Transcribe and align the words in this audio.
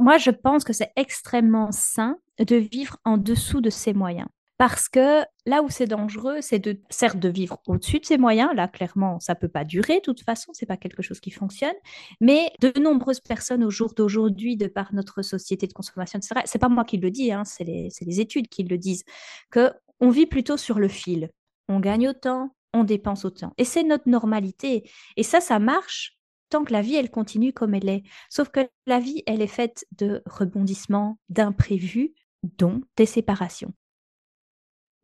Moi, 0.00 0.16
je 0.16 0.30
pense 0.30 0.64
que 0.64 0.72
c'est 0.72 0.92
extrêmement 0.96 1.70
sain 1.72 2.16
de 2.38 2.56
vivre 2.56 2.96
en 3.04 3.18
dessous 3.18 3.60
de 3.60 3.68
ses 3.68 3.92
moyens. 3.92 4.28
Parce 4.56 4.88
que 4.88 5.22
là 5.44 5.62
où 5.62 5.68
c'est 5.68 5.86
dangereux, 5.86 6.38
c'est 6.40 6.58
de 6.58 6.80
certes 6.88 7.18
de 7.18 7.28
vivre 7.28 7.60
au-dessus 7.66 7.98
de 7.98 8.06
ses 8.06 8.16
moyens. 8.16 8.50
Là, 8.54 8.66
clairement, 8.66 9.20
ça 9.20 9.34
peut 9.34 9.48
pas 9.48 9.64
durer. 9.64 9.96
De 9.96 10.00
toute 10.00 10.22
façon, 10.22 10.52
c'est 10.54 10.64
pas 10.64 10.78
quelque 10.78 11.02
chose 11.02 11.20
qui 11.20 11.30
fonctionne. 11.30 11.74
Mais 12.20 12.50
de 12.60 12.72
nombreuses 12.80 13.20
personnes 13.20 13.62
au 13.62 13.70
jour 13.70 13.92
d'aujourd'hui, 13.94 14.56
de 14.56 14.68
par 14.68 14.94
notre 14.94 15.20
société 15.20 15.66
de 15.66 15.72
consommation, 15.74 16.18
etc. 16.18 16.42
C'est 16.46 16.58
pas 16.58 16.70
moi 16.70 16.84
qui 16.84 16.96
le 16.96 17.10
dis, 17.10 17.30
hein, 17.30 17.44
c'est 17.44 17.64
les, 17.64 17.88
les, 18.00 18.20
études 18.20 18.48
qui 18.48 18.62
le 18.62 18.78
disent, 18.78 19.04
que 19.50 19.70
on 20.00 20.08
vit 20.08 20.26
plutôt 20.26 20.56
sur 20.56 20.78
le 20.78 20.88
fil. 20.88 21.30
On 21.68 21.78
gagne 21.78 22.08
autant, 22.08 22.54
on 22.72 22.84
dépense 22.84 23.26
autant. 23.26 23.52
Et 23.58 23.64
c'est 23.64 23.82
notre 23.82 24.08
normalité. 24.08 24.90
Et 25.16 25.22
ça, 25.22 25.40
ça 25.40 25.58
marche 25.58 26.19
tant 26.50 26.64
que 26.64 26.72
la 26.72 26.82
vie, 26.82 26.96
elle 26.96 27.10
continue 27.10 27.52
comme 27.52 27.74
elle 27.74 27.88
est. 27.88 28.02
Sauf 28.28 28.50
que 28.50 28.68
la 28.86 28.98
vie, 28.98 29.22
elle 29.26 29.40
est 29.40 29.46
faite 29.46 29.86
de 29.96 30.22
rebondissements, 30.26 31.18
d'imprévus, 31.28 32.12
dont 32.58 32.82
des 32.96 33.06
séparations. 33.06 33.72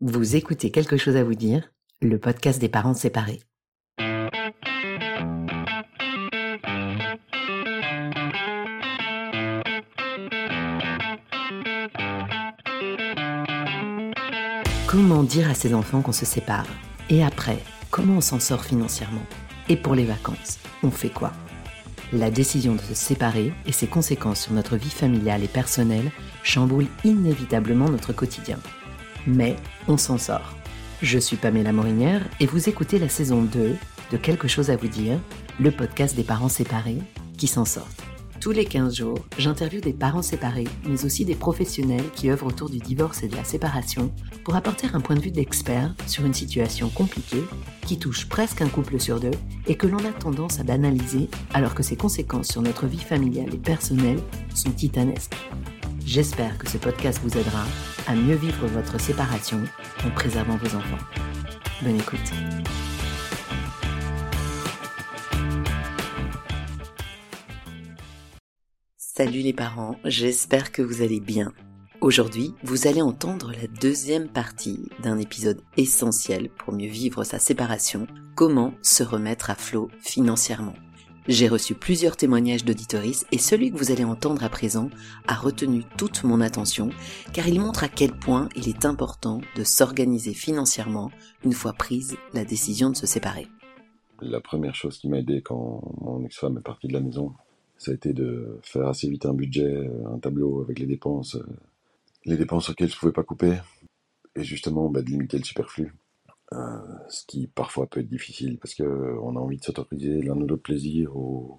Vous 0.01 0.37
écoutez 0.37 0.71
quelque 0.71 0.99
chose 0.99 1.17
à 1.17 1.25
vous 1.25 1.35
dire, 1.35 1.73
le 2.03 2.19
podcast 2.19 2.61
des 2.61 2.69
parents 2.69 2.95
séparés. 2.95 3.41
Comment 14.89 15.23
dire 15.23 15.51
à 15.51 15.55
ses 15.55 15.75
enfants 15.75 16.03
qu'on 16.03 16.13
se 16.13 16.25
sépare? 16.25 16.67
Et 17.11 17.23
après, 17.23 17.59
comment 17.91 18.17
on 18.17 18.21
s'en 18.21 18.41
sort 18.41 18.65
financièrement? 18.65 19.25
Et 19.69 19.77
pour 19.77 19.95
les 19.95 20.05
vacances, 20.05 20.59
on 20.83 20.91
fait 20.91 21.11
quoi? 21.11 21.33
La 22.13 22.31
décision 22.31 22.75
de 22.75 22.81
se 22.81 22.95
séparer 22.95 23.53
et 23.67 23.73
ses 23.73 23.87
conséquences 23.87 24.43
sur 24.43 24.53
notre 24.53 24.77
vie 24.77 24.91
familiale 24.91 25.43
et 25.43 25.49
personnelle 25.49 26.11
chamboulent 26.43 26.89
inévitablement 27.05 27.89
notre 27.89 28.13
quotidien 28.13 28.59
mais 29.27 29.57
on 29.89 29.97
s'en 29.97 30.19
sort. 30.19 30.57
Je 31.03 31.19
suis 31.19 31.37
Pamela 31.37 31.73
Morinière 31.73 32.23
et 32.41 32.47
vous 32.47 32.69
écoutez 32.69 32.99
la 32.99 33.09
saison 33.09 33.43
2 33.43 33.77
de 34.13 34.17
Quelque 34.17 34.49
chose 34.49 34.71
à 34.71 34.77
vous 34.77 34.89
dire, 34.89 35.19
le 35.59 35.71
podcast 35.71 36.15
des 36.15 36.23
parents 36.23 36.49
séparés 36.49 36.99
qui 37.37 37.49
s'en 37.49 37.65
sortent. 37.65 38.06
Tous 38.47 38.53
les 38.53 38.65
15 38.65 38.95
jours, 38.95 39.19
j'interviewe 39.39 39.81
des 39.81 39.93
parents 39.93 40.23
séparés, 40.23 40.69
mais 40.87 41.05
aussi 41.05 41.25
des 41.25 41.35
professionnels 41.35 42.09
qui 42.15 42.31
œuvrent 42.31 42.47
autour 42.47 42.71
du 42.71 42.79
divorce 42.79 43.25
et 43.25 43.29
de 43.29 43.35
la 43.35 43.43
séparation 43.43 44.13
pour 44.45 44.55
apporter 44.55 44.87
un 44.93 45.01
point 45.01 45.17
de 45.17 45.21
vue 45.21 45.33
d'expert 45.33 45.93
sur 46.07 46.25
une 46.25 46.33
situation 46.33 46.89
compliquée 46.89 47.43
qui 47.85 47.99
touche 47.99 48.29
presque 48.29 48.63
un 48.63 48.69
couple 48.69 49.01
sur 49.01 49.19
deux 49.19 49.33
et 49.67 49.75
que 49.75 49.89
l'on 49.89 49.99
a 49.99 50.13
tendance 50.13 50.61
à 50.61 50.63
banaliser 50.63 51.29
alors 51.55 51.75
que 51.75 51.83
ses 51.83 51.97
conséquences 51.97 52.47
sur 52.47 52.63
notre 52.63 52.87
vie 52.87 53.01
familiale 53.01 53.53
et 53.53 53.59
personnelle 53.59 54.21
sont 54.55 54.71
titanesques. 54.71 55.35
J'espère 56.05 56.57
que 56.57 56.71
ce 56.71 56.79
podcast 56.79 57.19
vous 57.25 57.37
aidera 57.37 57.65
à 58.07 58.15
mieux 58.15 58.37
vivre 58.37 58.65
votre 58.69 59.01
séparation 59.01 59.61
en 60.07 60.11
préservant 60.11 60.57
vos 60.57 60.77
enfants. 60.77 61.05
Bonne 61.83 61.97
écoute. 61.97 62.31
Salut 69.17 69.41
les 69.41 69.55
parents, 69.55 69.97
j'espère 70.05 70.73
que 70.73 70.83
vous 70.83 71.01
allez 71.01 71.21
bien. 71.21 71.55
Aujourd'hui, 72.03 72.53
vous 72.63 72.87
allez 72.87 73.01
entendre 73.01 73.51
la 73.51 73.67
deuxième 73.67 74.29
partie 74.29 74.91
d'un 75.03 75.17
épisode 75.17 75.63
essentiel 75.79 76.51
pour 76.51 76.75
mieux 76.75 76.91
vivre 76.91 77.25
sa 77.25 77.39
séparation, 77.39 78.07
comment 78.35 78.75
se 78.83 79.03
remettre 79.03 79.49
à 79.49 79.55
flot 79.55 79.89
financièrement. 80.01 80.75
J'ai 81.29 81.49
reçu 81.49 81.75
plusieurs 81.75 82.19
témoignages 82.19 82.67
d'auditoris 82.67 83.25
et 83.33 83.39
celui 83.39 83.73
que 83.73 83.79
vous 83.79 83.91
allez 83.91 84.05
entendre 84.05 84.45
à 84.45 84.51
présent 84.51 84.91
a 85.27 85.35
retenu 85.35 85.85
toute 85.97 86.23
mon 86.23 86.43
attention 86.43 86.91
car 87.33 87.49
il 87.49 87.59
montre 87.59 87.85
à 87.85 87.89
quel 87.89 88.13
point 88.13 88.51
il 88.55 88.69
est 88.69 88.85
important 88.85 89.41
de 89.57 89.65
s'organiser 89.65 90.35
financièrement 90.35 91.11
une 91.43 91.55
fois 91.55 91.73
prise 91.73 92.19
la 92.35 92.45
décision 92.45 92.91
de 92.91 92.97
se 92.97 93.07
séparer. 93.07 93.49
La 94.21 94.43
première 94.43 94.75
chose 94.75 94.99
qui 94.99 95.09
m'a 95.09 95.21
aidé 95.21 95.41
quand 95.41 95.81
mon 96.03 96.23
ex-femme 96.23 96.59
est 96.59 96.63
partie 96.63 96.89
de 96.89 96.93
la 96.93 97.01
maison, 97.01 97.33
ça 97.79 97.91
a 97.91 97.95
été 97.95 98.13
de 98.13 98.59
faire 98.63 98.89
assez 98.89 99.09
vite 99.09 99.27
un 99.27 99.35
budget, 99.35 99.91
un 100.07 100.19
tableau 100.19 100.63
avec 100.63 100.79
les 100.79 100.87
dépenses, 100.87 101.39
les 102.25 102.37
dépenses 102.37 102.71
auxquelles 102.71 102.89
je 102.89 102.95
ne 102.97 103.01
pouvais 103.01 103.13
pas 103.13 103.23
couper 103.23 103.59
et 104.35 104.45
justement 104.45 104.89
bah, 104.89 105.03
de 105.03 105.09
limiter 105.09 105.39
le 105.39 105.45
superflu. 105.45 105.95
Euh, 106.53 106.79
ce 107.09 107.27
qui 107.27 107.49
parfois 107.49 107.87
peut 107.87 108.01
être 108.01 108.09
difficile 108.09 108.59
parce 108.59 108.75
qu'on 108.75 109.37
a 109.37 109.41
envie 109.41 109.57
de 109.57 109.65
s'autoriser 109.65 110.23
l'un 110.23 110.37
ou 110.37 110.47
l'autre 110.47 110.63
plaisir 110.63 111.17
ou, 111.17 111.59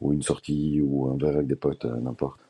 ou, 0.00 0.12
une 0.14 0.22
sortie 0.22 0.80
ou 0.80 1.10
un 1.10 1.18
verre 1.18 1.36
avec 1.36 1.46
des 1.46 1.56
potes, 1.56 1.84
euh, 1.84 1.96
n'importe. 2.00 2.40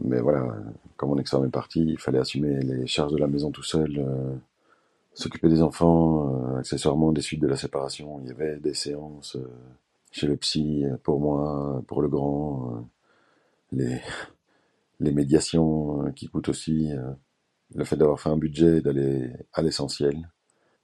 Mais 0.00 0.20
voilà, 0.20 0.54
comme 0.96 1.10
mon 1.10 1.18
ex-femme 1.18 1.46
est 1.46 1.50
parti, 1.50 1.80
il 1.80 1.98
fallait 1.98 2.18
assumer 2.18 2.60
les 2.60 2.86
charges 2.86 3.12
de 3.12 3.18
la 3.18 3.28
maison 3.28 3.50
tout 3.52 3.62
seul, 3.62 3.96
euh, 3.98 4.34
s'occuper 5.14 5.48
des 5.48 5.62
enfants, 5.62 6.56
accessoirement 6.56 7.12
des 7.12 7.20
suites 7.22 7.40
de 7.40 7.46
la 7.46 7.56
séparation. 7.56 8.20
Il 8.22 8.28
y 8.28 8.32
avait 8.32 8.58
des 8.58 8.74
séances 8.74 9.38
chez 10.14 10.28
le 10.28 10.36
psy 10.36 10.84
pour 11.02 11.20
moi, 11.20 11.82
pour 11.88 12.00
le 12.00 12.08
grand, 12.08 12.88
les, 13.72 14.00
les 15.00 15.12
médiations 15.12 16.12
qui 16.12 16.28
coûtent 16.28 16.48
aussi, 16.48 16.90
le 17.74 17.84
fait 17.84 17.96
d'avoir 17.96 18.20
fait 18.20 18.28
un 18.28 18.36
budget 18.36 18.78
et 18.78 18.80
d'aller 18.80 19.32
à 19.52 19.62
l'essentiel 19.62 20.30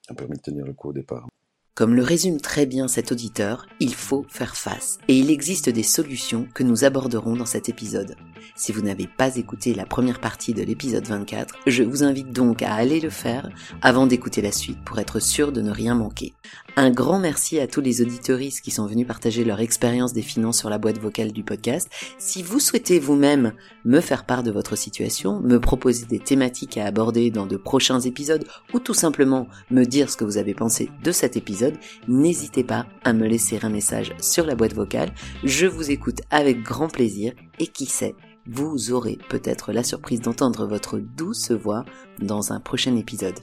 a 0.08 0.14
permis 0.14 0.36
de 0.36 0.42
tenir 0.42 0.66
le 0.66 0.72
coup 0.72 0.88
au 0.88 0.92
départ. 0.92 1.28
Comme 1.74 1.94
le 1.94 2.02
résume 2.02 2.40
très 2.40 2.66
bien 2.66 2.88
cet 2.88 3.12
auditeur, 3.12 3.66
il 3.78 3.94
faut 3.94 4.26
faire 4.28 4.56
face. 4.56 4.98
Et 5.08 5.16
il 5.18 5.30
existe 5.30 5.70
des 5.70 5.84
solutions 5.84 6.46
que 6.52 6.62
nous 6.62 6.84
aborderons 6.84 7.36
dans 7.36 7.46
cet 7.46 7.68
épisode. 7.68 8.16
Si 8.54 8.72
vous 8.72 8.82
n'avez 8.82 9.06
pas 9.06 9.36
écouté 9.36 9.74
la 9.74 9.86
première 9.86 10.20
partie 10.20 10.54
de 10.54 10.62
l'épisode 10.62 11.06
24, 11.06 11.54
je 11.66 11.82
vous 11.82 12.04
invite 12.04 12.32
donc 12.32 12.62
à 12.62 12.74
aller 12.74 13.00
le 13.00 13.10
faire 13.10 13.50
avant 13.82 14.06
d'écouter 14.06 14.42
la 14.42 14.52
suite 14.52 14.82
pour 14.84 14.98
être 14.98 15.20
sûr 15.20 15.52
de 15.52 15.60
ne 15.60 15.70
rien 15.70 15.94
manquer. 15.94 16.34
Un 16.76 16.90
grand 16.90 17.18
merci 17.18 17.58
à 17.58 17.66
tous 17.66 17.80
les 17.80 18.00
auditoristes 18.00 18.60
qui 18.60 18.70
sont 18.70 18.86
venus 18.86 19.06
partager 19.06 19.44
leur 19.44 19.60
expérience 19.60 20.12
des 20.12 20.22
finances 20.22 20.58
sur 20.58 20.70
la 20.70 20.78
boîte 20.78 20.98
vocale 20.98 21.32
du 21.32 21.42
podcast. 21.42 21.90
Si 22.18 22.42
vous 22.42 22.60
souhaitez 22.60 22.98
vous-même 22.98 23.52
me 23.84 24.00
faire 24.00 24.24
part 24.24 24.42
de 24.42 24.50
votre 24.50 24.76
situation, 24.76 25.40
me 25.40 25.58
proposer 25.58 26.06
des 26.06 26.20
thématiques 26.20 26.78
à 26.78 26.86
aborder 26.86 27.30
dans 27.30 27.46
de 27.46 27.56
prochains 27.56 28.00
épisodes 28.00 28.46
ou 28.72 28.78
tout 28.78 28.94
simplement 28.94 29.48
me 29.70 29.84
dire 29.84 30.10
ce 30.10 30.16
que 30.16 30.24
vous 30.24 30.38
avez 30.38 30.54
pensé 30.54 30.90
de 31.02 31.12
cet 31.12 31.36
épisode, 31.36 31.76
n'hésitez 32.08 32.64
pas 32.64 32.86
à 33.04 33.12
me 33.12 33.26
laisser 33.26 33.58
un 33.62 33.70
message 33.70 34.12
sur 34.20 34.46
la 34.46 34.54
boîte 34.54 34.74
vocale. 34.74 35.12
Je 35.44 35.66
vous 35.66 35.90
écoute 35.90 36.20
avec 36.30 36.62
grand 36.62 36.88
plaisir 36.88 37.32
et 37.58 37.66
qui 37.66 37.86
sait, 37.86 38.14
vous 38.52 38.90
aurez 38.90 39.16
peut-être 39.28 39.72
la 39.72 39.84
surprise 39.84 40.20
d'entendre 40.20 40.66
votre 40.66 40.98
douce 40.98 41.52
voix 41.52 41.84
dans 42.18 42.52
un 42.52 42.58
prochain 42.58 42.96
épisode. 42.96 43.38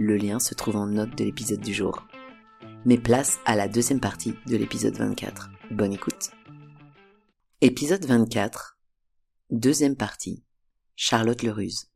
Le 0.00 0.16
lien 0.16 0.40
se 0.40 0.54
trouve 0.54 0.74
en 0.74 0.86
note 0.86 1.16
de 1.16 1.22
l'épisode 1.22 1.60
du 1.60 1.72
jour. 1.72 2.08
Mais 2.84 2.98
place 2.98 3.38
à 3.44 3.54
la 3.54 3.68
deuxième 3.68 4.00
partie 4.00 4.34
de 4.48 4.56
l'épisode 4.56 4.96
24. 4.96 5.50
Bonne 5.70 5.92
écoute. 5.92 6.32
Épisode 7.60 8.04
24. 8.04 8.78
Deuxième 9.50 9.94
partie. 9.94 10.42
Charlotte 10.96 11.42
Leruse. 11.44 11.88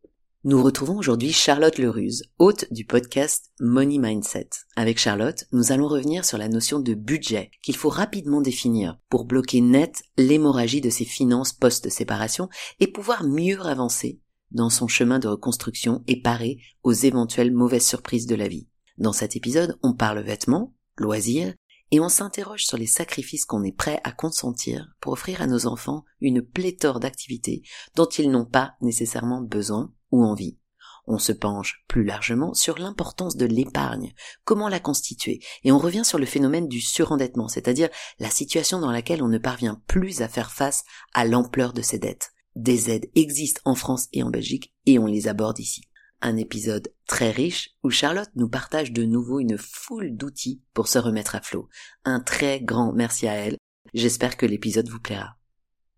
Nous 0.44 0.60
retrouvons 0.60 0.96
aujourd'hui 0.96 1.32
Charlotte 1.32 1.78
Leruse, 1.78 2.24
hôte 2.40 2.64
du 2.72 2.84
podcast 2.84 3.52
Money 3.60 3.98
Mindset. 3.98 4.48
Avec 4.74 4.98
Charlotte, 4.98 5.44
nous 5.52 5.70
allons 5.70 5.86
revenir 5.86 6.24
sur 6.24 6.36
la 6.36 6.48
notion 6.48 6.80
de 6.80 6.94
budget 6.94 7.52
qu'il 7.62 7.76
faut 7.76 7.88
rapidement 7.88 8.40
définir 8.40 8.98
pour 9.08 9.24
bloquer 9.24 9.60
net 9.60 10.02
l'hémorragie 10.18 10.80
de 10.80 10.90
ses 10.90 11.04
finances 11.04 11.52
post-séparation 11.52 12.48
et 12.80 12.88
pouvoir 12.88 13.22
mieux 13.22 13.60
avancer 13.60 14.20
dans 14.50 14.68
son 14.68 14.88
chemin 14.88 15.20
de 15.20 15.28
reconstruction 15.28 16.02
et 16.08 16.20
parer 16.20 16.58
aux 16.82 16.92
éventuelles 16.92 17.52
mauvaises 17.52 17.86
surprises 17.86 18.26
de 18.26 18.34
la 18.34 18.48
vie. 18.48 18.66
Dans 18.98 19.12
cet 19.12 19.36
épisode, 19.36 19.78
on 19.84 19.94
parle 19.94 20.18
vêtements, 20.22 20.74
loisirs, 20.96 21.54
et 21.92 22.00
on 22.00 22.08
s'interroge 22.08 22.64
sur 22.64 22.78
les 22.78 22.86
sacrifices 22.86 23.44
qu'on 23.44 23.62
est 23.62 23.76
prêt 23.76 24.00
à 24.02 24.10
consentir 24.10 24.88
pour 25.00 25.12
offrir 25.12 25.40
à 25.40 25.46
nos 25.46 25.66
enfants 25.66 26.04
une 26.20 26.42
pléthore 26.42 26.98
d'activités 26.98 27.62
dont 27.94 28.06
ils 28.06 28.30
n'ont 28.30 28.46
pas 28.46 28.72
nécessairement 28.80 29.40
besoin 29.40 29.92
ou 30.12 30.24
envie. 30.24 30.58
On 31.06 31.18
se 31.18 31.32
penche 31.32 31.84
plus 31.88 32.04
largement 32.04 32.54
sur 32.54 32.78
l'importance 32.78 33.36
de 33.36 33.46
l'épargne, 33.46 34.14
comment 34.44 34.68
la 34.68 34.78
constituer, 34.78 35.40
et 35.64 35.72
on 35.72 35.78
revient 35.78 36.04
sur 36.04 36.18
le 36.18 36.26
phénomène 36.26 36.68
du 36.68 36.80
surendettement, 36.80 37.48
c'est-à-dire 37.48 37.88
la 38.20 38.30
situation 38.30 38.78
dans 38.78 38.92
laquelle 38.92 39.22
on 39.22 39.28
ne 39.28 39.38
parvient 39.38 39.82
plus 39.88 40.22
à 40.22 40.28
faire 40.28 40.52
face 40.52 40.84
à 41.12 41.24
l'ampleur 41.24 41.72
de 41.72 41.82
ses 41.82 41.98
dettes. 41.98 42.30
Des 42.54 42.90
aides 42.90 43.10
existent 43.14 43.62
en 43.64 43.74
France 43.74 44.08
et 44.12 44.22
en 44.22 44.30
Belgique, 44.30 44.72
et 44.86 44.98
on 44.98 45.06
les 45.06 45.26
aborde 45.26 45.58
ici. 45.58 45.82
Un 46.20 46.36
épisode 46.36 46.94
très 47.08 47.32
riche 47.32 47.70
où 47.82 47.90
Charlotte 47.90 48.30
nous 48.36 48.48
partage 48.48 48.92
de 48.92 49.04
nouveau 49.04 49.40
une 49.40 49.58
foule 49.58 50.16
d'outils 50.16 50.62
pour 50.72 50.86
se 50.86 50.98
remettre 50.98 51.34
à 51.34 51.40
flot. 51.40 51.68
Un 52.04 52.20
très 52.20 52.60
grand 52.60 52.92
merci 52.92 53.26
à 53.26 53.34
elle. 53.34 53.56
J'espère 53.92 54.36
que 54.36 54.46
l'épisode 54.46 54.88
vous 54.88 55.00
plaira. 55.00 55.36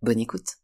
Bonne 0.00 0.20
écoute. 0.20 0.63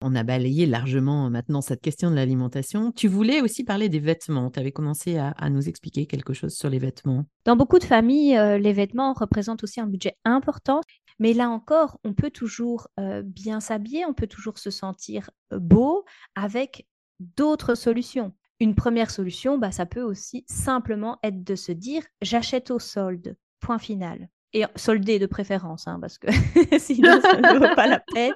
On 0.00 0.14
a 0.14 0.22
balayé 0.22 0.66
largement 0.66 1.26
euh, 1.26 1.28
maintenant 1.28 1.60
cette 1.60 1.80
question 1.80 2.10
de 2.10 2.14
l'alimentation. 2.14 2.92
Tu 2.92 3.08
voulais 3.08 3.40
aussi 3.40 3.64
parler 3.64 3.88
des 3.88 3.98
vêtements. 3.98 4.50
Tu 4.50 4.60
avais 4.60 4.70
commencé 4.70 5.18
à, 5.18 5.50
nous 5.50 5.68
expliquer 5.68 6.06
quelque 6.06 6.34
chose 6.34 6.54
sur 6.54 6.70
les 6.70 6.78
vêtements. 6.78 7.24
Dans 7.44 7.56
beaucoup 7.56 7.80
de 7.80 7.84
familles, 7.84 8.36
euh, 8.36 8.58
les 8.58 8.72
vêtements 8.72 9.12
représentent 9.12 9.64
aussi 9.64 9.80
un 9.80 9.86
budget 9.86 10.16
important. 10.24 10.82
Mais 11.18 11.32
là 11.32 11.48
encore, 11.48 11.98
on 12.04 12.14
peut 12.14 12.30
toujours 12.30 12.86
euh, 13.00 13.22
bien 13.24 13.58
s'habiller, 13.58 14.06
on 14.06 14.14
peut 14.14 14.28
toujours 14.28 14.58
se 14.58 14.70
sentir 14.70 15.30
beau 15.50 16.04
avec 16.36 16.86
d'autres 17.18 17.74
solutions. 17.74 18.32
Une 18.60 18.76
première 18.76 19.10
solution, 19.10 19.58
bah, 19.58 19.72
ça 19.72 19.86
peut 19.86 20.02
aussi 20.02 20.44
simplement 20.48 21.18
être 21.24 21.42
de 21.42 21.56
se 21.56 21.72
dire 21.72 22.04
j'achète 22.22 22.70
au 22.70 22.78
solde, 22.78 23.36
point 23.58 23.78
final. 23.78 24.28
Et 24.52 24.64
soldé 24.76 25.18
de 25.18 25.26
préférence, 25.26 25.88
hein, 25.88 25.98
parce 26.00 26.18
que 26.18 26.28
sinon 26.78 27.20
ça 27.20 27.36
ne 27.36 27.58
vaut 27.58 27.74
pas 27.74 27.86
la 27.86 28.00
peine. 28.14 28.32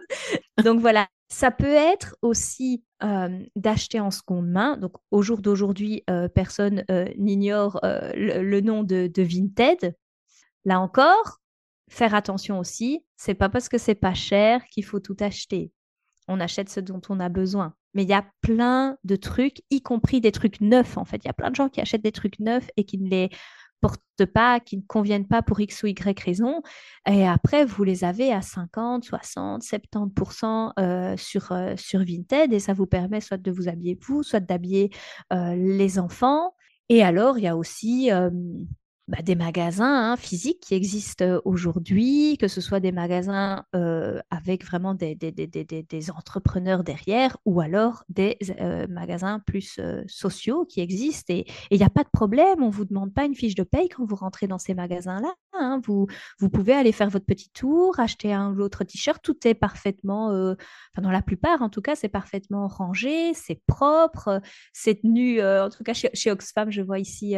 Donc 0.63 0.81
voilà, 0.81 1.09
ça 1.33 1.51
peut 1.51 1.75
être 1.75 2.15
aussi 2.21 2.85
d'acheter 3.57 3.99
en 3.99 4.11
seconde 4.11 4.49
main. 4.49 4.77
Donc 4.77 4.93
au 5.11 5.23
jour 5.23 5.41
d'aujourd'hui, 5.41 6.05
personne 6.35 6.85
n'ignore 7.17 7.81
le, 7.83 8.61
nom 8.61 8.85
de, 8.85 9.07
de 9.07 9.23
Vinted. 9.23 9.97
Là 10.65 10.79
encore, 10.79 11.41
faire 11.89 12.15
attention 12.15 12.59
aussi, 12.59 13.05
c'est 13.17 13.35
pas 13.35 13.49
parce 13.49 13.69
que 13.69 13.79
c'est 13.79 13.95
pas 13.95 14.15
cher 14.15 14.63
qu'il 14.67 14.85
faut 14.85 15.01
tout 15.01 15.17
acheter. 15.21 15.73
On 16.29 16.39
achète 16.39 16.69
ce 16.69 16.81
dont 16.81 17.01
on 17.09 17.19
a 17.19 17.29
besoin. 17.29 17.75
Mais 17.95 18.05
il 18.05 18.09
y 18.09 18.15
a 18.15 18.27
plein 18.43 18.97
de 19.05 19.17
trucs, 19.17 19.63
y 19.71 19.83
compris 19.83 20.21
des 20.21 20.33
trucs 20.33 20.61
neufs 20.61 20.97
en 20.97 21.05
fait. 21.05 21.25
Il 21.25 21.27
y 21.27 21.31
a 21.31 21.35
plein 21.35 21.51
de 21.51 21.57
gens 21.57 21.69
qui 21.69 21.81
achètent 21.81 22.05
des 22.05 22.13
trucs 22.13 22.39
neufs 22.41 22.69
et 22.77 22.85
qui 22.85 22.99
ne 22.99 23.09
les 23.09 23.31
portent 23.83 24.01
pas, 24.33 24.61
qui 24.61 24.77
ne 24.79 24.83
conviennent 24.87 25.27
pas 25.27 25.43
pour 25.43 25.61
X 25.61 25.83
ou 25.83 25.89
Y 25.89 26.19
raison. 26.21 26.63
Et 27.11 27.27
après, 27.27 27.65
vous 27.65 27.85
les 27.85 28.05
avez 28.05 28.33
à 28.33 28.41
50, 28.41 29.05
60, 29.05 29.63
70% 29.63 31.17
sur, 31.19 31.53
euh, 31.53 31.75
sur 31.77 32.01
Vinted 32.01 32.53
et 32.53 32.61
ça 32.61 32.73
vous 32.73 32.87
permet 32.87 33.21
soit 33.21 33.37
de 33.37 33.51
vous 33.51 33.69
habiller 33.69 33.99
vous, 34.01 34.23
soit 34.23 34.41
d'habiller 34.41 34.91
euh, 35.33 35.55
les 35.57 35.99
enfants. 35.99 36.55
Et 36.89 37.03
alors, 37.03 37.39
il 37.39 37.45
y 37.45 37.49
a 37.49 37.57
aussi 37.57 38.11
bah, 39.09 39.21
des 39.21 39.35
magasins 39.35 40.13
hein, 40.13 40.17
physiques 40.17 40.61
qui 40.61 40.75
existent 40.75 41.41
aujourd'hui, 41.45 42.37
que 42.39 42.47
ce 42.47 42.61
soit 42.61 42.79
des 42.79 42.93
magasins 42.93 43.65
avec 44.31 44.65
vraiment 44.65 44.95
des, 44.95 45.17
des, 45.17 45.33
des, 45.33 45.47
des, 45.47 46.11
entrepreneurs 46.11 46.85
derrière 46.85 47.37
ou 47.45 47.61
alors 47.61 48.05
des 48.09 48.39
magasins 48.89 49.41
plus 49.41 49.81
sociaux 50.07 50.65
qui 50.65 50.81
existent. 50.81 51.35
Et 51.35 51.47
il 51.71 51.79
n'y 51.79 51.85
a 51.85 51.91
pas 51.91 52.05
de 52.05 52.11
problème, 52.13 52.63
on 52.63 52.69
ne 52.69 52.73
vous 52.73 52.85
demande 52.85 53.13
pas 53.13 53.25
une 53.25 53.35
fiche 53.35 53.57
de 53.57 53.65
paye 53.65 53.89
quand 53.89 54.05
vous 54.05 54.15
rentrez 54.15 54.47
dans 54.47 54.59
ces 54.59 54.75
magasins-là. 54.75 55.35
Hein. 55.53 55.81
Vous, 55.85 56.07
vous 56.39 56.49
pouvez 56.49 56.73
aller 56.73 56.93
faire 56.93 57.11
votre 57.11 57.27
petit 57.27 57.51
tour, 57.51 57.99
acheter 57.99 58.33
un 58.33 58.53
ou 58.53 58.55
l'autre 58.55 58.85
t-shirt, 58.85 59.21
tout 59.23 59.47
est 59.47 59.55
parfaitement, 59.55 60.29
enfin 60.29 61.03
dans 61.03 61.11
la 61.11 61.23
plupart 61.23 61.61
en 61.61 61.69
tout 61.69 61.83
cas, 61.83 61.97
c'est 61.97 62.09
parfaitement 62.09 62.69
rangé, 62.69 63.35
c'est 63.35 63.61
propre, 63.67 64.41
c'est 64.73 65.03
tenu, 65.03 65.43
en 65.43 65.69
tout 65.71 65.83
cas 65.83 65.93
chez, 65.93 66.11
chez, 66.15 66.31
Oxfam, 66.31 66.71
je 66.71 66.83
vois 66.83 66.99
ici 66.99 67.35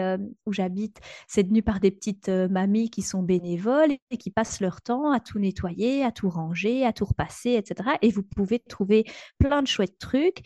où 0.46 0.52
j'habite, 0.52 0.98
c'est 1.26 1.44
tenu 1.44 1.62
par 1.64 1.80
des 1.80 1.90
petites 1.90 2.28
euh, 2.28 2.48
mamies 2.48 2.90
qui 2.90 3.02
sont 3.02 3.22
bénévoles 3.22 3.96
et 4.10 4.16
qui 4.16 4.30
passent 4.30 4.60
leur 4.60 4.82
temps 4.82 5.10
à 5.10 5.20
tout 5.20 5.38
nettoyer, 5.38 6.04
à 6.04 6.12
tout 6.12 6.28
ranger, 6.28 6.84
à 6.86 6.92
tout 6.92 7.04
repasser, 7.04 7.52
etc. 7.54 7.90
Et 8.02 8.10
vous 8.10 8.22
pouvez 8.22 8.60
trouver 8.60 9.04
plein 9.38 9.62
de 9.62 9.66
chouettes 9.66 9.98
trucs. 9.98 10.42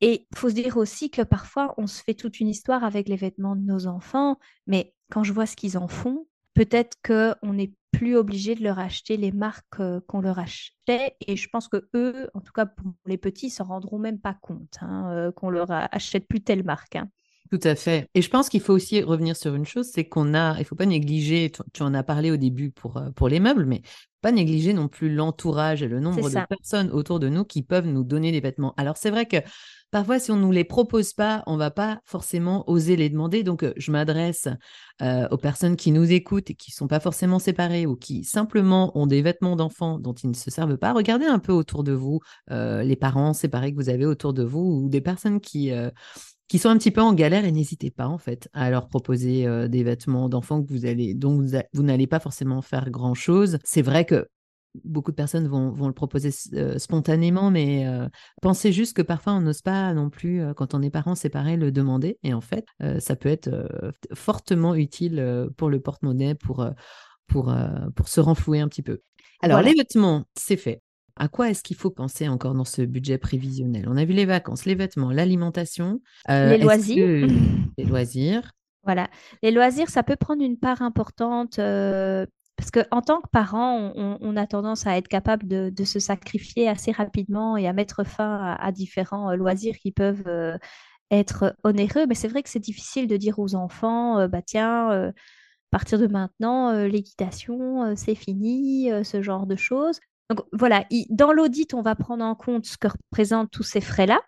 Et 0.00 0.26
il 0.30 0.38
faut 0.38 0.48
se 0.48 0.54
dire 0.54 0.76
aussi 0.76 1.10
que 1.10 1.22
parfois, 1.22 1.74
on 1.76 1.86
se 1.86 2.02
fait 2.02 2.14
toute 2.14 2.38
une 2.38 2.48
histoire 2.48 2.84
avec 2.84 3.08
les 3.08 3.16
vêtements 3.16 3.56
de 3.56 3.62
nos 3.62 3.86
enfants, 3.86 4.38
mais 4.66 4.94
quand 5.10 5.24
je 5.24 5.32
vois 5.32 5.46
ce 5.46 5.56
qu'ils 5.56 5.76
en 5.76 5.88
font, 5.88 6.26
peut-être 6.54 6.96
qu'on 7.04 7.52
n'est 7.52 7.72
plus 7.92 8.16
obligé 8.16 8.54
de 8.54 8.62
leur 8.62 8.78
acheter 8.78 9.16
les 9.16 9.32
marques 9.32 9.80
euh, 9.80 10.00
qu'on 10.06 10.20
leur 10.20 10.38
achetait. 10.38 11.16
Et 11.26 11.36
je 11.36 11.48
pense 11.48 11.68
que 11.68 11.88
eux, 11.94 12.28
en 12.34 12.40
tout 12.40 12.52
cas 12.52 12.66
pour 12.66 12.92
les 13.06 13.18
petits, 13.18 13.50
s'en 13.50 13.64
rendront 13.64 13.98
même 13.98 14.20
pas 14.20 14.34
compte 14.34 14.78
hein, 14.80 15.10
euh, 15.12 15.32
qu'on 15.32 15.50
leur 15.50 15.70
achète 15.70 16.28
plus 16.28 16.42
telle 16.42 16.64
marque. 16.64 16.96
Hein. 16.96 17.08
Tout 17.50 17.60
à 17.62 17.74
fait. 17.74 18.10
Et 18.14 18.20
je 18.20 18.28
pense 18.28 18.50
qu'il 18.50 18.60
faut 18.60 18.74
aussi 18.74 19.02
revenir 19.02 19.34
sur 19.34 19.54
une 19.54 19.64
chose, 19.64 19.88
c'est 19.90 20.04
qu'on 20.04 20.34
a, 20.34 20.58
il 20.58 20.66
faut 20.66 20.74
pas 20.74 20.84
négliger, 20.84 21.50
tu, 21.72 21.82
en 21.82 21.94
as 21.94 22.02
parlé 22.02 22.30
au 22.30 22.36
début 22.36 22.70
pour, 22.70 22.98
euh, 22.98 23.10
pour 23.12 23.28
les 23.28 23.40
meubles, 23.40 23.64
mais 23.64 23.80
pas 24.20 24.32
négliger 24.32 24.74
non 24.74 24.88
plus 24.88 25.14
l'entourage 25.14 25.82
et 25.82 25.88
le 25.88 25.98
nombre 25.98 26.28
de 26.28 26.46
personnes 26.46 26.90
autour 26.90 27.20
de 27.20 27.28
nous 27.28 27.44
qui 27.44 27.62
peuvent 27.62 27.86
nous 27.86 28.04
donner 28.04 28.32
des 28.32 28.40
vêtements. 28.40 28.74
Alors 28.76 28.98
c'est 28.98 29.10
vrai 29.10 29.24
que 29.24 29.38
parfois, 29.90 30.18
si 30.18 30.30
on 30.30 30.36
ne 30.36 30.42
nous 30.42 30.52
les 30.52 30.64
propose 30.64 31.14
pas, 31.14 31.42
on 31.46 31.56
va 31.56 31.70
pas 31.70 32.00
forcément 32.04 32.68
oser 32.68 32.96
les 32.96 33.08
demander. 33.08 33.44
Donc, 33.44 33.62
euh, 33.62 33.72
je 33.78 33.92
m'adresse 33.92 34.48
euh, 35.00 35.26
aux 35.30 35.38
personnes 35.38 35.76
qui 35.76 35.92
nous 35.92 36.12
écoutent 36.12 36.50
et 36.50 36.54
qui 36.54 36.72
sont 36.72 36.88
pas 36.88 37.00
forcément 37.00 37.38
séparées 37.38 37.86
ou 37.86 37.96
qui 37.96 38.24
simplement 38.24 38.98
ont 38.98 39.06
des 39.06 39.22
vêtements 39.22 39.56
d'enfants 39.56 39.98
dont 39.98 40.12
ils 40.12 40.28
ne 40.28 40.34
se 40.34 40.50
servent 40.50 40.76
pas. 40.76 40.92
Regardez 40.92 41.26
un 41.26 41.38
peu 41.38 41.52
autour 41.52 41.82
de 41.82 41.92
vous, 41.92 42.20
les 42.50 42.96
parents 42.96 43.32
séparés 43.32 43.70
que 43.70 43.76
vous 43.76 43.88
avez 43.88 44.04
autour 44.04 44.34
de 44.34 44.42
vous 44.42 44.82
ou 44.82 44.88
des 44.90 45.00
personnes 45.00 45.40
qui 45.40 45.72
qui 46.48 46.58
sont 46.58 46.70
un 46.70 46.78
petit 46.78 46.90
peu 46.90 47.02
en 47.02 47.12
galère 47.12 47.44
et 47.44 47.52
n'hésitez 47.52 47.90
pas 47.90 48.08
en 48.08 48.18
fait 48.18 48.48
à 48.52 48.70
leur 48.70 48.88
proposer 48.88 49.46
euh, 49.46 49.68
des 49.68 49.82
vêtements 49.82 50.28
d'enfants 50.28 50.62
que 50.62 50.68
vous 50.72 50.86
allez, 50.86 51.14
dont 51.14 51.42
vous, 51.72 51.82
n'allez 51.82 52.06
pas 52.06 52.20
forcément 52.20 52.62
faire 52.62 52.90
grand 52.90 53.14
chose. 53.14 53.58
C'est 53.64 53.82
vrai 53.82 54.04
que 54.04 54.28
beaucoup 54.84 55.10
de 55.10 55.16
personnes 55.16 55.46
vont, 55.46 55.70
vont 55.70 55.88
le 55.88 55.92
proposer 55.92 56.30
euh, 56.54 56.78
spontanément, 56.78 57.50
mais 57.50 57.86
euh, 57.86 58.08
pensez 58.40 58.72
juste 58.72 58.96
que 58.96 59.02
parfois 59.02 59.34
on 59.34 59.42
n'ose 59.42 59.60
pas 59.60 59.92
non 59.92 60.08
plus, 60.08 60.42
quand 60.56 60.74
on 60.74 60.82
est 60.82 60.90
parents 60.90 61.14
séparés, 61.14 61.56
le 61.56 61.70
demander. 61.70 62.18
Et 62.22 62.32
en 62.32 62.40
fait, 62.40 62.66
ça 62.98 63.16
peut 63.16 63.28
être 63.28 63.50
fortement 64.14 64.74
utile 64.74 65.48
pour 65.56 65.68
le 65.68 65.80
porte-monnaie, 65.80 66.34
pour, 66.34 66.66
pour, 67.26 67.54
pour 67.94 68.08
se 68.08 68.20
renflouer 68.20 68.60
un 68.60 68.68
petit 68.68 68.82
peu. 68.82 69.00
Alors, 69.40 69.62
les 69.62 69.74
vêtements, 69.74 70.24
c'est 70.34 70.56
fait. 70.56 70.82
À 71.18 71.26
quoi 71.28 71.50
est-ce 71.50 71.62
qu'il 71.64 71.76
faut 71.76 71.90
penser 71.90 72.28
encore 72.28 72.54
dans 72.54 72.64
ce 72.64 72.82
budget 72.82 73.18
prévisionnel? 73.18 73.86
On 73.88 73.96
a 73.96 74.04
vu 74.04 74.12
les 74.12 74.24
vacances, 74.24 74.64
les 74.64 74.76
vêtements, 74.76 75.10
l'alimentation, 75.10 76.00
euh, 76.30 76.50
les 76.50 76.58
loisirs. 76.58 77.26
les 77.78 77.84
loisirs? 77.84 78.52
Voilà, 78.84 79.10
les 79.42 79.50
loisirs, 79.50 79.90
ça 79.90 80.04
peut 80.04 80.16
prendre 80.16 80.42
une 80.42 80.56
part 80.56 80.80
importante. 80.80 81.58
Euh, 81.58 82.24
parce 82.56 82.70
qu'en 82.70 83.02
tant 83.02 83.20
que 83.20 83.28
parent, 83.28 83.92
on, 83.94 84.36
a 84.36 84.46
tendance 84.46 84.86
à 84.86 84.96
être 84.96 85.06
capable 85.06 85.46
de, 85.46 85.84
se 85.84 85.98
sacrifier 86.00 86.68
assez 86.68 86.90
rapidement 86.90 87.56
et 87.56 87.68
à 87.68 87.72
mettre 87.72 88.04
fin 88.04 88.56
à, 88.58 88.72
différents 88.72 89.30
euh, 89.30 89.36
loisirs 89.36 89.76
qui 89.76 89.92
peuvent 89.92 90.24
être 91.10 91.54
onéreux. 91.62 92.06
Mais 92.08 92.16
c'est 92.16 92.26
vrai 92.26 92.42
que 92.42 92.48
c'est 92.48 92.58
difficile 92.58 93.06
de 93.06 93.16
dire 93.16 93.38
aux 93.38 93.54
enfants, 93.54 94.26
bah 94.26 94.42
tiens, 94.42 94.90
à 94.90 95.12
partir 95.70 96.00
de 96.00 96.08
maintenant, 96.08 96.72
l'équitation, 96.86 97.94
c'est 97.94 98.16
fini, 98.16 98.90
ce 99.04 99.22
genre 99.22 99.46
de 99.46 99.54
choses. 99.54 100.00
Donc 100.30 100.40
voilà, 100.52 100.84
dans 101.10 101.32
l'audit, 101.32 101.72
on 101.74 101.82
va 101.82 101.94
prendre 101.94 102.24
en 102.24 102.34
compte 102.34 102.66
ce 102.66 102.76
que 102.76 102.88
représentent 102.88 103.50
tous 103.50 103.62
ces 103.62 103.80
frais-là, 103.80 104.20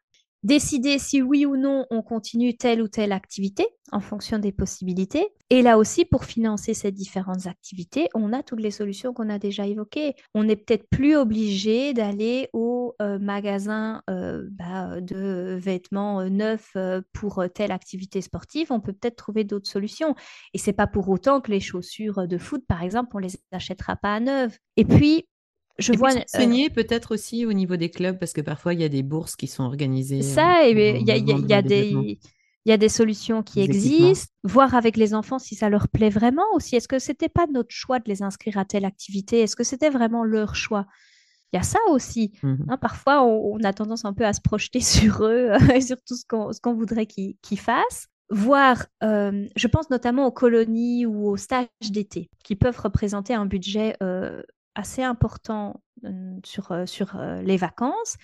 décider 0.42 0.98
si 0.98 1.20
oui 1.20 1.44
ou 1.44 1.56
non 1.56 1.86
on 1.90 2.02
continue 2.02 2.56
telle 2.56 2.80
ou 2.80 2.88
telle 2.88 3.12
activité 3.12 3.66
en 3.92 4.00
fonction 4.00 4.38
des 4.38 4.52
possibilités. 4.52 5.28
Et 5.50 5.62
là 5.62 5.76
aussi, 5.76 6.04
pour 6.04 6.24
financer 6.24 6.74
ces 6.74 6.92
différentes 6.92 7.46
activités, 7.46 8.08
on 8.14 8.32
a 8.32 8.42
toutes 8.42 8.60
les 8.60 8.70
solutions 8.70 9.12
qu'on 9.12 9.28
a 9.28 9.38
déjà 9.38 9.66
évoquées. 9.66 10.14
On 10.32 10.44
n'est 10.44 10.56
peut-être 10.56 10.88
plus 10.88 11.16
obligé 11.16 11.92
d'aller 11.92 12.48
au 12.52 12.94
euh, 13.02 13.18
magasin 13.18 14.02
euh, 14.08 14.46
bah, 14.52 15.00
de 15.00 15.58
vêtements 15.60 16.20
euh, 16.20 16.28
neufs 16.28 16.76
pour 17.12 17.44
telle 17.52 17.72
activité 17.72 18.20
sportive. 18.20 18.70
On 18.70 18.80
peut 18.80 18.92
peut-être 18.92 19.16
trouver 19.16 19.42
d'autres 19.42 19.68
solutions. 19.68 20.14
Et 20.54 20.58
c'est 20.58 20.72
pas 20.72 20.86
pour 20.86 21.08
autant 21.08 21.40
que 21.40 21.50
les 21.50 21.60
chaussures 21.60 22.28
de 22.28 22.38
foot, 22.38 22.64
par 22.68 22.82
exemple, 22.82 23.10
on 23.14 23.18
les 23.18 23.36
achètera 23.50 23.96
pas 23.96 24.14
à 24.14 24.20
neuf. 24.20 24.56
Et 24.76 24.84
puis, 24.84 25.26
je 25.80 25.92
vois 25.92 26.10
euh, 26.14 26.68
peut-être 26.74 27.14
aussi 27.14 27.46
au 27.46 27.52
niveau 27.52 27.76
des 27.76 27.90
clubs 27.90 28.18
parce 28.18 28.32
que 28.32 28.40
parfois 28.40 28.74
il 28.74 28.80
y 28.80 28.84
a 28.84 28.88
des 28.88 29.02
bourses 29.02 29.36
qui 29.36 29.46
sont 29.46 29.64
organisées. 29.64 30.22
Ça, 30.22 30.68
il 30.68 30.78
y, 30.78 31.10
a, 31.10 31.62
des 31.62 32.18
il 32.66 32.70
y 32.70 32.72
a 32.72 32.76
des 32.76 32.88
solutions 32.88 33.42
qui 33.42 33.60
existent, 33.60 34.32
voir 34.44 34.74
avec 34.74 34.96
les 34.96 35.14
enfants 35.14 35.38
si 35.38 35.54
ça 35.54 35.70
leur 35.70 35.88
plaît 35.88 36.10
vraiment 36.10 36.44
aussi. 36.54 36.76
Est-ce 36.76 36.88
que 36.88 36.98
c'était 36.98 37.30
pas 37.30 37.46
notre 37.52 37.70
choix 37.70 37.98
de 37.98 38.04
les 38.06 38.22
inscrire 38.22 38.58
à 38.58 38.64
telle 38.64 38.84
activité? 38.84 39.40
Est-ce 39.40 39.56
que 39.56 39.64
c'était 39.64 39.90
vraiment 39.90 40.24
leur 40.24 40.54
choix? 40.54 40.86
Il 41.52 41.56
y 41.56 41.58
a 41.58 41.62
ça 41.62 41.78
aussi. 41.88 42.32
Mmh 42.42 42.56
hein, 42.68 42.76
parfois, 42.76 43.24
on, 43.24 43.58
a 43.64 43.72
tendance 43.72 44.04
un 44.04 44.12
peu 44.12 44.24
à 44.24 44.32
se 44.32 44.40
projeter 44.40 44.80
sur 44.80 45.24
eux 45.24 45.52
et 45.74 45.80
sur 45.80 45.96
tout 46.06 46.16
ce 46.16 46.24
qu'on 46.60 46.74
voudrait 46.74 47.06
qu'ils 47.06 47.58
fassent. 47.58 48.08
Voir, 48.32 48.86
euh, 49.02 49.48
je 49.56 49.66
pense 49.66 49.90
notamment 49.90 50.26
aux 50.26 50.30
colonies 50.30 51.04
ou 51.04 51.26
aux 51.26 51.36
stages 51.36 51.66
d'été 51.82 52.30
qui 52.44 52.54
peuvent 52.54 52.78
représenter 52.78 53.34
un 53.34 53.46
budget 53.46 53.96
euh, 54.04 54.42
assez 54.80 55.02
important 55.02 55.80
sur, 56.44 56.72
sur 56.86 57.16
les 57.42 57.56
vacances, 57.56 58.16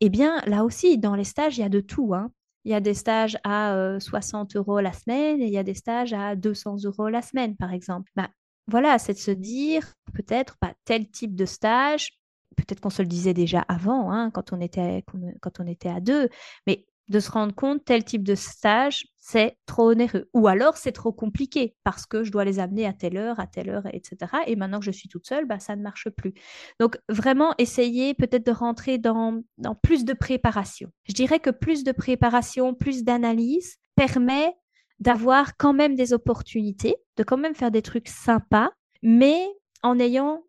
eh 0.00 0.10
bien 0.10 0.40
là 0.46 0.64
aussi, 0.64 0.98
dans 0.98 1.14
les 1.14 1.24
stages, 1.24 1.56
il 1.58 1.62
y 1.62 1.64
a 1.64 1.68
de 1.68 1.80
tout. 1.80 2.14
Hein. 2.14 2.30
Il 2.64 2.70
y 2.70 2.74
a 2.74 2.80
des 2.80 2.94
stages 2.94 3.38
à 3.44 3.96
60 3.98 4.54
euros 4.56 4.80
la 4.80 4.92
semaine 4.92 5.40
et 5.40 5.46
il 5.46 5.52
y 5.52 5.58
a 5.58 5.64
des 5.64 5.74
stages 5.74 6.12
à 6.12 6.36
200 6.36 6.84
euros 6.84 7.08
la 7.08 7.22
semaine, 7.22 7.56
par 7.56 7.72
exemple. 7.72 8.10
Bah, 8.14 8.28
voilà, 8.68 8.98
c'est 8.98 9.14
de 9.14 9.18
se 9.18 9.30
dire 9.32 9.94
peut-être 10.14 10.56
pas 10.58 10.74
tel 10.84 11.10
type 11.10 11.34
de 11.34 11.44
stage, 11.44 12.10
peut-être 12.56 12.80
qu'on 12.80 12.90
se 12.90 13.02
le 13.02 13.08
disait 13.08 13.34
déjà 13.34 13.60
avant, 13.62 14.12
hein, 14.12 14.30
quand, 14.30 14.52
on 14.52 14.60
était, 14.60 15.04
quand 15.40 15.60
on 15.60 15.66
était 15.66 15.88
à 15.88 16.00
deux, 16.00 16.28
mais 16.66 16.86
de 17.08 17.20
se 17.20 17.30
rendre 17.30 17.54
compte 17.54 17.84
tel 17.84 18.04
type 18.04 18.22
de 18.22 18.34
stage, 18.34 19.06
c'est 19.18 19.56
trop 19.66 19.90
onéreux. 19.90 20.28
Ou 20.34 20.46
alors 20.48 20.76
c'est 20.76 20.92
trop 20.92 21.12
compliqué 21.12 21.76
parce 21.84 22.06
que 22.06 22.24
je 22.24 22.32
dois 22.32 22.44
les 22.44 22.58
amener 22.58 22.86
à 22.86 22.92
telle 22.92 23.16
heure, 23.16 23.38
à 23.38 23.46
telle 23.46 23.70
heure, 23.70 23.86
etc. 23.92 24.16
Et 24.46 24.56
maintenant 24.56 24.80
que 24.80 24.84
je 24.84 24.90
suis 24.90 25.08
toute 25.08 25.26
seule, 25.26 25.44
bah, 25.44 25.58
ça 25.58 25.76
ne 25.76 25.82
marche 25.82 26.08
plus. 26.10 26.34
Donc 26.80 26.98
vraiment 27.08 27.54
essayer 27.58 28.14
peut-être 28.14 28.46
de 28.46 28.52
rentrer 28.52 28.98
dans, 28.98 29.42
dans 29.58 29.74
plus 29.74 30.04
de 30.04 30.12
préparation. 30.12 30.90
Je 31.04 31.12
dirais 31.12 31.40
que 31.40 31.50
plus 31.50 31.84
de 31.84 31.92
préparation, 31.92 32.74
plus 32.74 33.04
d'analyse 33.04 33.76
permet 33.94 34.54
d'avoir 35.00 35.56
quand 35.56 35.72
même 35.72 35.94
des 35.96 36.12
opportunités, 36.12 36.96
de 37.16 37.24
quand 37.24 37.36
même 37.36 37.54
faire 37.54 37.70
des 37.70 37.82
trucs 37.82 38.08
sympas, 38.08 38.70
mais 39.02 39.48
en 39.82 39.98
ayant 39.98 40.42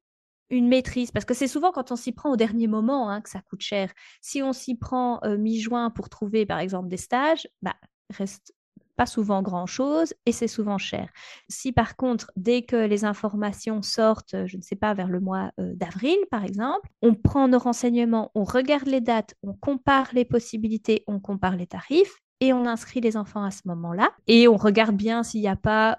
une 0.49 0.67
maîtrise, 0.67 1.11
parce 1.11 1.25
que 1.25 1.33
c'est 1.33 1.47
souvent 1.47 1.71
quand 1.71 1.91
on 1.91 1.95
s'y 1.95 2.11
prend 2.11 2.31
au 2.31 2.35
dernier 2.35 2.67
moment 2.67 3.09
hein, 3.09 3.21
que 3.21 3.29
ça 3.29 3.41
coûte 3.41 3.61
cher. 3.61 3.91
Si 4.21 4.43
on 4.43 4.53
s'y 4.53 4.75
prend 4.75 5.19
mi-juin 5.25 5.89
pour 5.89 6.09
trouver, 6.09 6.45
par 6.45 6.59
exemple, 6.59 6.89
des 6.89 6.97
stages, 6.97 7.47
bah, 7.61 7.75
reste 8.09 8.53
pas 8.95 9.05
souvent 9.05 9.41
grand-chose 9.41 10.13
et 10.25 10.31
c'est 10.31 10.47
souvent 10.47 10.77
cher. 10.77 11.09
Si 11.49 11.71
par 11.71 11.95
contre, 11.95 12.31
dès 12.35 12.63
que 12.63 12.75
les 12.75 13.05
informations 13.05 13.81
sortent, 13.81 14.35
je 14.45 14.57
ne 14.57 14.61
sais 14.61 14.75
pas, 14.75 14.93
vers 14.93 15.07
le 15.07 15.19
mois 15.19 15.51
d'avril 15.57 16.17
par 16.29 16.43
exemple, 16.43 16.89
on 17.01 17.15
prend 17.15 17.47
nos 17.47 17.59
renseignements, 17.59 18.31
on 18.35 18.43
regarde 18.43 18.87
les 18.87 19.01
dates, 19.01 19.35
on 19.43 19.53
compare 19.53 20.09
les 20.13 20.25
possibilités, 20.25 21.03
on 21.07 21.19
compare 21.19 21.55
les 21.55 21.67
tarifs, 21.67 22.22
et 22.43 22.51
on 22.51 22.65
inscrit 22.65 22.99
les 22.99 23.15
enfants 23.15 23.43
à 23.43 23.51
ce 23.51 23.61
moment-là. 23.65 24.11
Et 24.27 24.49
on 24.49 24.57
regarde 24.57 24.97
bien 24.97 25.23
s'il 25.23 25.39
n'y 25.39 25.47
a 25.47 25.55
pas 25.55 25.95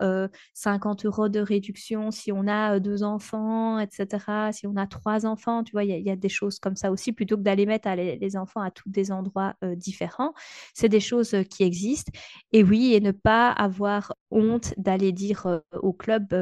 50 0.52 1.04
euh, 1.04 1.08
euros 1.08 1.30
de 1.30 1.40
réduction, 1.40 2.10
si 2.10 2.32
on 2.32 2.46
a 2.46 2.76
euh, 2.76 2.80
deux 2.80 3.02
enfants, 3.02 3.78
etc. 3.78 4.50
Si 4.52 4.66
on 4.66 4.76
a 4.76 4.86
trois 4.86 5.24
enfants, 5.24 5.64
tu 5.64 5.72
vois, 5.72 5.84
il 5.84 6.06
y, 6.06 6.10
a 6.10 6.16
des 6.16 6.28
choses 6.28 6.58
comme 6.58 6.76
ça 6.76 6.90
aussi, 6.92 7.12
plutôt 7.12 7.38
que 7.38 7.42
d'aller 7.42 7.64
mettre 7.64 7.88
les, 7.94 8.36
enfants 8.36 8.60
à 8.60 8.70
tous 8.70 8.90
des 8.90 9.10
endroits 9.10 9.54
euh, 9.64 9.74
différents. 9.74 10.34
C'est 10.74 10.90
des 10.90 11.00
choses 11.00 11.34
qui 11.48 11.62
existent. 11.62 12.12
Et 12.52 12.62
oui, 12.62 12.92
et 12.92 13.00
ne 13.00 13.12
pas 13.12 13.50
avoir 13.50 14.14
honte 14.30 14.74
d'aller 14.76 15.12
dire 15.12 15.62
au 15.72 15.92
club, 15.94 16.34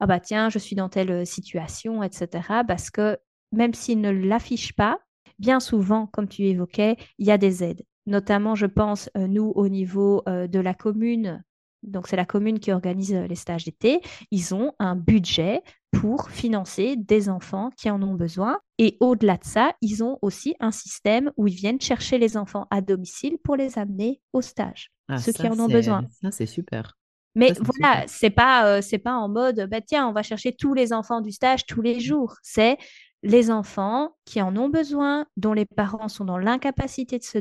ah 0.00 0.06
bah 0.06 0.20
tiens, 0.20 0.48
je 0.48 0.58
suis 0.58 0.76
dans 0.76 0.88
telle 0.88 1.26
situation, 1.26 2.02
etc. 2.02 2.62
Parce 2.66 2.90
que 2.90 3.18
même 3.52 3.74
s'ils 3.74 4.00
ne 4.00 4.10
l'affichent 4.10 4.74
pas, 4.74 5.00
bien 5.38 5.60
souvent, 5.60 6.06
comme 6.06 6.28
tu 6.28 6.44
évoquais, 6.44 6.96
il 7.18 7.26
y 7.26 7.30
a 7.30 7.38
des 7.38 7.64
aides 7.64 7.82
notamment, 8.06 8.54
je 8.54 8.66
pense, 8.66 9.10
euh, 9.16 9.26
nous, 9.26 9.52
au 9.54 9.68
niveau 9.68 10.22
euh, 10.28 10.46
de 10.46 10.58
la 10.58 10.74
commune, 10.74 11.42
donc 11.82 12.08
c'est 12.08 12.16
la 12.16 12.26
commune 12.26 12.58
qui 12.58 12.72
organise 12.72 13.14
euh, 13.14 13.26
les 13.26 13.34
stages 13.34 13.64
d'été, 13.64 14.00
ils 14.30 14.54
ont 14.54 14.72
un 14.78 14.96
budget 14.96 15.62
pour 15.92 16.30
financer 16.30 16.96
des 16.96 17.28
enfants 17.28 17.70
qui 17.76 17.90
en 17.90 18.02
ont 18.02 18.14
besoin. 18.14 18.58
Et 18.78 18.96
au-delà 19.00 19.36
de 19.36 19.44
ça, 19.44 19.74
ils 19.80 20.04
ont 20.04 20.18
aussi 20.22 20.54
un 20.60 20.70
système 20.70 21.32
où 21.36 21.46
ils 21.46 21.54
viennent 21.54 21.80
chercher 21.80 22.18
les 22.18 22.36
enfants 22.36 22.66
à 22.70 22.80
domicile 22.80 23.38
pour 23.42 23.56
les 23.56 23.78
amener 23.78 24.20
au 24.32 24.40
stage, 24.40 24.92
ah, 25.08 25.18
ceux 25.18 25.32
qui 25.32 25.48
en 25.48 25.58
ont 25.58 25.68
besoin. 25.68 26.04
Ça, 26.22 26.30
c'est 26.30 26.46
super. 26.46 26.96
Mais 27.36 27.52
voilà, 27.60 28.04
c'est 28.08 28.30
pas 28.30 28.82
c'est 28.82 28.98
pas 28.98 29.14
en 29.14 29.28
mode 29.28 29.68
bah 29.70 29.80
tiens, 29.80 30.08
on 30.08 30.12
va 30.12 30.24
chercher 30.24 30.52
tous 30.52 30.74
les 30.74 30.92
enfants 30.92 31.20
du 31.20 31.30
stage 31.30 31.64
tous 31.64 31.80
les 31.80 32.00
jours. 32.00 32.34
C'est 32.42 32.76
les 33.22 33.50
enfants 33.50 34.14
qui 34.24 34.40
en 34.40 34.56
ont 34.56 34.68
besoin, 34.68 35.26
dont 35.36 35.52
les 35.52 35.66
parents 35.66 36.08
sont 36.08 36.24
dans 36.24 36.38
l'incapacité 36.38 37.18
de 37.18 37.24
se 37.24 37.38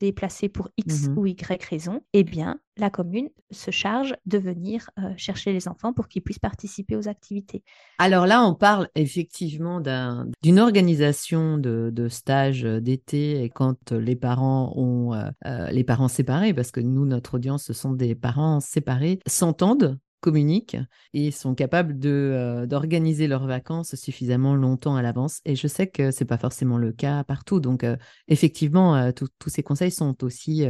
déplacer 0.00 0.48
pour 0.48 0.70
X 0.76 1.08
mmh 1.08 1.18
ou 1.18 1.26
Y 1.26 1.64
raison, 1.64 2.00
eh 2.12 2.24
bien, 2.24 2.60
la 2.76 2.90
commune 2.90 3.28
se 3.50 3.70
charge 3.70 4.14
de 4.26 4.38
venir 4.38 4.90
euh, 4.98 5.12
chercher 5.16 5.52
les 5.52 5.68
enfants 5.68 5.92
pour 5.92 6.08
qu'ils 6.08 6.22
puissent 6.22 6.38
participer 6.38 6.96
aux 6.96 7.08
activités. 7.08 7.62
Alors 7.98 8.26
là, 8.26 8.44
on 8.44 8.54
parle 8.54 8.88
effectivement 8.94 9.80
d'une 9.80 10.58
organisation 10.58 11.58
de, 11.58 11.90
de 11.92 12.08
stages 12.08 12.62
d'été 12.62 13.42
et 13.42 13.50
quand 13.50 13.92
les 13.92 14.16
parents 14.16 14.72
ont 14.76 15.12
euh, 15.12 15.28
euh, 15.46 15.70
les 15.70 15.84
parents 15.84 16.08
séparés, 16.08 16.54
parce 16.54 16.70
que 16.70 16.80
nous, 16.80 17.04
notre 17.04 17.34
audience, 17.34 17.64
ce 17.64 17.72
sont 17.72 17.92
des 17.92 18.14
parents 18.14 18.60
séparés, 18.60 19.18
s'entendent 19.26 19.98
communiquent 20.20 20.76
et 21.14 21.30
sont 21.30 21.54
capables 21.54 21.98
de, 21.98 22.10
euh, 22.10 22.66
d'organiser 22.66 23.28
leurs 23.28 23.46
vacances 23.46 23.94
suffisamment 23.94 24.54
longtemps 24.54 24.96
à 24.96 25.02
l'avance. 25.02 25.40
Et 25.44 25.54
je 25.54 25.66
sais 25.68 25.86
que 25.86 26.10
c'est 26.10 26.24
pas 26.24 26.38
forcément 26.38 26.76
le 26.78 26.92
cas 26.92 27.22
partout. 27.24 27.60
Donc, 27.60 27.84
euh, 27.84 27.96
effectivement, 28.26 28.96
euh, 28.96 29.12
tous 29.12 29.48
ces 29.48 29.62
conseils 29.62 29.90
sont 29.90 30.24
aussi 30.24 30.66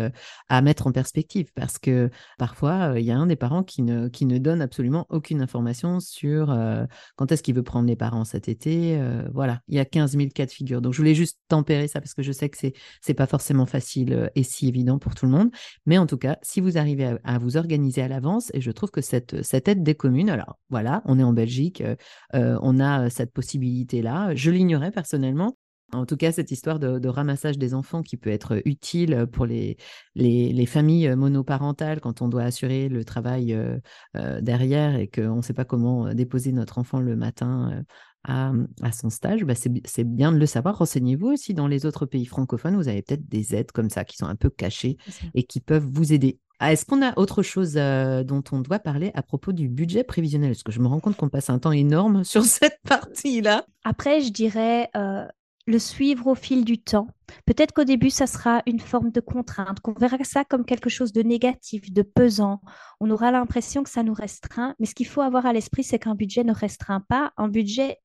à 0.49 0.63
mettre 0.63 0.87
en 0.87 0.93
perspective 0.93 1.51
parce 1.55 1.79
que 1.79 2.11
parfois, 2.39 2.95
il 2.97 3.05
y 3.05 3.11
a 3.11 3.17
un 3.17 3.27
des 3.27 3.37
parents 3.37 3.63
qui 3.63 3.83
ne, 3.83 4.09
qui 4.09 4.27
ne 4.27 4.39
donne 4.39 4.61
absolument 4.61 5.07
aucune 5.09 5.41
information 5.41 6.01
sur 6.01 6.57
quand 7.17 7.33
est-ce 7.33 7.43
qu'il 7.43 7.55
veut 7.55 7.63
prendre 7.63 7.87
les 7.87 7.97
parents 7.97 8.25
cet 8.25 8.49
été. 8.49 9.01
voilà, 9.33 9.61
il 9.69 9.77
y 9.77 9.79
a 9.79 9.85
15 9.85 10.17
000 10.17 10.29
cas 10.35 10.47
de 10.47 10.51
figure. 10.51 10.81
Donc, 10.81 10.93
je 10.93 10.99
voulais 10.99 11.15
juste 11.15 11.39
tempérer 11.49 11.89
ça 11.89 12.01
parce 12.01 12.15
que 12.15 12.23
je 12.23 12.33
sais 12.33 12.49
que 12.49 12.59
c'est, 12.59 12.75
c'est 13.01 13.15
pas 13.15 13.27
forcément 13.27 13.67
facile 13.67 14.31
et 14.35 14.43
si 14.43 14.69
évident 14.69 14.99
pour 14.99 15.15
tout 15.15 15.27
le 15.27 15.33
monde. 15.33 15.51
Mais 15.87 15.99
en 15.99 16.07
tout 16.07 16.19
cas, 16.19 16.39
si 16.43 16.61
vous 16.61 16.79
arrivez 16.79 17.17
à 17.25 17.39
vous 17.39 17.57
organiser 17.57 18.03
à 18.03 18.09
l'avance, 18.09 18.51
et 18.55 18.61
je 18.61 18.71
trouve 18.71 18.91
que 18.91 19.01
cette 19.01 19.38
cette 19.43 19.69
aide 19.69 19.83
des 19.83 19.95
communes. 19.95 20.31
Alors 20.31 20.59
voilà, 20.71 21.03
on 21.05 21.19
est 21.19 21.23
en 21.23 21.33
Belgique, 21.33 21.81
euh, 21.81 21.97
euh, 22.35 22.59
on 22.63 22.81
a 22.81 23.07
euh, 23.07 23.11
cette 23.11 23.33
possibilité-là. 23.33 24.35
Je 24.35 24.51
l'ignorais 24.51 24.91
personnellement. 24.91 25.57
En 25.93 26.05
tout 26.05 26.19
cas, 26.19 26.33
cette 26.33 26.51
histoire 26.51 26.79
de, 26.79 27.09
ramassage 27.09 27.57
des 27.57 27.73
enfants 27.73 28.03
qui 28.03 28.19
peut 28.19 28.29
être 28.29 28.61
utile 28.67 29.27
pour 29.33 29.47
les, 29.47 29.79
les, 30.15 30.67
familles 30.67 31.17
monoparentales 31.17 32.03
quand 32.03 32.21
on 32.21 32.29
doit 32.29 32.43
assurer 32.43 32.91
le 32.91 33.07
travail 33.07 33.59
derrière 34.43 34.97
et 34.97 35.09
qu'on 35.09 35.37
ne 35.37 35.41
sait 35.41 35.55
pas 35.55 35.65
comment 35.65 36.13
déposer 36.13 36.53
notre 36.53 36.77
enfant 36.77 37.01
le 37.01 37.17
matin 37.17 37.83
à, 38.25 38.53
son 38.93 39.09
stage, 39.09 39.45
bah, 39.45 39.55
c'est 39.55 40.05
bien 40.05 40.33
de 40.33 40.39
le 40.39 40.47
savoir. 40.47 40.77
Renseignez-vous 40.79 41.29
aussi 41.29 41.55
dans 41.55 41.67
les 41.67 41.87
autres 41.87 42.05
pays 42.05 42.27
francophones. 42.27 42.77
Vous 42.77 42.89
avez 42.89 43.01
peut-être 43.01 43.27
des 43.27 43.55
aides 43.55 43.73
comme 43.73 43.89
ça 43.89 44.05
qui 44.05 44.17
sont 44.17 44.27
un 44.27 44.37
peu 44.37 44.51
cachées 44.51 44.99
et 45.35 45.45
qui 45.45 45.61
peuvent 45.61 45.89
vous 45.91 46.13
aider. 46.13 46.39
Ah, 46.61 46.73
est-ce 46.73 46.85
qu'on 46.85 47.03
a 47.03 47.17
autre 47.17 47.43
chose 47.43 47.75
euh, 47.77 48.25
dont 48.25 48.43
on 48.51 48.61
doit 48.61 48.81
parler 48.81 49.13
à 49.15 49.23
propos 49.23 49.53
du 49.53 49.69
budget 49.69 50.03
prévisionnel? 50.03 50.51
Parce 50.51 50.65
que 50.65 50.73
je 50.73 50.81
me 50.81 50.89
rends 50.89 50.99
compte 50.99 51.17
qu'on 51.17 51.29
passe 51.29 51.51
un 51.51 51.59
temps 51.59 51.73
énorme 51.73 52.25
sur 52.25 52.45
cette 52.45 52.81
partie-là. 52.89 53.65
Après, 53.85 54.21
je 54.21 54.31
dirais 54.31 54.91
euh, 54.97 55.25
le 55.69 55.79
suivre 55.79 56.27
au 56.27 56.35
fil 56.35 56.65
du 56.65 56.83
temps. 56.83 57.07
Peut-être 57.47 57.73
qu'au 57.73 57.85
début, 57.85 58.11
ça 58.11 58.27
sera 58.27 58.63
une 58.67 58.81
forme 58.81 59.13
de 59.13 59.21
contrainte, 59.21 59.79
qu'on 59.81 59.93
verra 59.93 60.17
ça 60.25 60.45
comme 60.45 60.65
quelque 60.65 60.91
chose 60.91 61.13
de 61.13 61.23
négatif, 61.23 61.93
de 61.93 62.03
pesant. 62.03 62.61
On 62.99 63.11
aura 63.11 63.31
l'impression 63.31 63.85
que 63.85 63.91
ça 63.91 64.03
nous 64.03 64.15
restreint. 64.15 64.75
Mais 64.81 64.87
ce 64.87 64.97
qu'il 64.97 65.07
faut 65.07 65.21
avoir 65.21 65.47
à 65.47 65.53
l'esprit, 65.53 65.85
c'est 65.85 66.01
qu'un 66.01 66.17
budget 66.17 66.43
ne 66.43 66.53
restreint 66.53 67.05
pas. 67.09 67.33
Un 67.37 67.49
budget, 67.49 67.99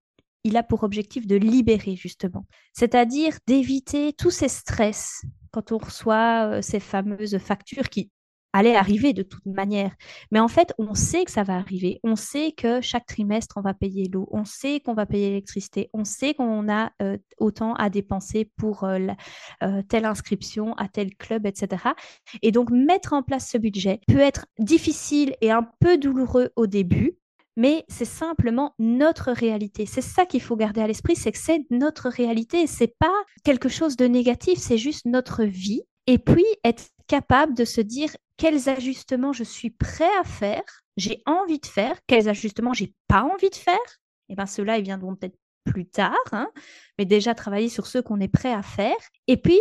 il 0.43 0.57
a 0.57 0.63
pour 0.63 0.83
objectif 0.83 1.25
de 1.25 1.37
libérer, 1.37 1.95
justement. 1.95 2.45
C'est-à-dire 2.73 3.37
d'éviter 3.47 4.13
tous 4.13 4.31
ces 4.31 4.49
stress 4.49 5.23
quand 5.49 5.71
on 5.71 5.77
reçoit 5.77 6.49
euh, 6.49 6.61
ces 6.61 6.79
fameuses 6.79 7.37
factures 7.37 7.89
qui 7.89 8.11
allait 8.53 8.75
arriver 8.75 9.13
de 9.13 9.23
toute 9.23 9.45
manière. 9.45 9.91
Mais 10.31 10.39
en 10.39 10.47
fait, 10.47 10.73
on 10.77 10.93
sait 10.93 11.25
que 11.25 11.31
ça 11.31 11.43
va 11.43 11.55
arriver. 11.57 11.99
On 12.03 12.15
sait 12.15 12.51
que 12.51 12.81
chaque 12.81 13.05
trimestre, 13.05 13.57
on 13.57 13.61
va 13.61 13.73
payer 13.73 14.07
l'eau. 14.07 14.29
On 14.31 14.45
sait 14.45 14.79
qu'on 14.79 14.93
va 14.93 15.05
payer 15.05 15.29
l'électricité. 15.29 15.89
On 15.93 16.05
sait 16.05 16.35
qu'on 16.35 16.69
a 16.69 16.91
euh, 17.01 17.17
autant 17.39 17.73
à 17.73 17.89
dépenser 17.89 18.49
pour 18.57 18.83
euh, 18.83 18.99
euh, 19.63 19.81
telle 19.89 20.05
inscription 20.05 20.73
à 20.75 20.87
tel 20.87 21.15
club, 21.15 21.45
etc. 21.45 21.83
Et 22.41 22.51
donc, 22.51 22.69
mettre 22.69 23.13
en 23.13 23.23
place 23.23 23.49
ce 23.49 23.57
budget 23.57 23.99
peut 24.07 24.19
être 24.19 24.45
difficile 24.59 25.35
et 25.41 25.51
un 25.51 25.67
peu 25.79 25.97
douloureux 25.97 26.51
au 26.55 26.67
début. 26.67 27.17
Mais 27.55 27.85
c'est 27.87 28.05
simplement 28.05 28.73
notre 28.79 29.31
réalité. 29.31 29.85
C'est 29.85 30.01
ça 30.01 30.25
qu'il 30.25 30.41
faut 30.41 30.55
garder 30.55 30.81
à 30.81 30.87
l'esprit, 30.87 31.15
c'est 31.15 31.31
que 31.31 31.37
c'est 31.37 31.61
notre 31.69 32.09
réalité. 32.09 32.65
C'est 32.65 32.95
pas 32.97 33.13
quelque 33.43 33.69
chose 33.69 33.95
de 33.95 34.05
négatif, 34.05 34.57
c'est 34.57 34.77
juste 34.77 35.05
notre 35.05 35.43
vie. 35.43 35.83
Et 36.07 36.17
puis 36.17 36.45
être 36.65 36.83
capable 37.07 37.53
de 37.53 37.65
se 37.65 37.81
dire 37.81 38.09
quels 38.37 38.69
ajustements 38.69 39.33
je 39.33 39.43
suis 39.43 39.69
prêt 39.69 40.11
à 40.19 40.23
faire, 40.23 40.63
j'ai 40.97 41.21
envie 41.25 41.59
de 41.59 41.65
faire, 41.65 41.97
quels 42.07 42.29
ajustements 42.29 42.73
j'ai 42.73 42.93
pas 43.07 43.23
envie 43.23 43.49
de 43.49 43.55
faire. 43.55 43.75
Et 44.29 44.33
eh 44.33 44.35
bien 44.35 44.45
ceux-là, 44.45 44.77
ils 44.77 44.83
viendront 44.83 45.15
peut-être 45.15 45.37
plus 45.63 45.85
tard, 45.85 46.15
hein, 46.31 46.49
mais 46.97 47.05
déjà 47.05 47.33
travailler 47.33 47.69
sur 47.69 47.87
ceux 47.87 48.01
qu'on 48.01 48.19
est 48.19 48.27
prêt 48.27 48.53
à 48.53 48.61
faire. 48.61 48.95
Et 49.27 49.37
puis, 49.37 49.59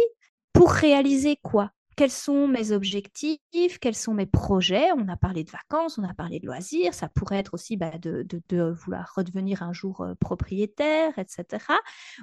pour 0.52 0.70
réaliser 0.70 1.36
quoi? 1.42 1.70
Quels 1.94 2.10
sont 2.10 2.48
mes 2.48 2.72
objectifs, 2.72 3.78
quels 3.80 3.94
sont 3.94 4.14
mes 4.14 4.26
projets? 4.26 4.90
On 4.96 5.08
a 5.08 5.16
parlé 5.16 5.44
de 5.44 5.50
vacances, 5.50 5.98
on 5.98 6.04
a 6.04 6.14
parlé 6.14 6.40
de 6.40 6.46
loisirs, 6.46 6.94
ça 6.94 7.08
pourrait 7.08 7.36
être 7.36 7.52
aussi 7.52 7.76
bah, 7.76 7.98
de, 7.98 8.26
vouloir 8.70 9.12
redevenir 9.14 9.62
un 9.62 9.74
jour 9.74 10.00
euh, 10.00 10.14
propriétaire, 10.18 11.18
etc. 11.18 11.64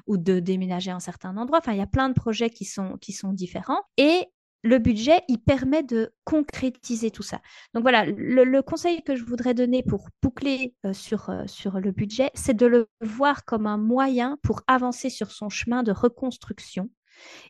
Ou 0.08 0.18
de 0.18 0.40
déménager 0.40 0.90
à 0.90 0.96
un 0.96 1.00
certain 1.00 1.38
endroit. 1.38 1.60
Enfin, 1.60 1.74
il 1.74 1.78
y 1.78 1.84
a 1.84 1.88
plein 1.88 2.10
de 2.10 2.16
projets 2.16 2.50
qui 2.50 2.66
sont, 2.66 2.98
qui 2.98 3.14
sont 3.14 3.32
différents. 3.32 3.82
Et 3.98 4.26
le 4.62 4.78
budget, 4.78 5.22
il 5.28 5.40
permet 5.40 5.84
de 5.84 6.12
concrétiser 6.26 7.12
tout 7.12 7.24
ça. 7.24 7.40
Donc 7.74 7.84
voilà, 7.84 8.06
le, 8.06 8.62
conseil 8.62 9.02
que 9.04 9.16
je 9.16 9.24
voudrais 9.24 9.54
donner 9.54 9.84
pour 9.84 10.10
boucler 10.22 10.76
euh, 10.86 10.94
sur, 10.94 11.30
euh, 11.30 11.44
sur 11.48 11.80
le 11.80 11.92
budget, 11.92 12.30
c'est 12.34 12.56
de 12.56 12.66
le 12.66 12.88
voir 13.02 13.46
comme 13.46 13.68
un 13.68 13.78
moyen 13.78 14.38
pour 14.44 14.62
avancer 14.68 15.10
sur 15.10 15.32
son 15.32 15.50
chemin 15.50 15.84
de 15.84 15.92
reconstruction. 15.92 16.90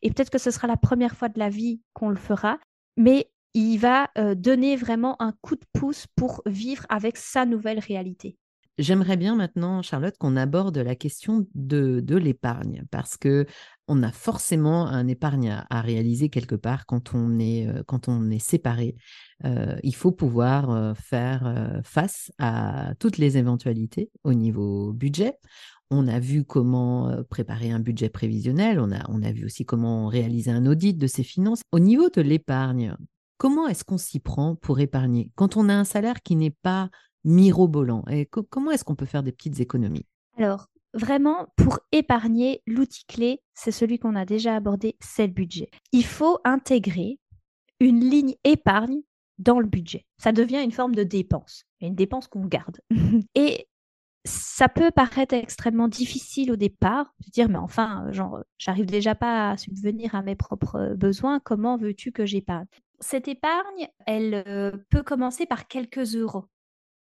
Et 0.01 0.11
peut-être 0.11 0.29
que 0.29 0.37
ce 0.37 0.51
sera 0.51 0.67
la 0.67 0.77
première 0.77 1.15
fois 1.15 1.29
de 1.29 1.39
la 1.39 1.49
vie 1.49 1.81
qu'on 1.93 2.09
le 2.09 2.15
fera, 2.15 2.59
mais 2.97 3.31
il 3.53 3.77
va 3.77 4.09
euh, 4.17 4.35
donner 4.35 4.75
vraiment 4.75 5.21
un 5.21 5.33
coup 5.41 5.55
de 5.55 5.65
pouce 5.73 6.05
pour 6.15 6.41
vivre 6.45 6.85
avec 6.89 7.17
sa 7.17 7.45
nouvelle 7.45 7.79
réalité. 7.79 8.37
J'aimerais 8.77 9.17
bien 9.17 9.35
maintenant, 9.35 9.81
Charlotte, 9.81 10.17
qu'on 10.17 10.37
aborde 10.37 10.77
la 10.77 10.95
question 10.95 11.45
de, 11.53 11.99
de 11.99 12.15
l'épargne, 12.15 12.85
parce 12.91 13.17
que 13.17 13.45
on 13.89 14.03
a 14.03 14.11
forcément 14.11 14.87
un 14.87 15.07
épargne 15.07 15.63
à, 15.69 15.81
réaliser 15.81 16.29
quelque 16.29 16.55
part 16.55 16.85
quand 16.85 17.15
on 17.15 17.39
est, 17.39 17.67
euh, 17.67 17.83
quand 17.85 18.07
on 18.07 18.29
est 18.29 18.39
séparé. 18.39 18.95
Euh, 19.45 19.77
il 19.83 19.95
faut 19.95 20.11
pouvoir 20.11 20.69
euh, 20.69 20.93
faire 20.93 21.81
face 21.83 22.31
à 22.37 22.93
toutes 22.99 23.17
les 23.17 23.37
éventualités 23.37 24.11
au 24.23 24.33
niveau 24.33 24.93
budget. 24.93 25.33
On 25.89 26.07
a 26.07 26.19
vu 26.19 26.45
comment 26.45 27.11
préparer 27.31 27.71
un 27.71 27.79
budget 27.79 28.09
prévisionnel, 28.09 28.79
on 28.79 28.91
a, 28.91 29.03
on 29.09 29.23
a 29.23 29.31
vu 29.31 29.45
aussi 29.45 29.65
comment 29.65 30.07
réaliser 30.07 30.51
un 30.51 30.67
audit 30.67 30.95
de 30.95 31.07
ses 31.07 31.23
finances. 31.23 31.61
Au 31.71 31.79
niveau 31.79 32.09
de 32.09 32.21
l'épargne, 32.21 32.95
comment 33.37 33.67
est-ce 33.67 33.83
qu'on 33.83 33.97
s'y 33.97 34.19
prend 34.19 34.55
pour 34.55 34.79
épargner 34.79 35.31
quand 35.33 35.57
on 35.57 35.67
a 35.67 35.73
un 35.73 35.85
salaire 35.85 36.21
qui 36.21 36.35
n'est 36.35 36.55
pas 36.61 36.91
mirobolant? 37.23 38.03
Et 38.07 38.27
comment 38.27 38.69
est-ce 38.69 38.83
qu'on 38.83 38.95
peut 38.95 39.07
faire 39.07 39.23
des 39.23 39.31
petites 39.31 39.59
économies? 39.61 40.05
Alors, 40.37 40.67
vraiment, 40.93 41.47
pour 41.55 41.79
épargner, 41.91 42.61
l'outil 42.67 43.05
clé, 43.05 43.41
c'est 43.53 43.71
celui 43.71 43.99
qu'on 43.99 44.15
a 44.15 44.25
déjà 44.25 44.55
abordé, 44.55 44.95
c'est 44.99 45.27
le 45.27 45.33
budget. 45.33 45.69
Il 45.91 46.05
faut 46.05 46.39
intégrer 46.43 47.19
une 47.79 48.01
ligne 48.01 48.35
épargne 48.43 49.01
dans 49.37 49.59
le 49.59 49.67
budget. 49.67 50.05
Ça 50.17 50.31
devient 50.31 50.61
une 50.63 50.71
forme 50.71 50.95
de 50.95 51.03
dépense, 51.03 51.65
une 51.81 51.95
dépense 51.95 52.27
qu'on 52.27 52.45
garde. 52.45 52.81
Et 53.35 53.67
ça 54.25 54.67
peut 54.67 54.91
paraître 54.91 55.33
extrêmement 55.33 55.87
difficile 55.87 56.51
au 56.51 56.57
départ, 56.57 57.13
de 57.25 57.31
dire 57.31 57.49
mais 57.49 57.57
enfin, 57.57 58.11
genre, 58.11 58.43
j'arrive 58.57 58.85
déjà 58.85 59.15
pas 59.15 59.51
à 59.51 59.57
subvenir 59.57 60.13
à 60.13 60.21
mes 60.21 60.35
propres 60.35 60.93
besoins, 60.95 61.39
comment 61.39 61.77
veux-tu 61.77 62.11
que 62.11 62.25
j'épargne? 62.25 62.67
Cette 62.99 63.29
épargne, 63.29 63.87
elle 64.05 64.43
euh, 64.45 64.71
peut 64.89 65.03
commencer 65.03 65.45
par 65.45 65.67
quelques 65.67 66.15
euros. 66.15 66.45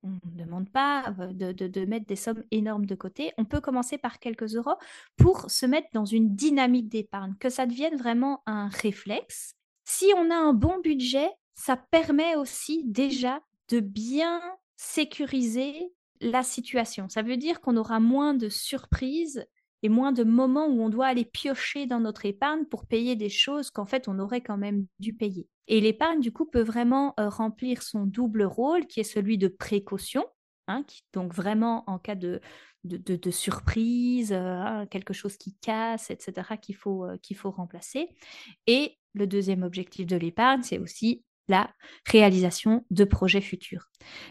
On 0.04 0.10
ne 0.10 0.44
demande 0.44 0.70
pas 0.70 1.14
euh, 1.20 1.34
de, 1.34 1.68
de, 1.68 1.86
mettre 1.86 2.08
des 2.08 2.16
sommes 2.16 2.44
énormes 2.52 2.86
de 2.86 2.96
côté. 2.96 3.34
On 3.38 3.46
peut 3.46 3.62
commencer 3.62 3.98
par 3.98 4.20
quelques 4.20 4.56
euros 4.56 4.76
pour 5.16 5.50
se 5.50 5.66
mettre 5.66 5.90
dans 5.94 6.06
une 6.06 6.36
dynamique 6.36 6.90
d'épargne, 6.90 7.36
que 7.40 7.50
ça 7.50 7.66
devienne 7.66 7.96
vraiment 7.96 8.42
un 8.46 8.68
réflexe. 8.70 9.54
Si 9.86 10.06
on 10.18 10.32
a 10.32 10.36
un 10.36 10.54
bon 10.54 10.80
budget, 10.80 11.30
ça 11.54 11.78
permet 11.78 12.36
aussi 12.36 12.84
déjà 12.86 13.42
de 13.70 13.80
bien 13.80 14.42
sécuriser 14.76 15.94
la 16.20 16.44
situation. 16.44 17.10
Ça 17.10 17.22
veut 17.22 17.38
dire 17.38 17.62
qu'on 17.62 17.78
aura 17.78 18.00
moins 18.00 18.34
de 18.34 18.50
surprises 18.50 19.46
et 19.84 19.90
moins 19.90 20.12
de 20.12 20.24
moments 20.24 20.68
où 20.68 20.82
on 20.82 20.90
doit 20.90 21.08
aller 21.08 21.26
piocher 21.26 21.86
dans 21.88 22.00
notre 22.00 22.26
épargne 22.26 22.66
pour 22.66 22.86
payer 22.86 23.16
des 23.16 23.30
choses 23.30 23.72
qu'en 23.72 23.86
fait 23.86 24.08
on 24.08 24.20
aurait 24.20 24.42
quand 24.42 24.58
même 24.58 24.86
dû 25.00 25.14
payer. 25.14 25.48
Et 25.72 25.80
l'épargne, 25.80 26.20
du 26.20 26.34
coup, 26.34 26.46
peut 26.46 26.62
vraiment 26.62 27.14
euh, 27.18 27.30
remplir 27.30 27.82
son 27.82 28.06
double 28.06 28.44
rôle, 28.44 28.88
qui 28.88 29.00
est 29.00 29.06
celui 29.06 29.38
de 29.38 29.48
précaution, 29.48 30.26
hein, 30.68 30.84
donc 31.14 31.34
vraiment 31.34 31.86
en 31.88 31.98
cas 31.98 32.16
de, 32.16 32.42
surprise, 33.32 34.34
euh, 34.34 34.86
quelque 34.88 35.14
chose 35.14 35.38
qui 35.38 35.56
casse, 35.62 36.12
etc., 36.12 36.58
qu'il 36.62 36.76
faut, 36.76 37.06
euh, 37.06 37.18
qu'il 37.22 37.38
faut 37.38 37.52
remplacer. 37.52 38.10
Et 38.68 38.98
le 39.14 39.28
deuxième 39.28 39.64
objectif 39.64 40.06
de 40.06 40.18
l'épargne, 40.18 40.62
c'est 40.62 40.78
aussi 40.78 41.24
la 41.48 41.74
réalisation 42.06 42.86
de 42.92 43.06
projets 43.06 43.40
futurs. 43.40 43.90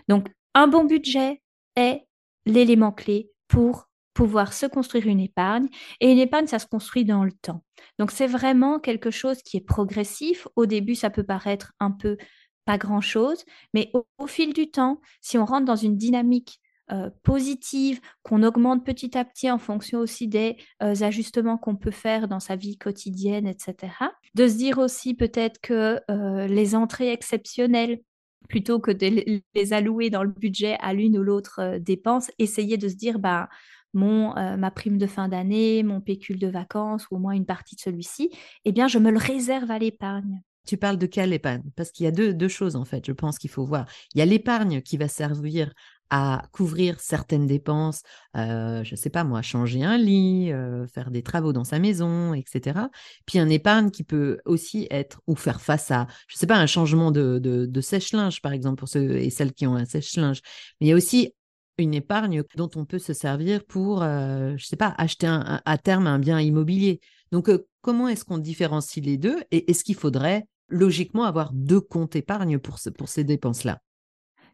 Donc, 0.09 0.29
un 0.53 0.69
bon 0.69 0.85
budget 0.85 1.41
est 1.75 2.03
l'élément 2.45 2.93
clé 2.93 3.31
pour 3.49 3.89
pouvoir 4.15 4.53
se 4.53 4.67
construire 4.67 5.07
une 5.07 5.21
épargne. 5.21 5.69
Et 6.01 6.11
une 6.11 6.19
épargne, 6.19 6.47
ça 6.47 6.59
se 6.59 6.67
construit 6.67 7.05
dans 7.05 7.25
le 7.25 7.33
temps. 7.33 7.63
Donc, 7.99 8.11
c'est 8.11 8.27
vraiment 8.27 8.79
quelque 8.79 9.11
chose 9.11 9.43
qui 9.43 9.57
est 9.57 9.67
progressif. 9.67 10.47
Au 10.57 10.67
début, 10.67 10.95
ça 10.95 11.11
peut 11.11 11.25
paraître 11.25 11.73
un 11.81 11.91
peu 11.91 12.17
pas 12.65 12.79
grand-chose, 12.79 13.45
mais 13.75 13.91
au, 13.95 14.27
fil 14.27 14.53
du 14.53 14.71
temps, 14.71 15.01
si 15.21 15.39
on 15.39 15.45
rentre 15.45 15.65
dans 15.65 15.77
une 15.77 15.97
dynamique 15.97 16.61
euh, 16.93 17.09
positive, 17.23 18.01
qu'on 18.23 18.43
augmente 18.43 18.85
petit 18.85 19.17
à 19.17 19.25
petit 19.25 19.51
en 19.51 19.59
fonction 19.59 20.01
aussi 20.01 20.27
des 20.27 20.57
euh, 20.83 20.95
ajustements 21.03 21.57
qu'on 21.57 21.77
peut 21.77 21.93
faire 21.93 22.27
dans 22.27 22.41
sa 22.41 22.57
vie 22.57 22.79
quotidienne, 22.79 23.47
etc. 23.47 23.93
De 24.35 24.49
se 24.49 24.57
dire 24.57 24.79
aussi 24.79 25.15
peut-être 25.15 25.61
que 25.61 26.01
euh, 26.11 26.47
les 26.49 26.75
entrées 26.75 27.13
exceptionnelles, 27.13 28.01
plutôt 28.49 28.81
que 28.81 28.91
de 28.91 29.41
les 29.55 29.73
allouer 29.73 30.11
dans 30.11 30.25
le 30.25 30.33
budget 30.33 30.77
à 30.81 30.93
l'une 30.93 31.17
ou 31.17 31.23
l'autre 31.23 31.79
dépense, 31.79 32.33
essayer 32.39 32.77
de 32.77 32.89
se 32.89 32.97
dire, 32.97 33.21
bah, 33.21 33.49
mon, 33.93 34.35
ma 34.57 34.71
prime 34.71 34.99
de 34.99 35.07
fin 35.07 35.29
d'année, 35.29 35.83
mon 35.83 36.01
pécule 36.01 36.39
de 36.39 36.49
vacances 36.49 37.07
ou 37.11 37.17
au 37.17 37.19
moins 37.19 37.33
une 37.33 37.47
partie 37.47 37.77
de 37.77 37.81
celui-ci, 37.81 38.31
eh 38.65 38.73
bien, 38.73 38.89
je 38.89 38.99
me 38.99 39.11
le 39.11 39.19
réserve 39.19 39.71
à 39.71 39.79
l'épargne. 39.79 40.41
Tu 40.67 40.77
parles 40.77 40.99
de 40.99 41.07
quelle 41.07 41.33
épargne? 41.33 41.63
Parce 41.75 41.91
qu'il 41.91 42.05
y 42.05 42.07
a 42.07 42.13
deux, 42.13 42.35
deux, 42.35 42.49
choses, 42.49 42.77
en 42.77 42.85
fait, 42.85 43.07
je 43.07 43.13
pense 43.13 43.39
qu'il 43.39 43.51
faut 43.51 43.65
voir. 43.65 43.87
Il 44.15 44.19
y 44.19 44.23
a 44.23 44.27
l'épargne 44.27 44.83
qui 44.83 44.97
va 44.97 45.09
servir 45.09 45.73
à 46.11 46.43
couvrir 46.53 46.99
certaines 46.99 47.47
dépenses, 47.47 48.03
euh, 48.37 48.83
je 48.83 48.95
ne 48.95 48.97
sais 48.97 49.11
pas 49.11 49.23
moi, 49.23 49.43
changer 49.43 49.85
un 49.85 49.97
lit, 49.97 50.53
euh, 50.53 50.87
faire 50.89 51.11
des 51.11 51.23
travaux 51.23 51.53
dans 51.53 51.65
sa 51.65 51.79
maison, 51.79 52.35
etc. 52.35 52.81
Puis 53.27 53.39
un 53.39 53.49
épargne 53.49 53.91
qui 53.91 54.03
peut 54.03 54.39
aussi 54.45 54.89
être 54.91 55.23
ou 55.29 55.37
faire 55.37 55.61
face 55.61 55.91
à, 55.93 56.09
je 56.27 56.35
ne 56.35 56.39
sais 56.39 56.47
pas, 56.49 56.57
un 56.57 56.67
changement 56.67 57.13
de, 57.13 57.39
de, 57.39 57.81
sèche-linge, 57.81 58.43
par 58.43 58.53
exemple, 58.53 58.81
pour 58.81 58.89
ceux 58.89 59.19
et 59.19 59.31
celles 59.31 59.53
qui 59.53 59.67
ont 59.69 59.77
un 59.77 59.85
sèche-linge. 59.85 60.41
Mais 60.81 60.89
il 60.89 60.91
y 60.91 60.93
a 60.93 60.97
aussi 60.97 61.33
une 61.81 61.95
épargne 61.95 62.43
dont 62.57 62.71
on 62.77 62.85
peut 62.85 62.99
se 62.99 63.13
servir 63.13 63.65
pour, 63.65 64.03
euh, 64.03 64.55
je 64.57 64.67
sais 64.67 64.77
pas, 64.77 64.95
acheter 64.99 65.27
à 65.29 65.79
terme 65.79 66.07
un 66.07 66.19
bien 66.19 66.41
immobilier. 66.41 67.01
Donc, 67.33 67.51
comment 67.83 68.09
est-ce 68.09 68.25
qu'on 68.25 68.39
différencie 68.39 69.05
les 69.05 69.17
deux 69.17 69.39
et 69.51 69.71
est-ce 69.71 69.85
qu'il 69.85 69.95
faudrait 69.95 70.47
logiquement 70.69 71.25
avoir 71.25 71.53
deux 71.53 71.81
comptes 71.81 72.17
épargne 72.17 72.59
pour, 72.59 72.79
pour 72.97 73.09
ces 73.09 73.25
dépenses-là? 73.25 73.81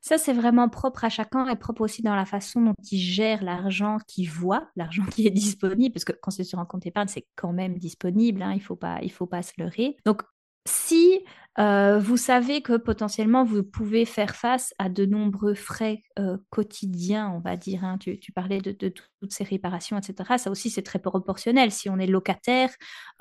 Ça, 0.02 0.18
c'est 0.18 0.32
vraiment 0.32 0.68
propre 0.68 1.04
à 1.04 1.08
chacun 1.08 1.48
et 1.48 1.56
propre 1.56 1.80
aussi 1.80 2.00
dans 2.00 2.14
la 2.14 2.26
façon 2.26 2.60
dont 2.60 2.74
il 2.92 2.98
gère 2.98 3.42
l'argent 3.42 3.98
qu'il 4.06 4.30
voit, 4.30 4.68
l'argent 4.76 5.04
qui 5.04 5.26
est 5.26 5.30
disponible, 5.32 5.92
parce 5.92 6.04
que 6.04 6.12
quand 6.12 6.30
c'est 6.30 6.44
sur 6.44 6.60
un 6.60 6.64
compte 6.64 6.86
épargne, 6.86 7.08
c'est 7.08 7.26
quand 7.34 7.52
même 7.52 7.76
disponible, 7.76 8.42
hein, 8.42 8.52
il 8.52 8.58
ne 8.58 8.62
faut, 8.62 8.76
pas, 8.76 9.00
faut 9.10 9.26
pas 9.26 9.42
se 9.42 9.52
leurrer. 9.58 9.96
Donc, 10.04 10.22
si 10.66 11.24
euh, 11.58 11.98
vous 11.98 12.18
savez 12.18 12.60
que 12.60 12.76
potentiellement 12.76 13.42
vous 13.42 13.62
pouvez 13.62 14.04
faire 14.04 14.36
face 14.36 14.74
à 14.78 14.90
de 14.90 15.06
nombreux 15.06 15.54
frais 15.54 16.02
euh, 16.18 16.36
quotidiens, 16.50 17.32
on 17.34 17.38
va 17.38 17.56
dire. 17.56 17.82
Hein. 17.84 17.96
Tu, 17.98 18.32
parlais 18.32 18.60
de, 18.60 18.72
toutes 18.72 19.32
ces 19.32 19.44
réparations, 19.44 19.96
etc. 19.96 20.36
Ça 20.36 20.50
aussi, 20.50 20.68
c'est 20.68 20.82
très 20.82 20.98
proportionnel. 20.98 21.72
Si 21.72 21.88
on 21.88 21.98
est 21.98 22.06
locataire, 22.06 22.70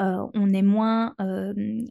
euh, 0.01 0.17
on 0.33 0.53
est 0.53 0.61
moins, 0.61 1.15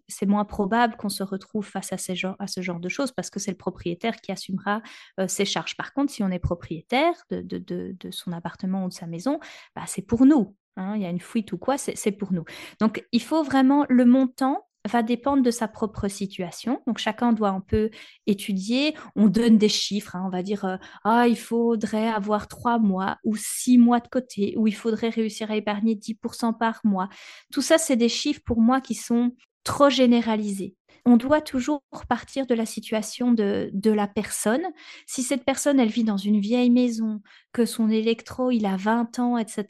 c'est 0.09 0.27
moins 0.27 0.45
probable 0.45 0.97
qu'on 0.97 1.09
se 1.09 1.23
retrouve 1.23 1.67
face 1.67 1.93
à, 1.93 1.99
ce 1.99 2.61
genre 2.61 2.81
de 2.81 2.89
choses 2.89 3.13
parce 3.13 3.31
que 3.31 3.41
c'est 3.41 3.51
le 3.51 3.57
propriétaire 3.57 4.17
qui 4.17 4.33
assumera 4.33 4.83
ses 5.27 5.45
charges. 5.45 5.77
Par 5.77 5.93
contre, 5.93 6.13
si 6.13 6.23
on 6.23 6.31
est 6.31 6.39
propriétaire 6.39 7.15
de, 7.31 8.11
son 8.11 8.33
appartement 8.33 8.85
ou 8.85 8.89
de 8.89 8.93
sa 8.93 9.07
maison, 9.07 9.41
bah, 9.75 9.83
c'est 9.87 10.03
pour 10.03 10.27
nous. 10.27 10.55
Hein. 10.77 10.95
Il 10.97 11.03
y 11.03 11.07
a 11.07 11.11
une 11.11 11.21
fuite 11.21 11.53
ou 11.53 11.59
quoi, 11.59 11.79
c'est 11.79 12.13
pour 12.13 12.33
nous. 12.33 12.45
Donc, 12.81 13.05
il 13.13 13.23
faut 13.23 13.43
vraiment 13.43 13.87
le 13.89 14.05
montant 14.05 14.67
va 14.87 15.03
dépendre 15.03 15.43
de 15.43 15.51
sa 15.51 15.69
propre 15.69 16.09
situation. 16.09 16.83
Donc 16.87 16.99
chacun 16.99 17.33
doit 17.33 17.51
un 17.51 17.61
peu 17.61 17.91
étudier. 18.27 18.95
On 19.17 19.29
donne 19.29 19.59
des 19.59 19.69
chiffres. 19.69 20.17
Hein. 20.17 20.25
On 20.27 20.31
va 20.31 20.43
dire 20.43 20.65
euh, 20.65 20.77
ah 21.05 21.27
il 21.29 21.39
faudrait 21.39 22.09
avoir 22.09 22.49
trois 22.49 22.79
mois 22.79 23.19
ou 23.25 23.37
six 23.37 23.79
mois 23.79 24.01
de 24.01 24.09
côté 24.09 24.55
ou 24.57 24.67
il 24.67 24.75
faudrait 24.75 25.09
réussir 25.09 25.51
à 25.51 25.57
épargner 25.57 25.95
10% 25.95 26.57
par 26.59 26.81
mois. 26.85 27.09
Tout 27.53 27.63
ça 27.63 27.79
c'est 27.79 27.97
des 27.97 28.09
chiffres 28.09 28.43
pour 28.45 28.61
moi 28.61 28.81
qui 28.81 28.95
sont 28.95 29.33
trop 29.65 29.89
généralisés. 29.89 30.75
On 31.07 31.17
doit 31.17 31.43
toujours 31.43 31.83
partir 32.09 32.47
de 32.47 32.55
la 32.55 32.65
situation 32.65 33.33
de, 33.33 33.71
de 33.75 33.91
la 33.91 34.07
personne. 34.07 34.63
Si 35.07 35.23
cette 35.23 35.45
personne, 35.45 35.79
elle 35.79 35.91
vit 35.91 36.05
dans 36.05 36.17
une 36.17 36.41
vieille 36.41 36.71
maison, 36.71 37.21
que 37.53 37.67
son 37.67 37.91
électro, 37.91 38.51
il 38.51 38.65
a 38.65 38.77
20 38.77 39.19
ans, 39.19 39.37
etc., 39.37 39.67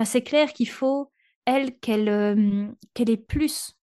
ben 0.00 0.04
c'est 0.04 0.22
clair 0.22 0.52
qu'il 0.52 0.68
faut, 0.68 1.12
elle, 1.44 1.78
qu'elle 1.78 2.08
euh, 2.08 2.66
qu'elle 2.92 3.10
ait 3.10 3.16
plus 3.16 3.77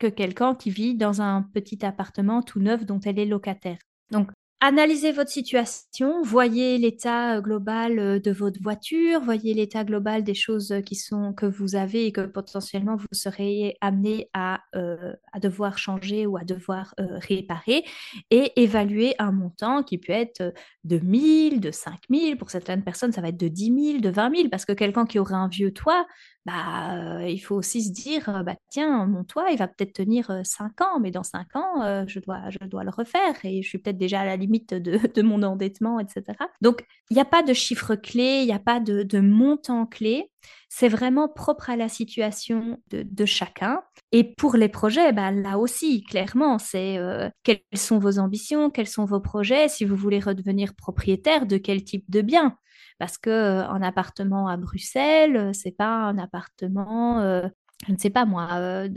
que 0.00 0.08
quelqu'un 0.08 0.56
qui 0.56 0.70
vit 0.70 0.96
dans 0.96 1.22
un 1.22 1.42
petit 1.54 1.84
appartement 1.86 2.42
tout 2.42 2.58
neuf 2.58 2.84
dont 2.84 2.98
elle 3.00 3.20
est 3.20 3.26
locataire. 3.26 3.78
Donc, 4.10 4.30
Analysez 4.62 5.12
votre 5.12 5.30
situation, 5.30 6.20
voyez 6.22 6.76
l'état 6.76 7.38
euh, 7.38 7.40
global 7.40 7.98
euh, 7.98 8.20
de 8.20 8.30
votre 8.30 8.60
voiture, 8.60 9.22
voyez 9.22 9.54
l'état 9.54 9.84
global 9.84 10.22
des 10.22 10.34
choses 10.34 10.74
qui 10.84 10.96
sont 10.96 11.32
que 11.32 11.46
vous 11.46 11.76
avez 11.76 12.04
et 12.04 12.12
que 12.12 12.20
potentiellement 12.26 12.94
vous 12.94 13.06
serez 13.10 13.78
amené 13.80 14.28
à, 14.34 14.60
euh, 14.74 15.14
devoir 15.40 15.78
changer 15.78 16.26
ou 16.26 16.36
à 16.36 16.44
devoir 16.44 16.94
réparer 16.98 17.84
et 18.28 18.52
évaluer 18.62 19.14
un 19.18 19.32
montant 19.32 19.82
qui 19.82 19.96
peut 19.96 20.12
être 20.12 20.52
de 20.84 20.98
1000, 20.98 21.60
de 21.60 21.70
5000, 21.70 22.36
pour 22.36 22.50
certaines 22.50 22.84
personnes 22.84 23.12
ça 23.12 23.22
va 23.22 23.28
être 23.28 23.40
de 23.40 23.48
10 23.48 23.92
000, 23.92 24.00
de 24.00 24.10
20 24.10 24.36
000 24.36 24.48
parce 24.50 24.66
que 24.66 24.72
quelqu'un 24.72 25.06
qui 25.06 25.18
aurait 25.18 25.34
un 25.34 25.48
vieux 25.48 25.72
toit, 25.72 26.06
bah, 26.46 27.26
il 27.28 27.38
faut 27.38 27.54
aussi 27.56 27.82
se 27.82 27.90
dire, 27.90 28.42
bah, 28.44 28.54
tiens, 28.70 29.06
mon 29.06 29.24
toit, 29.24 29.50
il 29.50 29.58
va 29.58 29.68
peut-être 29.68 29.92
tenir 29.92 30.40
5 30.44 30.80
ans, 30.80 31.00
mais 31.00 31.10
dans 31.10 31.22
5 31.22 31.54
ans, 31.54 32.06
je, 32.06 32.18
dois, 32.18 32.48
je 32.48 32.66
dois 32.66 32.84
le 32.84 32.90
refaire 32.90 33.34
et 33.44 33.62
je 33.62 33.68
suis 33.68 33.78
peut-être 33.78 33.98
déjà 33.98 34.20
à 34.20 34.24
la 34.24 34.36
limite 34.36 34.72
de, 34.72 35.22
mon 35.22 35.42
endettement, 35.42 36.00
etc. 36.00 36.22
Donc, 36.62 36.84
il 37.10 37.14
n'y 37.14 37.20
a 37.20 37.26
pas 37.26 37.42
de 37.42 37.52
chiffre 37.52 37.94
clé, 37.94 38.40
il 38.42 38.46
n'y 38.46 38.52
a 38.52 38.58
pas 38.58 38.80
de, 38.80 39.20
montant 39.20 39.86
clé. 39.86 40.30
C'est 40.68 40.88
vraiment 40.88 41.28
propre 41.28 41.70
à 41.70 41.76
la 41.76 41.88
situation 41.88 42.78
de, 42.90 43.24
chacun. 43.24 43.82
Et 44.12 44.34
pour 44.34 44.56
les 44.56 44.68
projets, 44.68 45.12
bah, 45.12 45.30
là 45.30 45.58
aussi, 45.58 46.02
clairement, 46.02 46.58
c'est 46.58 46.98
quelles 47.42 47.60
sont 47.74 47.98
vos 47.98 48.18
ambitions, 48.18 48.70
quels 48.70 48.88
sont 48.88 49.04
vos 49.04 49.20
projets, 49.20 49.68
si 49.68 49.84
vous 49.84 49.96
voulez 49.96 50.20
redevenir 50.20 50.74
propriétaire, 50.74 51.46
de 51.46 51.58
quel 51.58 51.84
type 51.84 52.04
de 52.08 52.20
bien 52.22 52.56
parce 53.00 53.16
que 53.18 53.30
euh, 53.30 53.66
un 53.66 53.82
appartement 53.82 54.46
à 54.46 54.56
Bruxelles, 54.56 55.36
euh, 55.36 55.52
c'est 55.52 55.72
pas 55.76 55.88
un 55.88 56.18
appartement 56.18 57.20
euh, 57.20 57.48
je 57.86 57.92
ne 57.92 57.96
sais 57.96 58.10
pas 58.10 58.26
moi, 58.26 58.46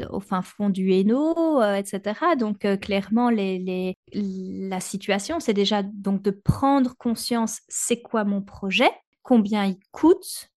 au 0.09 0.19
fin 0.19 0.41
fond 0.41 0.69
du 0.69 0.91
Hainaut, 0.91 1.63
etc. 1.63 2.35
Donc 2.37 2.67
clairement, 2.81 3.29
les, 3.29 3.95
la 4.11 4.81
situation, 4.81 5.39
c'est 5.39 5.53
déjà 5.53 5.83
donc 5.83 6.21
de 6.21 6.31
prendre 6.31 6.93
conscience, 6.97 7.61
c'est 7.69 8.01
quoi 8.01 8.25
mon 8.25 8.41
projet, 8.41 8.91
combien 9.21 9.63
il 9.63 9.77
coûte. 9.93 10.49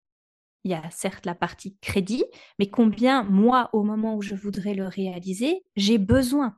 Il 0.65 0.71
y 0.71 0.73
a 0.73 0.82
certes 0.89 1.28
la 1.28 1.36
partie 1.36 1.78
crédit, 1.80 2.25
mais 2.58 2.71
combien 2.71 3.21
moi, 3.23 3.69
au 3.71 3.84
moment 3.84 4.15
où 4.15 4.23
je 4.23 4.34
voudrais 4.34 4.73
le 4.73 4.88
réaliser, 4.88 5.63
j'ai 5.75 5.99
besoin? 5.99 6.58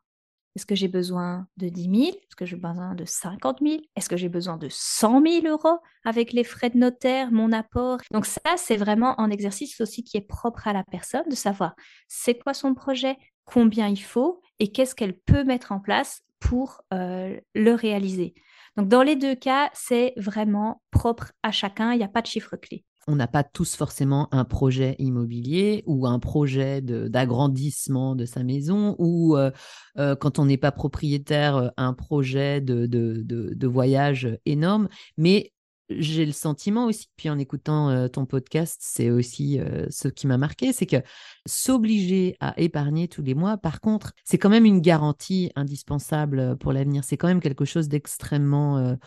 Est-ce 0.55 0.65
que 0.65 0.75
j'ai 0.75 0.87
besoin 0.87 1.45
de 1.57 1.67
10 1.67 1.83
000 1.83 2.01
Est-ce 2.15 2.35
que 2.37 2.45
j'ai 2.45 2.55
besoin 2.55 2.95
de 2.95 3.03
50 3.03 3.59
000 3.61 3.81
Est-ce 3.97 4.07
que 4.07 4.15
j'ai 4.15 4.29
besoin 4.29 4.55
de 4.55 4.69
100 4.71 5.21
000 5.21 5.47
euros 5.47 5.79
avec 6.05 6.31
les 6.31 6.45
frais 6.45 6.69
de 6.69 6.77
notaire, 6.77 7.33
mon 7.33 7.51
apport? 7.51 7.99
Donc 8.11 8.25
ça, 8.25 8.39
c'est 8.55 8.77
vraiment 8.77 9.19
un 9.19 9.29
exercice 9.29 9.81
aussi 9.81 10.05
qui 10.05 10.15
est 10.15 10.21
propre 10.21 10.69
à 10.69 10.73
la 10.73 10.85
personne, 10.85 11.27
de 11.29 11.35
savoir 11.35 11.75
c'est 12.07 12.39
quoi 12.39 12.53
son 12.53 12.75
projet, 12.75 13.17
combien 13.43 13.89
il 13.89 14.01
faut 14.01 14.41
et 14.59 14.71
qu'est-ce 14.71 14.95
qu'elle 14.95 15.19
peut 15.19 15.43
mettre 15.43 15.73
en 15.73 15.81
place 15.81 16.21
pour 16.39 16.81
euh, 16.93 17.37
le 17.55 17.71
réaliser. 17.73 18.35
Donc 18.77 18.87
dans 18.87 19.03
les 19.03 19.17
deux 19.17 19.35
cas, 19.35 19.69
c'est 19.73 20.13
vraiment 20.15 20.81
propre 20.91 21.33
à 21.43 21.51
chacun, 21.51 21.91
il 21.91 21.97
n'y 21.97 22.05
a 22.05 22.07
pas 22.07 22.21
de 22.21 22.27
chiffre 22.27 22.55
clé 22.55 22.85
on 23.07 23.15
n'a 23.15 23.27
pas 23.27 23.43
tous 23.43 23.75
forcément 23.75 24.27
un 24.33 24.43
projet 24.43 24.95
immobilier 24.99 25.83
ou 25.87 26.05
un 26.05 26.19
projet 26.19 26.81
d'agrandissement 26.81 28.15
de, 28.15 28.25
sa 28.25 28.43
maison 28.43 28.95
ou 28.99 29.37
euh, 29.37 29.51
euh, 29.97 30.15
quand 30.15 30.39
on 30.39 30.45
n'est 30.45 30.57
pas 30.57 30.73
propriétaire, 30.73 31.55
euh, 31.55 31.69
un 31.77 31.93
projet 31.93 32.59
de, 32.59 32.85
de, 32.85 33.67
voyage 33.67 34.37
énorme. 34.45 34.89
Mais 35.17 35.53
j'ai 35.89 36.25
le 36.25 36.33
sentiment 36.33 36.85
aussi, 36.85 37.07
puis 37.15 37.29
en 37.29 37.37
écoutant 37.39 38.09
ton 38.09 38.25
podcast, 38.25 38.77
c'est 38.81 39.09
aussi 39.09 39.59
ce 39.89 40.09
qui 40.09 40.27
m'a 40.27 40.37
marqué, 40.37 40.73
c'est 40.73 40.85
que 40.85 40.97
s'obliger 41.45 42.35
à 42.41 42.59
épargner 42.59 43.07
tous 43.07 43.21
les 43.21 43.35
mois, 43.35 43.57
par 43.57 43.79
contre, 43.79 44.11
c'est 44.25 44.37
quand 44.37 44.49
même 44.49 44.65
une 44.65 44.81
garantie 44.81 45.51
indispensable 45.55 46.57
pour 46.57 46.73
l'avenir. 46.73 47.05
C'est 47.05 47.15
quand 47.15 47.27
même 47.27 47.39
quelque 47.39 47.65
chose 47.65 47.87
d'extrêmement 47.87 48.97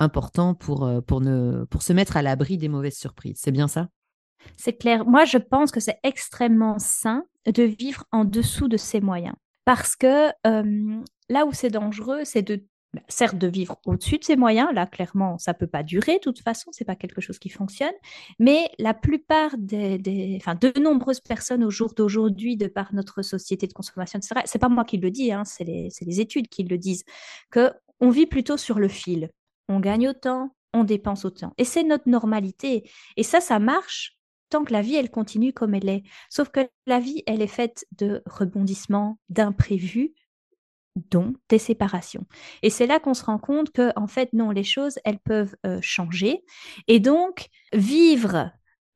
important 0.00 0.54
pour, 0.54 0.84
euh, 0.84 1.00
pour, 1.00 1.20
ne, 1.20 1.64
pour 1.64 1.82
se 1.82 1.92
mettre 1.92 2.16
à 2.16 2.22
l'abri 2.22 2.58
des 2.58 2.68
mauvaises 2.68 2.98
surprises. 2.98 3.38
C'est 3.40 3.52
bien 3.52 3.68
ça? 3.68 3.88
C'est 4.56 4.72
clair. 4.72 5.04
Moi, 5.04 5.24
je 5.24 5.38
pense 5.38 5.70
que 5.70 5.80
c'est 5.80 5.98
extrêmement 6.02 6.78
sain 6.78 7.24
de 7.46 7.62
vivre 7.62 8.04
en 8.10 8.24
dessous 8.24 8.68
de 8.68 8.76
ses 8.76 9.00
moyens. 9.00 9.34
Parce 9.64 9.94
que 9.94 10.30
là 11.28 11.46
où 11.46 11.52
c'est 11.52 11.70
dangereux, 11.70 12.22
c'est 12.24 12.42
de 12.42 12.64
bah, 12.92 13.02
certes 13.06 13.36
de 13.38 13.46
vivre 13.46 13.80
au-dessus 13.86 14.18
de 14.18 14.24
ses 14.24 14.34
moyens, 14.34 14.68
là 14.72 14.84
clairement 14.84 15.38
ça 15.38 15.54
peut 15.54 15.68
pas 15.68 15.84
durer 15.84 16.14
de 16.14 16.22
toute 16.22 16.40
façon, 16.40 16.70
c'est 16.72 16.84
pas 16.84 16.96
quelque 16.96 17.20
chose 17.20 17.38
qui 17.38 17.48
fonctionne, 17.48 17.92
mais 18.40 18.68
la 18.80 18.94
plupart 18.94 19.56
des, 19.58 19.96
des 19.96 20.36
enfin 20.40 20.56
de 20.56 20.72
nombreuses 20.80 21.20
personnes 21.20 21.62
au 21.62 21.70
jour 21.70 21.94
d'aujourd'hui, 21.94 22.56
de 22.56 22.66
par 22.66 22.92
notre 22.92 23.22
société 23.22 23.68
de 23.68 23.72
consommation, 23.72 24.18
etc. 24.18 24.40
C'est 24.44 24.58
pas 24.58 24.68
moi 24.68 24.84
qui 24.84 24.96
le 24.96 25.12
dis, 25.12 25.30
hein, 25.30 25.44
c'est 25.44 25.62
les, 25.62 25.88
les, 26.00 26.20
études 26.20 26.48
qui 26.48 26.64
le 26.64 26.78
disent, 26.78 27.04
que 27.52 27.72
on 28.00 28.10
vit 28.10 28.26
plutôt 28.26 28.56
sur 28.56 28.80
le 28.80 28.88
fil 28.88 29.30
on 29.70 29.80
gagne 29.80 30.08
autant, 30.08 30.54
on 30.74 30.84
dépense 30.84 31.24
autant. 31.24 31.52
Et 31.58 31.64
c'est 31.64 31.82
notre 31.82 32.08
normalité. 32.08 32.90
Et 33.16 33.22
ça, 33.22 33.40
ça 33.40 33.58
marche 33.58 34.18
tant 34.50 34.64
que 34.64 34.72
la 34.72 34.82
vie, 34.82 34.96
elle 34.96 35.10
continue 35.10 35.52
comme 35.52 35.74
elle 35.74 35.88
est. 35.88 36.02
Sauf 36.28 36.48
que 36.50 36.68
la 36.86 36.98
vie, 36.98 37.22
elle 37.26 37.40
est 37.40 37.46
faite 37.46 37.86
de 37.92 38.22
rebondissements, 38.26 39.18
d'imprévus, 39.28 40.12
dont 40.96 41.34
des 41.48 41.58
séparations. 41.58 42.26
Et 42.62 42.70
c'est 42.70 42.86
là 42.86 42.98
qu'on 42.98 43.14
se 43.14 43.24
rend 43.24 43.38
compte 43.38 43.70
que, 43.70 43.92
en 43.96 44.08
fait, 44.08 44.32
non, 44.32 44.50
les 44.50 44.64
choses, 44.64 44.98
elles 45.04 45.20
peuvent 45.20 45.54
euh, 45.64 45.78
changer. 45.80 46.42
Et 46.88 46.98
donc, 46.98 47.46
vivre 47.72 48.50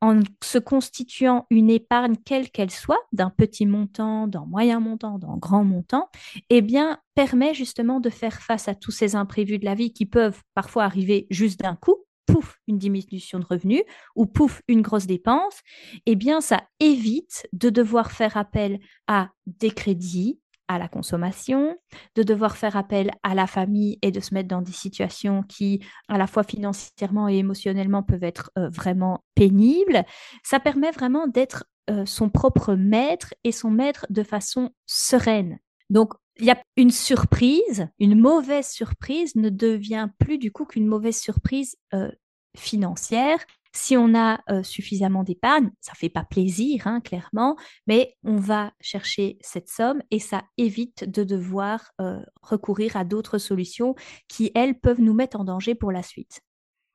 en 0.05 0.21
se 0.43 0.59
constituant 0.59 1.47
une 1.49 1.71
épargne 1.71 2.17
quelle 2.27 2.51
qu'elle 2.51 2.71
soit, 2.71 3.01
d'un 3.13 3.31
petit 3.31 3.65
montant, 3.65 4.29
d'un 4.29 4.45
moyen 4.45 4.79
montant, 4.79 5.19
d'un 5.19 5.39
grand 5.39 5.65
montant, 5.65 6.11
eh 6.51 6.61
bien, 6.61 6.99
permet 7.15 7.55
justement 7.55 8.01
de 8.01 8.11
faire 8.11 8.43
face 8.43 8.69
à 8.69 8.75
tous 8.75 8.91
ces 8.91 9.17
imprévus 9.17 9.59
de 9.59 9.65
la 9.65 9.75
vie 9.75 9.95
qui 9.95 10.05
peuvent 10.05 10.43
parfois 10.55 10.85
arriver 10.85 11.27
juste 11.31 11.61
d'un 11.61 11.75
coup, 11.75 11.97
pouf, 12.27 12.59
une 12.69 12.77
diminution 12.77 13.39
de 13.39 13.47
revenus 13.47 13.83
ou 14.15 14.27
pouf, 14.27 14.61
une 14.69 14.83
grosse 14.83 15.07
dépense, 15.07 15.61
eh 16.05 16.17
bien, 16.17 16.43
ça 16.43 16.65
évite 16.81 17.49
de 17.55 17.71
devoir 17.71 18.13
faire 18.13 18.37
appel 18.37 18.81
à 19.07 19.31
des 19.47 19.71
crédits, 19.71 20.39
à 20.69 20.79
la 20.79 20.89
consommation, 20.89 21.77
de 22.15 22.23
devoir 22.23 22.57
faire 22.57 22.77
appel 22.77 23.11
à 23.23 23.35
la 23.35 23.47
famille 23.47 23.99
et 24.03 24.11
de 24.11 24.21
se 24.21 24.35
mettre 24.35 24.49
dans 24.49 24.63
des 24.63 24.73
situations 24.73 25.43
qui, 25.43 25.81
à 26.09 26.19
la 26.19 26.27
fois 26.27 26.43
financièrement 26.43 27.29
et 27.29 27.37
émotionnellement, 27.37 28.03
peuvent 28.03 28.25
être 28.25 28.51
euh, 28.59 28.69
vraiment 28.69 29.25
pénibles. 29.35 30.05
Ça 30.43 30.61
permet 30.61 30.91
vraiment 30.91 31.27
d'être 31.27 31.65
euh, 31.91 32.07
son 32.07 32.31
propre 32.31 32.75
maître 32.75 33.35
et 33.45 33.53
son 33.53 33.71
maître 33.71 34.07
de 34.11 34.23
façon 34.23 34.71
sereine. 34.87 35.59
Donc, 35.91 36.15
il 36.39 36.47
y 36.47 36.51
a 36.51 36.61
une 36.77 36.91
surprise, 36.91 37.87
une 37.99 38.19
mauvaise 38.19 38.69
surprise 38.69 39.37
ne 39.37 39.51
devient 39.51 40.09
plus 40.19 40.39
du 40.39 40.51
coup 40.51 40.65
qu'une 40.65 40.87
mauvaise 40.87 41.19
surprise 41.19 41.77
euh, 41.93 42.11
financière 42.57 43.39
si 43.75 43.97
on 43.97 44.15
a 44.15 44.41
euh, 44.51 44.63
suffisamment 44.63 45.25
d'épargne, 45.25 45.71
ça 45.81 45.93
fait 45.95 46.09
pas 46.09 46.25
plaisir, 46.25 46.87
hein, 46.87 47.01
clairement, 47.01 47.57
mais 47.87 48.17
on 48.23 48.37
va 48.37 48.73
chercher 48.81 49.37
cette 49.41 49.69
somme 49.69 50.01
et 50.11 50.21
ça 50.21 50.45
évite 50.57 51.11
de 51.11 51.25
devoir 51.25 51.91
euh, 52.01 52.21
recourir 52.43 52.97
à 52.97 53.05
d'autres 53.05 53.39
solutions 53.39 53.95
qui, 54.29 54.53
elles, 54.55 54.79
peuvent 54.79 55.01
nous 55.01 55.15
mettre 55.15 55.39
en 55.41 55.45
danger 55.45 55.75
pour 55.75 55.93
la 55.93 56.03
suite. 56.03 56.41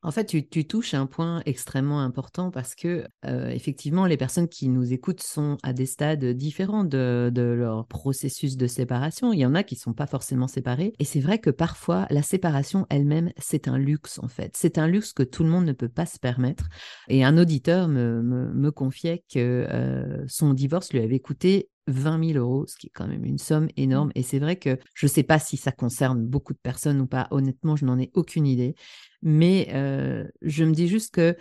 En 0.01 0.11
fait, 0.11 0.25
tu, 0.25 0.65
touches 0.65 0.93
un 0.93 1.07
point 1.07 1.41
extrêmement 1.45 1.99
important 2.01 2.51
parce 2.51 2.73
que, 2.73 3.05
euh, 3.25 3.49
effectivement, 3.49 4.05
les 4.05 4.15
personnes 4.15 4.47
qui 4.47 4.69
nous 4.69 4.93
écoutent 4.93 5.21
sont 5.21 5.57
à 5.61 5.73
des 5.73 5.85
stades 5.85 6.23
différents 6.23 6.85
de, 6.85 7.29
leur 7.35 7.85
processus 7.85 8.55
de 8.55 8.67
séparation. 8.67 9.33
Il 9.33 9.39
y 9.39 9.45
en 9.45 9.55
a 9.55 9.63
qui 9.63 9.75
ne 9.75 9.79
sont 9.79 9.93
pas 9.93 10.07
forcément 10.07 10.47
séparés. 10.47 10.93
Et 10.99 11.05
c'est 11.05 11.19
vrai 11.19 11.39
que 11.39 11.49
parfois, 11.49 12.07
la 12.11 12.21
séparation 12.21 12.85
elle-même, 12.89 13.33
c'est 13.37 13.67
un 13.67 13.77
luxe, 13.77 14.19
en 14.23 14.29
fait. 14.29 14.55
C'est 14.55 14.77
un 14.77 14.87
luxe 14.87 15.11
que 15.11 15.23
tout 15.23 15.43
le 15.43 15.49
monde 15.49 15.65
ne 15.65 15.73
peut 15.73 15.89
pas 15.89 16.05
se 16.05 16.17
permettre. 16.17 16.69
Et 17.09 17.25
un 17.25 17.37
auditeur 17.37 17.89
me, 17.89 18.69
confiait 18.71 19.25
que 19.33 19.67
euh, 19.69 20.23
son 20.27 20.53
divorce 20.53 20.93
lui 20.93 20.99
avait 20.99 21.19
coûté 21.19 21.69
20 21.89 22.33
000 22.33 22.39
euros, 22.39 22.65
ce 22.67 22.77
qui 22.77 22.87
est 22.87 22.91
quand 22.93 23.07
même 23.07 23.25
une 23.25 23.37
somme 23.37 23.67
énorme. 23.77 24.09
Mmh. 24.09 24.13
Et 24.15 24.23
c'est 24.23 24.39
vrai 24.39 24.55
que 24.55 24.77
je 24.93 25.05
ne 25.05 25.09
sais 25.09 25.23
pas 25.23 25.39
si 25.39 25.57
ça 25.57 25.71
concerne 25.71 26.25
beaucoup 26.25 26.53
de 26.53 26.59
personnes 26.59 27.01
ou 27.01 27.07
pas. 27.07 27.27
Honnêtement, 27.31 27.75
je 27.75 27.85
n'en 27.85 27.99
ai 27.99 28.11
aucune 28.13 28.47
idée. 28.47 28.75
Mais 29.21 29.69
euh, 29.73 30.25
je 30.41 30.63
me 30.63 30.73
dis 30.73 30.87
juste 30.87 31.13
que 31.13 31.35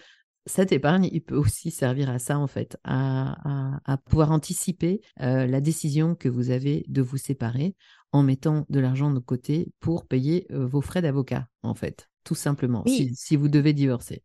cette 0.47 0.73
épargne, 0.73 1.09
il 1.13 1.21
peut 1.21 1.37
aussi 1.37 1.71
servir 1.71 2.11
à 2.11 2.19
ça, 2.19 2.39
en 2.39 2.47
fait, 2.47 2.79
à, 2.85 3.99
pouvoir 4.07 4.33
anticiper 4.33 5.03
euh, 5.21 5.47
la 5.47 5.61
décision 5.61 6.15
que 6.15 6.29
vous 6.29 6.51
avez 6.51 6.85
de 6.89 7.03
vous 7.03 7.19
séparer 7.19 7.77
en 8.13 8.23
mettant 8.23 8.65
de 8.71 8.81
l'argent 8.81 9.11
de 9.11 9.19
côté 9.19 9.69
pour 9.81 10.07
payer 10.07 10.47
euh, 10.51 10.67
vos 10.67 10.81
frais 10.81 11.03
d'avocat, 11.03 11.49
en 11.63 11.75
fait, 11.75 12.09
tout 12.25 12.35
simplement, 12.35 12.85
si 12.87 13.37
vous 13.37 13.49
devez 13.49 13.75
divorcer. 13.75 14.23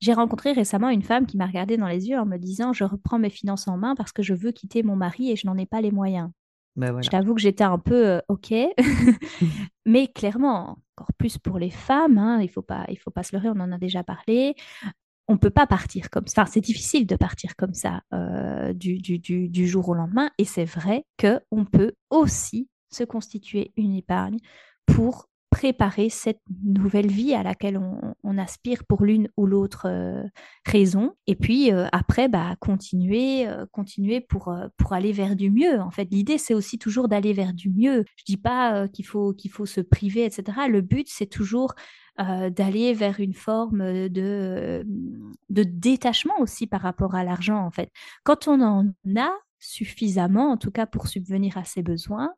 J'ai 0.00 0.14
rencontré 0.14 0.52
récemment 0.52 0.88
une 0.88 1.02
femme 1.02 1.26
qui 1.26 1.36
m'a 1.36 1.46
regardé 1.46 1.76
dans 1.76 1.86
les 1.86 2.08
yeux 2.08 2.18
en 2.18 2.26
me 2.26 2.38
disant 2.38 2.72
Je 2.72 2.84
reprends 2.84 3.18
mes 3.18 3.30
finances 3.30 3.68
en 3.68 3.76
main 3.76 3.94
parce 3.94 4.12
que 4.12 4.22
je 4.22 4.34
veux 4.34 4.52
quitter 4.52 4.82
mon 4.82 4.96
mari 4.96 5.30
et 5.30 5.36
je 5.36 5.46
n'en 5.46 5.56
ai 5.56 5.66
pas 5.66 5.80
les 5.80 5.90
moyens. 5.90 6.30
Ben 6.76 7.02
je 7.02 7.10
t'avoue 7.10 7.34
que 7.34 7.40
j'étais 7.40 7.64
un 7.64 7.78
peu 7.78 8.06
euh, 8.06 8.20
OK, 8.28 8.54
mais 9.86 10.06
clairement, 10.08 10.78
encore 10.96 11.12
plus 11.18 11.36
pour 11.36 11.58
les 11.58 11.70
femmes, 11.70 12.16
hein, 12.16 12.38
il 12.40 12.46
ne 12.46 12.50
faut, 12.50 12.62
pas, 12.62 12.86
il 12.88 12.98
faut 12.98 13.10
pas 13.10 13.22
se 13.22 13.34
leurrer, 13.34 13.48
on 13.48 13.60
en 13.60 13.72
a 13.72 13.78
déjà 13.78 14.04
parlé. 14.04 14.54
On 15.28 15.34
ne 15.34 15.38
peut 15.38 15.50
pas 15.50 15.66
partir 15.66 16.10
comme 16.10 16.26
ça. 16.26 16.46
c'est 16.46 16.60
difficile 16.60 17.06
de 17.06 17.16
partir 17.16 17.54
comme 17.56 17.74
ça 17.74 18.02
euh, 18.12 18.72
du, 18.72 18.98
du, 18.98 19.18
du, 19.18 19.48
du 19.48 19.68
jour 19.68 19.88
au 19.88 19.94
lendemain. 19.94 20.30
Et 20.38 20.44
c'est 20.44 20.64
vrai 20.64 21.04
qu'on 21.20 21.64
peut 21.64 21.92
aussi 22.10 22.68
se 22.90 23.04
constituer 23.04 23.72
une 23.76 23.94
épargne 23.94 24.38
pour 24.86 25.29
préparer 25.50 26.10
cette 26.10 26.40
nouvelle 26.62 27.08
vie 27.08 27.34
à 27.34 27.42
laquelle 27.42 27.78
on, 27.78 28.38
aspire 28.38 28.84
pour 28.84 29.04
l'une 29.04 29.28
ou 29.36 29.44
l'autre 29.44 29.86
euh, 29.86 30.22
raison. 30.64 31.12
Et 31.26 31.34
puis 31.34 31.72
euh, 31.72 31.88
après, 31.92 32.28
bah, 32.28 32.54
continuer, 32.60 33.46
euh, 33.46 33.66
continuer 33.70 34.20
pour, 34.20 34.56
pour 34.78 34.92
aller 34.92 35.12
vers 35.12 35.34
du 35.36 35.50
mieux. 35.50 35.80
En 35.80 35.90
fait, 35.90 36.08
l'idée, 36.10 36.38
c'est 36.38 36.54
aussi 36.54 36.78
toujours 36.78 37.08
d'aller 37.08 37.32
vers 37.32 37.52
du 37.52 37.68
mieux. 37.68 38.04
Je 38.16 38.24
dis 38.24 38.36
pas 38.36 38.88
qu'il 38.88 39.04
faut, 39.04 39.34
qu'il 39.34 39.50
faut 39.50 39.66
se 39.66 39.80
priver, 39.80 40.24
etc. 40.24 40.44
Le 40.68 40.80
but, 40.80 41.08
c'est 41.10 41.26
toujours 41.26 41.74
d'aller 42.18 42.92
vers 42.92 43.18
une 43.18 43.34
forme 43.34 44.08
de, 44.08 44.84
de 45.48 45.62
détachement 45.62 46.38
aussi 46.38 46.66
par 46.66 46.82
rapport 46.82 47.14
à 47.14 47.24
l'argent, 47.24 47.58
en 47.58 47.70
fait. 47.70 47.90
Quand 48.24 48.46
on 48.46 48.60
en 48.60 48.86
a 49.16 49.32
suffisamment, 49.58 50.50
en 50.50 50.56
tout 50.56 50.70
cas 50.70 50.86
pour 50.86 51.08
subvenir 51.08 51.56
à 51.56 51.64
ses 51.64 51.82
besoins, 51.82 52.34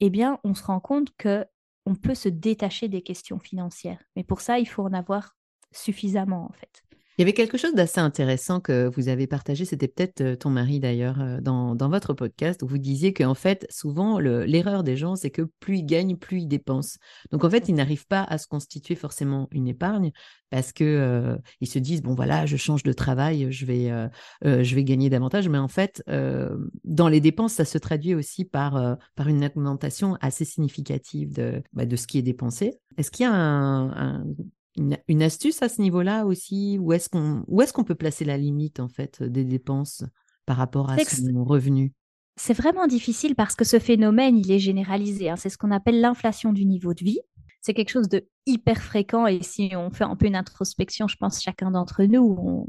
eh 0.00 0.10
bien, 0.10 0.38
on 0.44 0.54
se 0.54 0.64
rend 0.64 0.80
compte 0.80 1.08
que 1.16 1.46
on 1.86 1.94
peut 1.94 2.14
se 2.14 2.28
détacher 2.28 2.88
des 2.88 3.02
questions 3.02 3.38
financières. 3.38 4.02
Mais 4.16 4.24
pour 4.24 4.40
ça, 4.40 4.58
il 4.58 4.66
faut 4.66 4.82
en 4.82 4.92
avoir 4.92 5.36
suffisamment, 5.72 6.46
en 6.48 6.52
fait. 6.52 6.81
Il 7.18 7.20
y 7.20 7.24
avait 7.24 7.34
quelque 7.34 7.58
chose 7.58 7.74
d'assez 7.74 8.00
intéressant 8.00 8.60
que 8.60 8.90
vous 8.96 9.08
avez 9.08 9.26
partagé, 9.26 9.66
c'était 9.66 9.86
peut-être 9.86 10.22
euh, 10.22 10.34
ton 10.34 10.48
mari 10.48 10.80
d'ailleurs 10.80 11.20
euh, 11.20 11.40
dans, 11.42 11.76
votre 11.90 12.14
podcast, 12.14 12.62
où 12.62 12.66
vous 12.66 12.78
disiez 12.78 13.12
qu'en 13.12 13.34
fait, 13.34 13.66
souvent, 13.68 14.18
l'erreur 14.18 14.82
des 14.82 14.96
gens, 14.96 15.14
c'est 15.14 15.30
que 15.30 15.42
plus 15.60 15.78
ils 15.78 15.84
gagnent, 15.84 16.16
plus 16.16 16.38
ils 16.38 16.46
dépensent. 16.46 16.98
Donc 17.30 17.44
en 17.44 17.50
fait, 17.50 17.68
ils 17.68 17.74
n'arrivent 17.74 18.06
pas 18.06 18.22
à 18.22 18.38
se 18.38 18.46
constituer 18.46 18.94
forcément 18.94 19.46
une 19.50 19.68
épargne 19.68 20.10
parce 20.48 20.72
que 20.72 20.84
euh, 20.84 21.36
ils 21.60 21.66
se 21.68 21.78
disent, 21.78 22.00
bon 22.00 22.14
voilà, 22.14 22.46
je 22.46 22.56
change 22.56 22.82
de 22.82 22.94
travail, 22.94 23.52
je 23.52 23.66
vais, 23.66 23.90
je 24.42 24.74
vais 24.74 24.84
gagner 24.84 25.10
davantage. 25.10 25.48
Mais 25.48 25.58
en 25.58 25.68
fait, 25.68 26.02
dans 26.84 27.08
les 27.08 27.20
dépenses, 27.20 27.54
ça 27.54 27.64
se 27.64 27.78
traduit 27.78 28.14
aussi 28.14 28.44
par, 28.44 28.98
par 29.16 29.28
une 29.28 29.44
augmentation 29.44 30.16
assez 30.20 30.44
significative 30.44 31.34
de, 31.34 31.62
bah, 31.72 31.84
de 31.84 31.96
ce 31.96 32.06
qui 32.06 32.18
est 32.18 32.22
dépensé. 32.22 32.78
Est-ce 32.96 33.10
qu'il 33.10 33.24
y 33.24 33.28
a 33.28 33.32
un 33.32 34.24
une, 34.76 35.22
astuce 35.22 35.62
à 35.62 35.68
ce 35.68 35.80
niveau-là 35.80 36.24
aussi? 36.24 36.78
Où 36.80 36.92
est-ce 36.92 37.08
qu'on 37.08 37.44
est 37.60 37.72
qu'on 37.72 37.84
peut 37.84 37.94
placer 37.94 38.24
la 38.24 38.36
limite 38.36 38.80
en 38.80 38.88
fait 38.88 39.22
des 39.22 39.44
dépenses 39.44 40.04
par 40.46 40.56
rapport 40.56 40.90
à 40.90 40.98
son 40.98 41.44
revenu 41.44 41.92
c'est 42.36 42.54
vraiment 42.54 42.86
difficile 42.86 43.34
parce 43.34 43.54
que 43.54 43.64
ce 43.64 43.78
phénomène, 43.78 44.38
il 44.38 44.50
est 44.50 44.58
généralisé. 44.58 45.28
Hein. 45.28 45.36
C'est 45.36 45.50
ce 45.50 45.58
qu'on 45.58 45.70
appelle 45.70 46.00
l'inflation 46.00 46.52
du 46.52 46.64
niveau 46.64 46.94
de 46.94 47.04
vie. 47.04 47.20
C'est 47.60 47.74
quelque 47.74 47.90
chose 47.90 48.08
de 48.08 48.26
hyper 48.46 48.82
fréquent 48.82 49.26
et 49.26 49.42
si 49.42 49.72
on 49.76 49.90
fait 49.90 50.04
un 50.04 50.16
peu 50.16 50.26
une 50.26 50.34
introspection, 50.34 51.06
je 51.06 51.16
pense 51.16 51.40
chacun 51.40 51.70
d'entre 51.70 52.02
nous, 52.04 52.66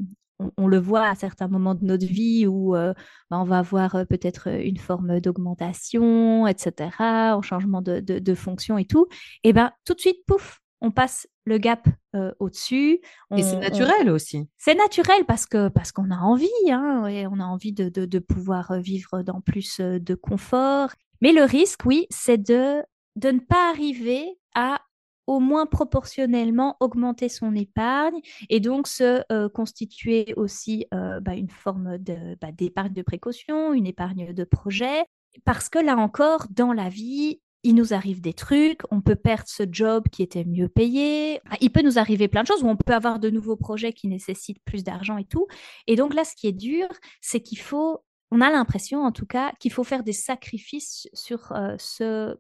on, 0.58 0.68
le 0.68 0.78
voit 0.78 1.08
à 1.08 1.16
certains 1.16 1.48
moments 1.48 1.76
de 1.76 1.86
notre 1.86 2.06
vie 2.06 2.46
où 2.46 2.76
euh, 2.76 2.94
bah, 3.32 3.40
on 3.40 3.44
va 3.44 3.60
avoir 3.60 3.96
euh, 3.96 4.06
peut-être 4.06 4.48
une 4.50 4.78
forme 4.78 5.20
d'augmentation, 5.20 6.46
etc., 6.48 6.90
en 7.00 7.42
changement 7.42 7.82
de, 7.82 8.36
fonction 8.36 8.78
et 8.78 8.86
tout. 8.86 9.08
Et 9.44 9.54
bien, 9.54 9.72
tout 9.86 9.94
de 9.94 10.00
suite, 10.00 10.18
pouf, 10.28 10.60
on 10.84 10.92
passe 10.92 11.28
le 11.46 11.58
gap 11.58 11.88
euh, 12.16 12.32
au-dessus. 12.40 13.00
Et 13.36 13.42
c'est 13.42 13.58
naturel 13.58 14.10
aussi. 14.12 14.48
C'est 14.58 14.76
naturel 14.76 15.26
parce 15.26 15.46
que 15.46 15.70
parce 15.70 15.92
qu'on 15.92 16.12
a 16.12 16.18
envie, 16.18 16.50
hein, 16.70 17.08
et 17.08 17.26
on 17.26 17.40
a 17.40 17.46
envie 17.46 17.74
de, 17.74 17.90
de, 17.90 18.20
pouvoir 18.20 18.80
vivre 18.80 19.24
dans 19.24 19.42
plus 19.42 19.80
de 19.80 20.14
confort. 20.14 20.92
Mais 21.22 21.32
le 21.32 21.44
risque, 21.44 21.86
oui, 21.86 22.06
c'est 22.12 22.38
de, 22.38 22.84
de 23.16 23.32
ne 23.32 23.40
pas 23.40 23.70
arriver 23.72 24.38
à 24.54 24.82
au 25.26 25.40
moins 25.40 25.66
proportionnellement 25.66 26.76
augmenter 26.80 27.30
son 27.30 27.56
épargne 27.56 28.20
et 28.50 28.60
donc 28.60 28.88
se 28.88 29.24
euh, 29.32 29.48
constituer 29.50 30.34
aussi 30.36 30.86
euh, 30.94 31.20
bah, 31.22 31.36
une 31.36 31.50
forme 31.50 31.98
bah, 31.98 32.52
d'épargne 32.52 32.94
de, 32.94 33.02
précaution, 33.02 33.74
une 33.74 33.88
épargne 33.88 34.34
de 34.34 34.44
projet. 34.44 35.06
Parce 35.46 35.70
que 35.70 35.80
là 35.80 35.98
encore, 35.98 36.48
dans 36.52 36.74
la 36.74 36.90
vie, 36.90 37.40
il 37.64 37.76
nous 37.76 37.94
arrive 37.94 38.22
des 38.22 38.34
trucs, 38.34 38.82
on 38.92 39.02
peut 39.02 39.16
perdre 39.16 39.48
ce 39.48 39.64
job 39.70 40.10
qui 40.12 40.22
était 40.22 40.44
mieux 40.44 40.68
payé, 40.68 41.40
il 41.62 41.72
peut 41.72 41.82
nous 41.82 41.98
arriver 41.98 42.28
plein 42.28 42.44
de 42.44 42.48
choses, 42.48 42.64
ou 42.64 42.68
on 42.68 42.76
peut 42.76 42.94
avoir 42.94 43.20
de 43.20 43.30
nouveaux 43.30 43.56
projets 43.56 43.94
qui 43.94 44.08
nécessitent 44.08 44.62
plus 44.66 44.84
d'argent 44.84 45.18
et 45.18 45.26
tout. 45.26 45.48
Et 45.88 45.96
donc 45.96 46.14
là, 46.14 46.26
ce 46.26 46.36
qui 46.36 46.48
est 46.48 46.52
dur, 46.52 46.88
c'est 47.22 47.42
qu'il 47.42 47.60
faut, 47.60 48.04
on 48.32 48.42
a 48.42 48.50
l'impression 48.52 49.04
en 49.04 49.12
tout 49.12 49.26
cas, 49.26 49.54
qu'il 49.60 49.72
faut 49.72 49.84
faire 49.84 50.04
des 50.04 50.14
sacrifices 50.14 51.08
sur 51.14 51.52
euh, 51.54 51.76
ce 51.78 52.36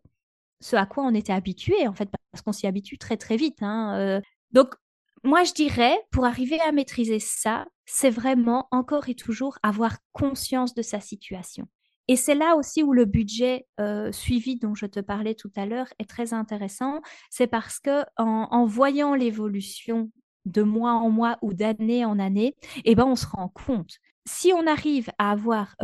à 0.71 0.85
quoi 0.85 1.03
on 1.03 1.13
était 1.13 1.33
habitué, 1.33 1.87
en 1.87 1.93
fait, 1.93 2.09
parce 2.31 2.41
qu'on 2.41 2.53
s'y 2.53 2.67
habitue 2.67 2.97
très 2.97 3.17
très 3.17 3.35
vite. 3.35 3.61
Hein, 3.61 3.97
euh. 3.99 4.21
Donc, 4.51 4.75
moi, 5.23 5.43
je 5.43 5.53
dirais, 5.53 5.97
pour 6.11 6.25
arriver 6.25 6.59
à 6.61 6.71
maîtriser 6.71 7.19
ça, 7.19 7.65
c'est 7.85 8.09
vraiment 8.09 8.67
encore 8.71 9.09
et 9.09 9.15
toujours 9.15 9.57
avoir 9.63 9.97
conscience 10.11 10.73
de 10.73 10.81
sa 10.81 10.99
situation. 10.99 11.67
Et 12.07 12.15
c'est 12.15 12.35
là 12.35 12.55
aussi 12.55 12.83
où 12.83 12.93
le 12.93 13.05
budget 13.05 13.65
euh, 13.79 14.11
suivi 14.11 14.57
dont 14.57 14.75
je 14.75 14.85
te 14.85 14.99
parlais 14.99 15.35
tout 15.35 15.51
à 15.55 15.65
l'heure 15.65 15.87
est 15.99 16.09
très 16.09 16.33
intéressant. 16.33 17.01
C'est 17.29 17.47
parce 17.47 17.79
que 17.79 18.03
en, 18.17 18.65
voyant 18.65 19.15
l'évolution 19.15 20.11
de 20.45 20.63
mois 20.63 20.93
en 20.93 21.09
mois 21.09 21.37
ou 21.41 21.53
d'année 21.53 22.03
en 22.03 22.19
année, 22.19 22.55
eh 22.83 22.95
ben, 22.95 23.05
on 23.05 23.15
se 23.15 23.27
rend 23.27 23.49
compte 23.49 23.99
si 24.25 24.53
on 24.53 24.67
arrive 24.67 25.09
à 25.17 25.31
avoir 25.31 25.75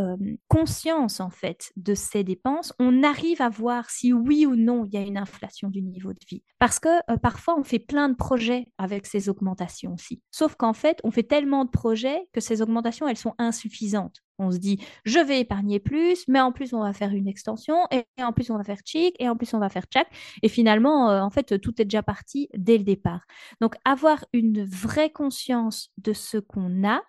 conscience 0.48 1.20
en 1.20 1.30
fait 1.30 1.72
de 1.76 1.94
ces 1.94 2.24
dépenses, 2.24 2.74
on 2.80 3.04
arrive 3.04 3.42
à 3.42 3.50
voir 3.50 3.90
si 3.90 4.14
oui 4.14 4.46
ou 4.46 4.56
non 4.56 4.86
il 4.86 4.94
y 4.94 4.98
a 4.98 5.02
une 5.02 5.18
inflation 5.18 5.70
du 5.70 5.82
niveau 5.82 6.14
de 6.14 6.20
vie. 6.28 6.44
Parce 6.58 6.80
que 6.80 7.18
parfois 7.18 7.60
on 7.60 7.64
fait 7.64 7.80
plein 7.80 8.10
de 8.10 8.16
projets 8.16 8.68
avec 8.78 9.06
ces 9.06 9.30
augmentations 9.30 9.94
aussi. 9.94 10.22
Sauf 10.32 10.56
qu'en 10.56 10.74
fait 10.74 11.00
on 11.04 11.12
fait 11.12 11.24
tellement 11.24 11.66
de 11.66 11.70
projets 11.70 12.28
que 12.32 12.40
ces 12.40 12.62
augmentations 12.62 13.08
elles 13.08 13.18
sont 13.18 13.36
insuffisantes. 13.38 14.22
On 14.40 14.52
se 14.52 14.58
dit 14.58 14.80
je 15.06 15.20
vais 15.20 15.40
épargner 15.40 15.80
plus, 15.80 16.26
mais 16.28 16.42
en 16.42 16.52
plus 16.52 16.74
on 16.74 16.82
va 16.82 16.94
faire 16.94 17.12
une 17.12 17.28
extension 17.28 17.76
et 17.92 18.06
en 18.22 18.34
plus 18.34 18.50
on 18.50 18.58
va 18.58 18.64
faire 18.64 18.80
chic 18.84 19.16
et 19.20 19.30
en 19.30 19.36
plus 19.36 19.54
on 19.54 19.60
va 19.60 19.70
faire 19.70 19.86
tchac 19.86 20.08
et 20.42 20.50
finalement 20.50 21.08
en 21.24 21.30
fait 21.30 21.60
tout 21.60 21.82
est 21.82 21.86
déjà 21.86 22.04
parti 22.04 22.50
dès 22.56 22.78
le 22.78 22.84
départ. 22.84 23.22
Donc 23.62 23.76
avoir 23.86 24.26
une 24.34 24.64
vraie 24.64 25.12
conscience 25.12 25.92
de 25.98 26.14
ce 26.14 26.38
qu'on 26.38 26.88
a 26.88 27.02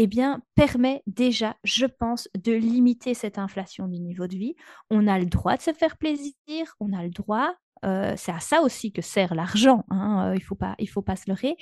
eh 0.00 0.06
bien, 0.06 0.40
permet 0.54 1.02
déjà, 1.08 1.56
je 1.64 1.84
pense, 1.84 2.28
de 2.40 2.52
limiter 2.52 3.14
cette 3.14 3.36
inflation 3.36 3.88
du 3.88 3.98
niveau 3.98 4.28
de 4.28 4.36
vie. 4.36 4.54
On 4.90 5.08
a 5.08 5.18
le 5.18 5.26
droit 5.26 5.56
de 5.56 5.62
se 5.62 5.72
faire 5.72 5.96
plaisir, 5.96 6.34
on 6.78 6.92
a 6.92 7.02
le 7.02 7.10
droit, 7.10 7.52
euh, 7.84 8.14
c'est 8.16 8.30
à 8.30 8.38
ça 8.38 8.62
aussi 8.62 8.92
que 8.92 9.02
sert 9.02 9.34
l'argent, 9.34 9.84
hein, 9.90 10.28
euh, 10.28 10.36
il 10.36 10.38
ne 10.38 10.44
faut, 10.44 10.56
faut 10.92 11.02
pas 11.02 11.16
se 11.16 11.28
leurrer, 11.28 11.56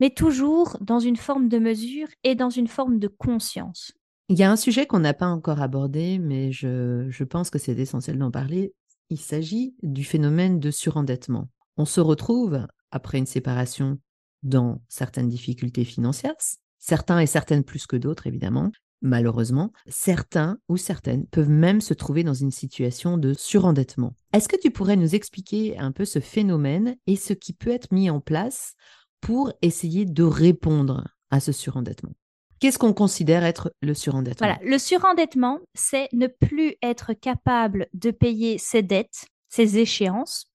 mais 0.00 0.10
toujours 0.10 0.78
dans 0.80 0.98
une 0.98 1.14
forme 1.14 1.48
de 1.48 1.58
mesure 1.58 2.08
et 2.24 2.34
dans 2.34 2.50
une 2.50 2.66
forme 2.66 2.98
de 2.98 3.06
conscience. 3.06 3.92
Il 4.30 4.38
y 4.38 4.44
a 4.44 4.52
un 4.52 4.54
sujet 4.54 4.86
qu'on 4.86 5.00
n'a 5.00 5.12
pas 5.12 5.26
encore 5.26 5.60
abordé, 5.60 6.20
mais 6.20 6.52
je, 6.52 7.24
pense 7.24 7.50
que 7.50 7.58
c'est 7.58 7.76
essentiel 7.76 8.16
d'en 8.16 8.30
parler. 8.30 8.72
Il 9.08 9.18
s'agit 9.18 9.74
du 9.82 10.04
phénomène 10.04 10.60
de 10.60 10.70
surendettement. 10.70 11.48
On 11.76 11.84
se 11.84 12.00
retrouve, 12.00 12.64
après 12.92 13.18
une 13.18 13.26
séparation, 13.26 13.98
dans 14.44 14.80
certaines 14.88 15.28
difficultés 15.28 15.84
financières, 15.84 16.36
certains 16.78 17.18
et 17.18 17.26
certaines 17.26 17.64
plus 17.64 17.88
que 17.88 17.96
d'autres, 17.96 18.28
évidemment. 18.28 18.70
Malheureusement, 19.02 19.72
certains 19.88 20.58
ou 20.68 20.76
certaines 20.76 21.26
peuvent 21.26 21.50
même 21.50 21.80
se 21.80 21.92
trouver 21.92 22.22
dans 22.22 22.32
une 22.32 22.52
situation 22.52 23.18
de 23.18 23.32
surendettement. 23.32 24.14
Est-ce 24.32 24.48
que 24.48 24.60
tu 24.60 24.70
pourrais 24.70 24.94
nous 24.94 25.16
expliquer 25.16 25.76
un 25.76 25.90
peu 25.90 26.04
ce 26.04 26.20
phénomène 26.20 26.94
et 27.08 27.16
ce 27.16 27.32
qui 27.32 27.52
peut 27.52 27.70
être 27.70 27.90
mis 27.90 28.10
en 28.10 28.20
place 28.20 28.74
pour 29.20 29.52
essayer 29.60 30.04
de 30.04 30.22
répondre 30.22 31.08
à 31.30 31.40
ce 31.40 31.50
surendettement? 31.50 32.14
Qu'est-ce 32.60 32.78
qu'on 32.78 32.92
considère 32.92 33.44
être 33.44 33.72
le 33.80 33.94
surendettement? 33.94 34.46
Voilà, 34.46 34.60
le 34.62 34.78
surendettement, 34.78 35.60
c'est 35.74 36.08
ne 36.12 36.26
plus 36.26 36.74
être 36.82 37.14
capable 37.14 37.88
de 37.94 38.10
payer 38.10 38.58
ses 38.58 38.82
dettes, 38.82 39.26
ses 39.48 39.78
échéances 39.78 40.52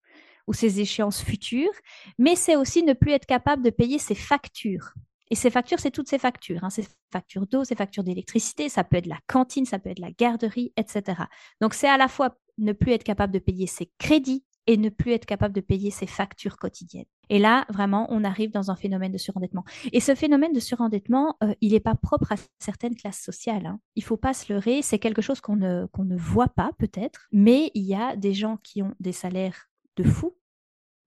ou 0.48 0.54
ses 0.54 0.80
échéances 0.80 1.24
futures, 1.24 1.74
mais 2.20 2.36
c'est 2.36 2.56
aussi 2.56 2.84
ne 2.84 2.94
plus 2.94 3.12
être 3.12 3.26
capable 3.26 3.63
de 3.63 3.72
payer 3.72 3.98
ses 3.98 4.13
factures. 4.13 4.94
Et 5.32 5.36
ces 5.36 5.50
factures, 5.50 5.80
c'est 5.80 5.89
toutes 5.89 6.08
ces 6.08 6.20
factures. 6.20 6.63
Hein. 6.63 6.70
Ces 6.70 6.86
factures 7.12 7.48
d'eau, 7.48 7.63
ces 7.63 7.76
factures 7.76 8.04
d'électricité, 8.04 8.70
ça 8.70 8.84
peut 8.84 8.98
être 8.98 9.08
la 9.08 9.20
cantine, 9.26 9.65
ça 9.65 9.80
peut 9.80 9.89
être 9.89 10.00
la 10.00 10.12
garderie, 10.12 10.72
etc. 10.78 11.24
Donc 11.62 11.74
c'est 11.74 11.89
à 11.89 11.98
la 11.98 12.08
fois 12.08 12.38
ne 12.60 12.74
plus 12.74 12.91
être 12.91 13.04
capable 13.04 13.34
de 13.34 13.39
payer 13.39 13.65
ses 13.65 13.91
crédits 13.98 14.46
et 14.67 14.78
ne 14.78 14.89
plus 14.89 15.12
être 15.12 15.25
capable 15.25 15.54
de 15.54 15.62
payer 15.62 15.91
ses 15.91 16.08
factures 16.08 16.58
quotidiennes. 16.58 17.06
Et 17.30 17.39
là, 17.39 17.65
vraiment, 17.69 18.08
on 18.10 18.23
arrive 18.23 18.51
dans 18.51 18.71
un 18.71 18.75
phénomène 18.75 19.12
de 19.12 19.17
surendettement. 19.17 19.63
Et 19.91 19.99
ce 19.99 20.15
phénomène 20.15 20.54
de 20.54 20.60
surendettement, 20.60 21.36
euh, 21.43 21.54
il 21.62 21.73
n'est 21.73 21.80
pas 21.80 21.95
propre 21.95 22.32
à 22.32 22.36
certaines 22.60 22.95
classes 22.95 23.21
sociales. 23.21 23.65
Hein. 23.65 23.80
Il 23.95 24.04
faut 24.04 24.17
pas 24.17 24.34
se 24.34 24.51
leurrer, 24.51 24.82
c'est 24.82 24.99
quelque 24.99 25.21
chose 25.21 25.41
qu'on 25.41 25.56
ne, 25.56 25.86
qu'on 25.88 26.06
ne 26.06 26.17
voit 26.17 26.49
pas 26.49 26.71
peut-être, 26.78 27.28
mais 27.32 27.71
il 27.73 27.84
y 27.84 27.95
a 27.95 28.15
des 28.15 28.34
gens 28.34 28.58
qui 28.58 28.82
ont 28.82 28.93
des 28.99 29.12
salaires 29.12 29.69
de 29.97 30.04
fous, 30.04 30.36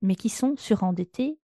mais 0.02 0.14
qui 0.14 0.28
sont 0.28 0.54
surendettés 0.56 1.38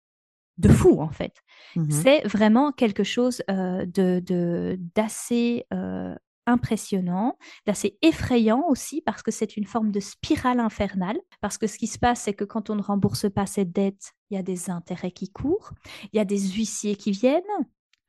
de 0.58 0.68
fou 0.68 1.00
en 1.00 1.10
fait. 1.10 1.42
Mmh 1.74 1.90
c'est 1.90 2.26
vraiment 2.26 2.72
quelque 2.72 3.02
chose 3.02 3.42
euh, 3.50 3.84
de 3.86 4.78
d'assez 4.94 5.66
euh, 5.72 6.14
impressionnant, 6.46 7.38
d'assez 7.66 7.98
effrayant 8.02 8.64
aussi 8.68 9.00
parce 9.00 9.22
que 9.22 9.30
c'est 9.30 9.56
une 9.56 9.66
forme 9.66 9.90
de 9.90 10.00
spirale 10.00 10.60
infernale. 10.60 11.18
Parce 11.40 11.58
que 11.58 11.66
ce 11.66 11.78
qui 11.78 11.86
se 11.86 11.98
passe, 11.98 12.22
c'est 12.22 12.34
que 12.34 12.44
quand 12.44 12.70
on 12.70 12.76
ne 12.76 12.82
rembourse 12.82 13.30
pas 13.30 13.46
cette 13.46 13.72
dette, 13.72 14.12
il 14.30 14.34
y 14.34 14.38
a 14.38 14.42
des 14.42 14.70
intérêts 14.70 15.12
qui 15.12 15.30
courent, 15.30 15.72
il 16.12 16.16
y 16.16 16.20
a 16.20 16.24
des 16.24 16.40
huissiers 16.40 16.96
qui 16.96 17.10
viennent 17.10 17.42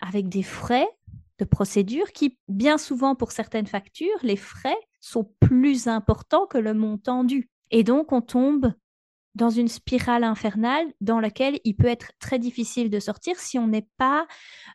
avec 0.02 0.30
des 0.30 0.43
frais 0.43 0.88
de 1.39 1.45
procédure 1.45 2.12
qui, 2.12 2.38
bien 2.48 2.78
souvent 2.78 3.15
pour 3.15 3.32
certaines 3.32 3.67
factures, 3.67 4.17
les 4.24 4.38
frais 4.38 4.78
sont 5.02 5.30
plus 5.39 5.88
importants 5.88 6.48
que 6.48 6.58
le 6.58 6.74
montant 6.74 7.24
dû. 7.24 7.50
Et 7.71 7.84
donc 7.84 8.12
on 8.12 8.21
tombe 8.21 8.74
dans 9.36 9.50
une 9.50 9.67
spirale 9.67 10.24
infernale 10.24 10.88
dans 11.02 11.19
laquelle 11.19 11.60
il 11.65 11.76
peut 11.76 11.88
être 11.88 12.12
très 12.19 12.39
difficile 12.39 12.89
de 12.89 13.00
sortir 13.00 13.38
si 13.38 13.60
on 13.60 13.69
pas, 13.98 14.26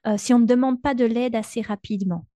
euh, 0.06 0.16
si 0.18 0.34
on 0.34 0.38
ne 0.38 0.46
demande 0.46 0.82
pas 0.82 0.94
de 0.94 1.06
l'aide 1.06 1.34
assez 1.34 1.62
rapidement. 1.62 2.26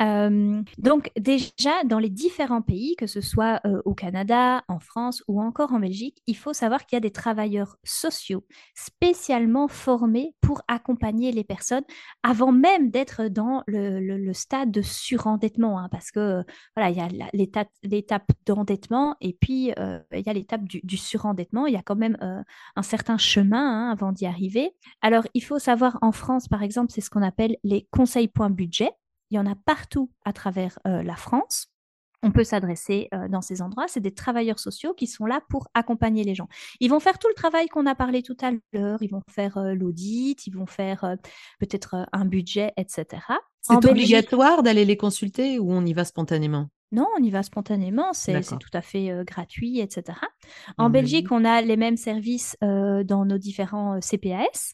Euh, 0.00 0.62
donc 0.78 1.10
déjà, 1.18 1.82
dans 1.84 1.98
les 1.98 2.10
différents 2.10 2.62
pays, 2.62 2.94
que 2.96 3.06
ce 3.06 3.20
soit 3.20 3.60
euh, 3.66 3.82
au 3.84 3.94
Canada, 3.94 4.62
en 4.68 4.78
France 4.78 5.22
ou 5.26 5.40
encore 5.40 5.72
en 5.72 5.80
Belgique, 5.80 6.22
il 6.26 6.36
faut 6.36 6.52
savoir 6.52 6.86
qu'il 6.86 6.96
y 6.96 6.98
a 6.98 7.00
des 7.00 7.10
travailleurs 7.10 7.76
sociaux 7.84 8.44
spécialement 8.74 9.68
formés 9.68 10.34
pour 10.40 10.62
accompagner 10.68 11.32
les 11.32 11.44
personnes 11.44 11.84
avant 12.22 12.52
même 12.52 12.90
d'être 12.90 13.24
dans 13.24 13.62
le, 13.66 14.32
stade 14.32 14.70
de 14.70 14.82
surendettement, 14.82 15.78
hein, 15.78 15.88
parce 15.90 16.10
que 16.10 16.44
voilà, 16.76 16.90
il 16.90 16.96
y 16.96 17.00
a 17.00 17.08
l'étape 17.82 18.30
d'endettement 18.46 19.16
et 19.20 19.32
puis 19.32 19.72
il 20.12 20.26
y 20.26 20.28
a 20.28 20.32
l'étape 20.32 20.64
du, 20.64 20.96
surendettement. 20.96 21.66
Il 21.66 21.72
y 21.72 21.76
a 21.76 21.82
quand 21.82 21.96
même 21.96 22.16
un 22.20 22.82
certain 22.82 23.18
chemin 23.18 23.88
hein, 23.88 23.90
avant 23.90 24.12
d'y 24.12 24.26
arriver. 24.26 24.74
Alors, 25.02 25.24
il 25.34 25.42
faut 25.42 25.58
savoir 25.58 25.98
en 26.02 26.12
France, 26.12 26.48
par 26.48 26.62
exemple, 26.62 26.92
c'est 26.92 27.00
ce 27.00 27.10
qu'on 27.10 27.22
appelle 27.22 27.56
les 27.64 27.88
conseils 27.90 28.28
points 28.28 28.50
budget. 28.50 28.90
Il 29.30 29.36
y 29.36 29.38
en 29.38 29.46
a 29.46 29.54
partout 29.54 30.10
à 30.24 30.32
travers 30.32 30.78
euh, 30.86 31.02
la 31.02 31.16
France. 31.16 31.68
On 32.22 32.32
peut 32.32 32.44
s'adresser 32.44 33.08
euh, 33.14 33.28
dans 33.28 33.42
ces 33.42 33.62
endroits. 33.62 33.86
C'est 33.86 34.00
des 34.00 34.12
travailleurs 34.12 34.58
sociaux 34.58 34.92
qui 34.92 35.06
sont 35.06 35.24
là 35.24 35.40
pour 35.48 35.68
accompagner 35.74 36.24
les 36.24 36.34
gens. 36.34 36.48
Ils 36.80 36.90
vont 36.90 36.98
faire 36.98 37.18
tout 37.18 37.28
le 37.28 37.34
travail 37.34 37.68
qu'on 37.68 37.86
a 37.86 37.94
parlé 37.94 38.22
tout 38.22 38.36
à 38.40 38.50
l'heure. 38.72 39.00
Ils 39.02 39.10
vont 39.10 39.22
faire 39.30 39.56
euh, 39.58 39.74
l'audit, 39.74 40.46
ils 40.46 40.54
vont 40.54 40.66
faire 40.66 41.16
peut-être 41.60 42.08
un 42.12 42.24
budget, 42.24 42.72
etc. 42.76 43.22
C'est 43.60 43.86
obligatoire 43.86 44.62
d'aller 44.62 44.84
les 44.84 44.96
consulter 44.96 45.58
ou 45.58 45.70
on 45.70 45.84
y 45.84 45.92
va 45.92 46.04
spontanément? 46.04 46.68
Non, 46.90 47.06
on 47.18 47.22
y 47.22 47.30
va 47.30 47.42
spontanément, 47.42 48.14
c'est 48.14 48.40
tout 48.40 48.70
à 48.72 48.80
fait 48.80 49.12
gratuit, 49.26 49.78
etc. 49.80 50.18
En 50.78 50.88
Belgique, 50.88 51.30
on 51.30 51.44
a 51.44 51.60
les 51.60 51.76
mêmes 51.76 51.98
services 51.98 52.56
dans 52.62 53.26
nos 53.26 53.36
différents 53.36 54.00
CPAS. 54.00 54.72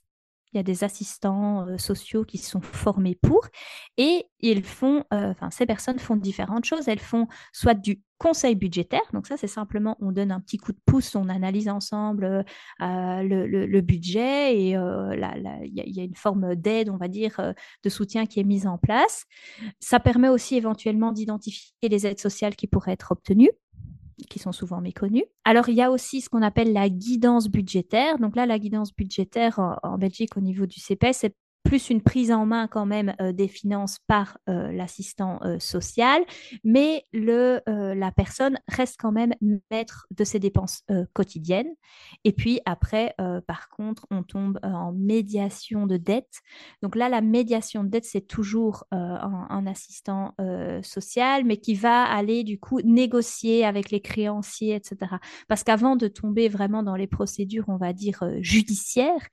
Il 0.55 0.59
y 0.59 0.61
a 0.61 0.63
des 0.63 0.85
assistants 0.85 1.67
euh, 1.67 1.79
sociaux 1.79 2.25
qui 2.25 2.39
sont 2.39 2.61
formés 2.61 3.19
pour 3.21 3.49
et 3.97 4.27
ils 4.39 4.63
font, 4.63 5.05
euh, 5.13 5.31
enfin, 5.31 5.51
ces 5.51 5.67
personnes 5.67 5.99
font 5.99 6.17
différentes 6.17 6.65
choses. 6.65 6.87
Elles 6.87 7.01
font 7.01 7.27
soit 7.53 7.75
du 7.75 8.01
conseil 8.19 8.55
budgétaire, 8.55 9.03
donc 9.13 9.27
ça 9.27 9.37
c'est 9.37 9.49
simplement 9.49 9.97
on 10.01 10.13
donne 10.13 10.31
un 10.31 10.41
petit 10.41 10.57
coup 10.57 10.73
de 10.73 10.79
pouce, 10.87 11.17
on 11.17 11.29
analyse 11.29 11.69
ensemble 11.69 12.25
euh, 12.25 12.45
le, 12.81 13.81
budget 13.81 14.57
et 14.57 14.71
il 14.71 14.75
y, 15.75 16.01
a 16.01 16.05
une 16.05 16.15
forme 16.15 16.55
d'aide, 16.55 16.89
on 16.89 16.97
va 16.97 17.09
dire, 17.09 17.39
de 17.83 17.89
soutien 17.91 18.25
qui 18.27 18.39
est 18.39 18.45
mise 18.45 18.69
en 18.69 18.79
place. 18.79 19.25
Ça 19.81 19.99
permet 19.99 20.29
aussi 20.29 20.57
éventuellement 20.57 21.11
d'identifier 21.11 21.75
les 21.83 22.07
aides 22.07 22.21
sociales 22.21 22.55
qui 22.55 22.69
pourraient 22.69 22.93
être 22.93 23.11
obtenues 23.13 23.51
qui 24.27 24.39
sont 24.39 24.53
souvent 24.53 24.81
méconnus. 24.81 25.25
Alors, 25.45 25.69
il 25.69 25.75
y 25.75 25.83
a 25.83 25.91
aussi 25.91 26.21
ce 26.21 26.29
qu'on 26.29 26.43
appelle 26.43 26.73
la 26.73 26.89
guidance 26.89 27.49
budgétaire. 27.49 28.19
Donc 28.19 28.37
là, 28.37 28.47
la 28.47 28.59
guidance 28.59 28.95
budgétaire 28.95 29.59
en, 29.83 29.99
Belgique 29.99 30.37
au 30.37 30.41
niveau 30.41 30.67
du 30.67 30.81
CPS, 30.81 31.19
c'est 31.19 31.37
plus 31.65 31.89
une 31.91 32.03
prise 32.03 32.31
en 32.31 32.47
main 32.47 32.69
quand 32.69 32.87
même 32.87 33.15
euh, 33.21 33.33
des 33.33 33.49
finances 33.49 33.99
par 34.07 34.39
euh, 34.49 34.71
l'assistant 34.71 35.41
euh, 35.43 35.59
social, 35.59 36.23
mais 36.63 37.07
le, 37.13 37.61
la 37.67 38.13
personne 38.13 38.59
reste 38.69 38.97
quand 39.01 39.13
même 39.13 39.33
maître 39.71 40.07
de 40.11 40.25
ses 40.25 40.39
dépenses 40.39 40.83
quotidiennes. 41.15 41.73
Et 42.25 42.33
puis 42.33 42.61
après, 42.67 43.15
par 43.47 43.71
contre, 43.71 44.07
on 44.11 44.23
tombe 44.23 44.59
en 44.63 44.93
médiation 44.93 45.87
de 45.87 45.97
dette. 45.97 46.41
Donc 46.83 46.97
là, 46.97 47.09
la 47.09 47.21
médiation 47.21 47.85
de 47.85 47.89
dette, 47.89 48.05
c'est 48.05 48.27
toujours 48.27 48.85
un, 48.91 49.47
un, 49.49 49.67
assistant 49.67 50.35
social, 50.83 51.45
mais 51.45 51.57
qui 51.57 51.75
va 51.75 52.05
aller 52.05 52.45
du 52.45 52.59
coup 52.59 52.81
négocier 52.83 53.65
avec 53.65 53.91
les 53.91 54.01
créanciers, 54.01 54.75
etc. 54.75 55.17
Parce 55.49 55.65
qu'avant 55.65 55.97
de 55.97 56.09
tomber 56.09 56.49
vraiment 56.49 56.83
dans 56.83 56.97
les 56.97 57.07
procédures, 57.07 57.65
on 57.69 57.77
va 57.77 57.93
dire, 57.93 58.23
judiciaires, 58.41 59.27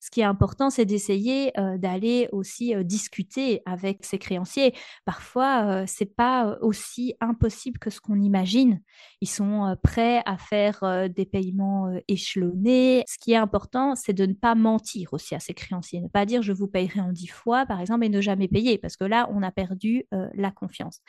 ce 0.00 0.10
qui 0.10 0.20
est 0.20 0.24
important, 0.24 0.70
c'est 0.70 0.84
d'essayer 0.84 1.52
d'aller 1.78 2.28
aussi 2.32 2.74
discuter 2.84 3.62
avec 3.66 4.04
ses 4.04 4.18
créanciers. 4.18 4.74
Parfois, 5.04 5.86
c'est 5.86 6.14
pas 6.16 6.58
aussi 6.60 7.14
impossible 7.20 7.78
que 7.78 7.90
ce 7.90 8.00
qu'on 8.00 8.20
imagine. 8.20 8.80
Ils 9.20 9.28
sont 9.28 9.76
prêts 9.82 10.22
à 10.26 10.36
faire 10.36 11.08
des 11.08 11.26
paiements 11.26 11.90
échelonnés. 12.08 13.04
Ce 13.08 13.18
qui 13.18 13.32
est 13.32 13.36
important, 13.36 13.94
c'est 13.94 14.12
de 14.12 14.26
ne 14.26 14.34
pas 14.34 14.54
mentir 14.54 15.12
aussi 15.12 15.34
à 15.34 15.40
ses 15.40 15.54
créanciers, 15.54 16.00
ne 16.00 16.08
pas 16.08 16.26
dire 16.26 16.42
je 16.42 16.52
vous 16.52 16.68
payerai 16.68 17.00
en 17.00 17.12
dix 17.12 17.28
fois, 17.28 17.66
par 17.66 17.80
exemple, 17.80 18.04
et 18.04 18.08
ne 18.08 18.20
jamais 18.20 18.48
payer, 18.48 18.78
parce 18.78 18.96
que 18.96 19.04
là, 19.04 19.28
on 19.32 19.42
a 19.42 19.50
perdu 19.50 20.04
la 20.34 20.50
confiance. 20.50 21.00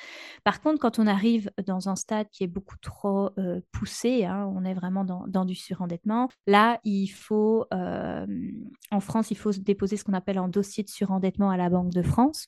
Par 0.44 0.62
contre, 0.62 0.80
quand 0.80 1.00
on 1.00 1.08
arrive 1.08 1.52
dans 1.66 1.90
un 1.90 1.96
stade 1.96 2.28
qui 2.32 2.44
est 2.44 2.48
beaucoup 2.48 2.78
trop 2.82 3.32
poussé, 3.72 4.26
hein, 4.26 4.52
on 4.56 4.64
est 4.64 4.74
vraiment 4.74 5.04
dans, 5.04 5.46
du 5.46 5.56
surendettement, 5.56 6.30
là, 6.48 6.80
il 6.84 7.08
faut, 7.08 7.66
en 7.72 9.00
France, 9.00 9.32
il 9.32 9.38
faut 9.38 9.52
se 9.52 9.60
déposer 9.60 9.98
ce 9.98 10.04
qu'on 10.04 10.14
appelle 10.14 10.38
un 10.38 10.50
dossier 10.60 10.84
de 10.84 10.90
surendettement 10.90 11.50
à 11.50 11.58
la 11.58 11.70
Banque 11.70 11.92
de 11.92 12.02
France. 12.02 12.48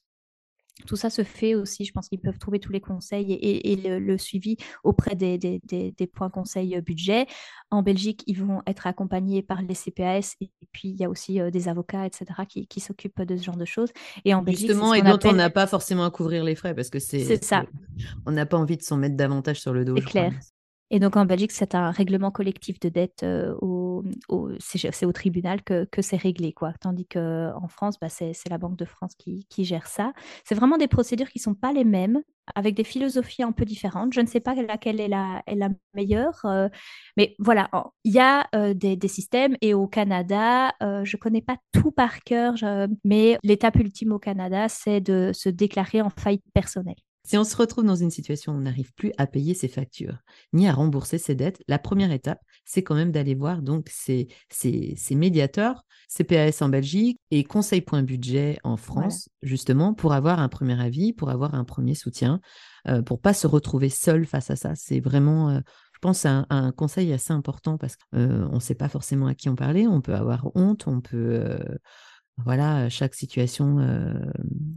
Tout 0.88 0.96
ça 0.96 1.10
se 1.10 1.24
fait 1.24 1.54
aussi, 1.54 1.86
je 1.86 1.92
pense 1.92 2.10
qu'ils 2.10 2.20
peuvent 2.20 2.40
trouver 2.40 2.60
tous 2.60 2.72
les 2.72 2.82
conseils 2.82 3.34
et, 3.34 3.76
le, 3.76 4.18
suivi 4.18 4.58
auprès 4.84 5.16
des, 5.16 5.38
des, 5.38 6.08
points 6.08 6.30
conseils 6.30 6.76
euh, 6.76 6.82
budget. 6.82 7.28
En 7.70 7.84
Belgique, 7.84 8.24
ils 8.26 8.42
vont 8.44 8.62
être 8.66 8.88
accompagnés 8.88 9.44
par 9.44 9.62
les 9.62 9.76
CPAS 9.76 10.36
et, 10.42 10.50
puis 10.72 10.90
il 10.90 10.96
y 10.96 11.06
a 11.06 11.10
aussi 11.10 11.40
euh, 11.40 11.52
des 11.52 11.68
avocats, 11.68 12.06
etc., 12.06 12.26
qui, 12.50 12.68
qui 12.68 12.80
s'occupent 12.80 13.22
de 13.22 13.36
ce 13.38 13.44
genre 13.44 13.58
de 13.58 13.66
choses. 13.66 13.90
Et 14.26 14.34
en 14.34 14.42
Belgique, 14.42 14.70
Justement, 14.70 14.94
et 14.94 15.02
dont 15.02 15.20
on 15.24 15.34
n'a 15.34 15.50
pas 15.50 15.68
forcément 15.68 16.06
à 16.06 16.12
couvrir 16.12 16.44
les 16.44 16.56
frais 16.56 16.74
parce 16.74 16.90
que 16.90 17.00
c'est 17.00 17.44
ça. 17.44 17.64
On 18.26 18.32
n'a 18.32 18.46
pas 18.46 18.58
envie 18.58 18.78
de 18.78 18.84
s'en 18.84 18.98
mettre 18.98 19.16
davantage 19.16 19.62
sur 19.62 19.74
le 19.74 19.86
dos. 19.86 19.96
C'est 19.98 20.06
clair. 20.06 20.34
Et 20.94 21.00
donc 21.00 21.16
en 21.16 21.26
Belgique, 21.26 21.54
c'est 21.54 21.74
un 21.74 21.90
règlement 21.90 22.32
collectif 22.32 22.78
de 22.82 22.90
dette, 22.90 23.24
euh, 23.24 23.56
au, 23.62 23.71
c'est 24.60 25.06
au 25.06 25.12
tribunal 25.12 25.62
que, 25.64 25.88
c'est 26.02 26.18
réglé. 26.18 26.54
Quoi. 26.54 26.74
Tandis 26.80 27.06
qu'en 27.06 27.68
France, 27.68 28.00
bah, 28.00 28.10
c'est 28.10 28.50
la 28.50 28.58
Banque 28.58 28.78
de 28.78 28.86
France 28.86 29.14
qui, 29.16 29.46
gère 29.64 29.88
ça. 29.88 30.14
C'est 30.44 30.56
vraiment 30.56 30.78
des 30.78 30.88
procédures 30.88 31.30
qui 31.30 31.40
ne 31.40 31.44
sont 31.44 31.54
pas 31.54 31.74
les 31.74 31.84
mêmes, 31.84 32.22
avec 32.56 32.76
des 32.76 32.84
philosophies 32.84 33.44
un 33.44 33.52
peu 33.52 33.66
différentes. 33.66 34.14
Je 34.14 34.22
ne 34.22 34.26
sais 34.26 34.40
pas 34.40 34.56
laquelle 34.56 35.00
est 35.00 35.08
la, 35.08 35.42
meilleure, 35.94 36.40
euh, 36.46 36.70
mais 37.18 37.36
voilà, 37.40 37.70
il 38.04 38.14
y 38.14 38.20
a 38.20 38.48
euh, 38.56 38.74
des, 38.74 39.08
systèmes. 39.08 39.56
Et 39.62 39.74
au 39.74 39.88
Canada, 39.88 40.74
je 40.82 41.16
ne 41.16 41.20
connais 41.20 41.42
pas 41.42 41.58
tout 41.72 41.92
par 41.92 42.22
cœur, 42.22 42.56
mais 43.04 43.38
l'étape 43.44 43.76
ultime 43.76 44.12
au 44.12 44.20
Canada, 44.20 44.70
c'est 44.70 45.02
de 45.02 45.32
se 45.34 45.50
déclarer 45.50 46.02
en 46.02 46.10
faillite 46.10 46.44
personnelle. 46.54 46.96
Si 47.24 47.38
on 47.38 47.44
se 47.44 47.56
retrouve 47.56 47.86
dans 47.86 47.96
une 47.96 48.10
situation 48.10 48.54
où 48.54 48.56
on 48.56 48.62
n'arrive 48.62 48.94
plus 48.94 49.12
à 49.18 49.28
payer 49.28 49.54
ses 49.54 49.68
factures, 49.68 50.18
ni 50.54 50.68
à 50.68 50.74
rembourser 50.74 51.20
ses 51.20 51.36
dettes, 51.36 51.62
la 51.68 51.78
première 51.78 52.12
étape, 52.12 52.40
c'est 52.66 52.82
quand 52.82 52.96
même 52.96 53.12
d'aller 53.12 53.36
voir 53.36 53.62
donc 53.62 53.90
ces, 53.90 54.28
ces, 54.50 55.16
médiateurs, 55.16 55.86
CPAS 56.10 56.62
en 56.62 56.70
Belgique 56.70 57.20
et 57.30 57.44
Conseil.budget 57.44 58.58
en 58.64 58.76
France, 58.76 59.30
justement, 59.44 59.94
pour 59.94 60.14
avoir 60.14 60.40
un 60.40 60.50
premier 60.50 60.82
avis, 60.82 61.14
pour 61.14 61.30
avoir 61.30 61.54
un 61.54 61.64
premier 61.64 61.94
soutien, 61.94 62.42
euh, 62.88 63.04
pour 63.04 63.22
pas 63.22 63.34
se 63.34 63.46
retrouver 63.46 63.90
seul 63.90 64.26
face 64.26 64.50
à 64.50 64.56
ça. 64.56 64.74
C'est 64.76 65.00
vraiment, 65.00 65.50
euh, 65.50 65.60
je 65.94 66.00
pense, 66.02 66.26
un, 66.26 66.48
un, 66.50 66.72
conseil 66.72 67.14
assez 67.14 67.34
important 67.34 67.78
parce 67.78 67.98
qu'on 67.98 68.18
euh, 68.18 68.50
ne 68.50 68.60
sait 68.60 68.76
pas 68.76 68.90
forcément 68.90 69.28
à 69.28 69.36
qui 69.36 69.48
en 69.48 69.56
parler, 69.56 69.88
on 69.88 70.02
peut 70.02 70.16
avoir 70.16 70.50
honte, 70.56 70.88
on 70.88 71.02
peut 71.02 71.60
voilà, 72.46 72.90
chaque 72.90 73.16
situation, 73.16 73.78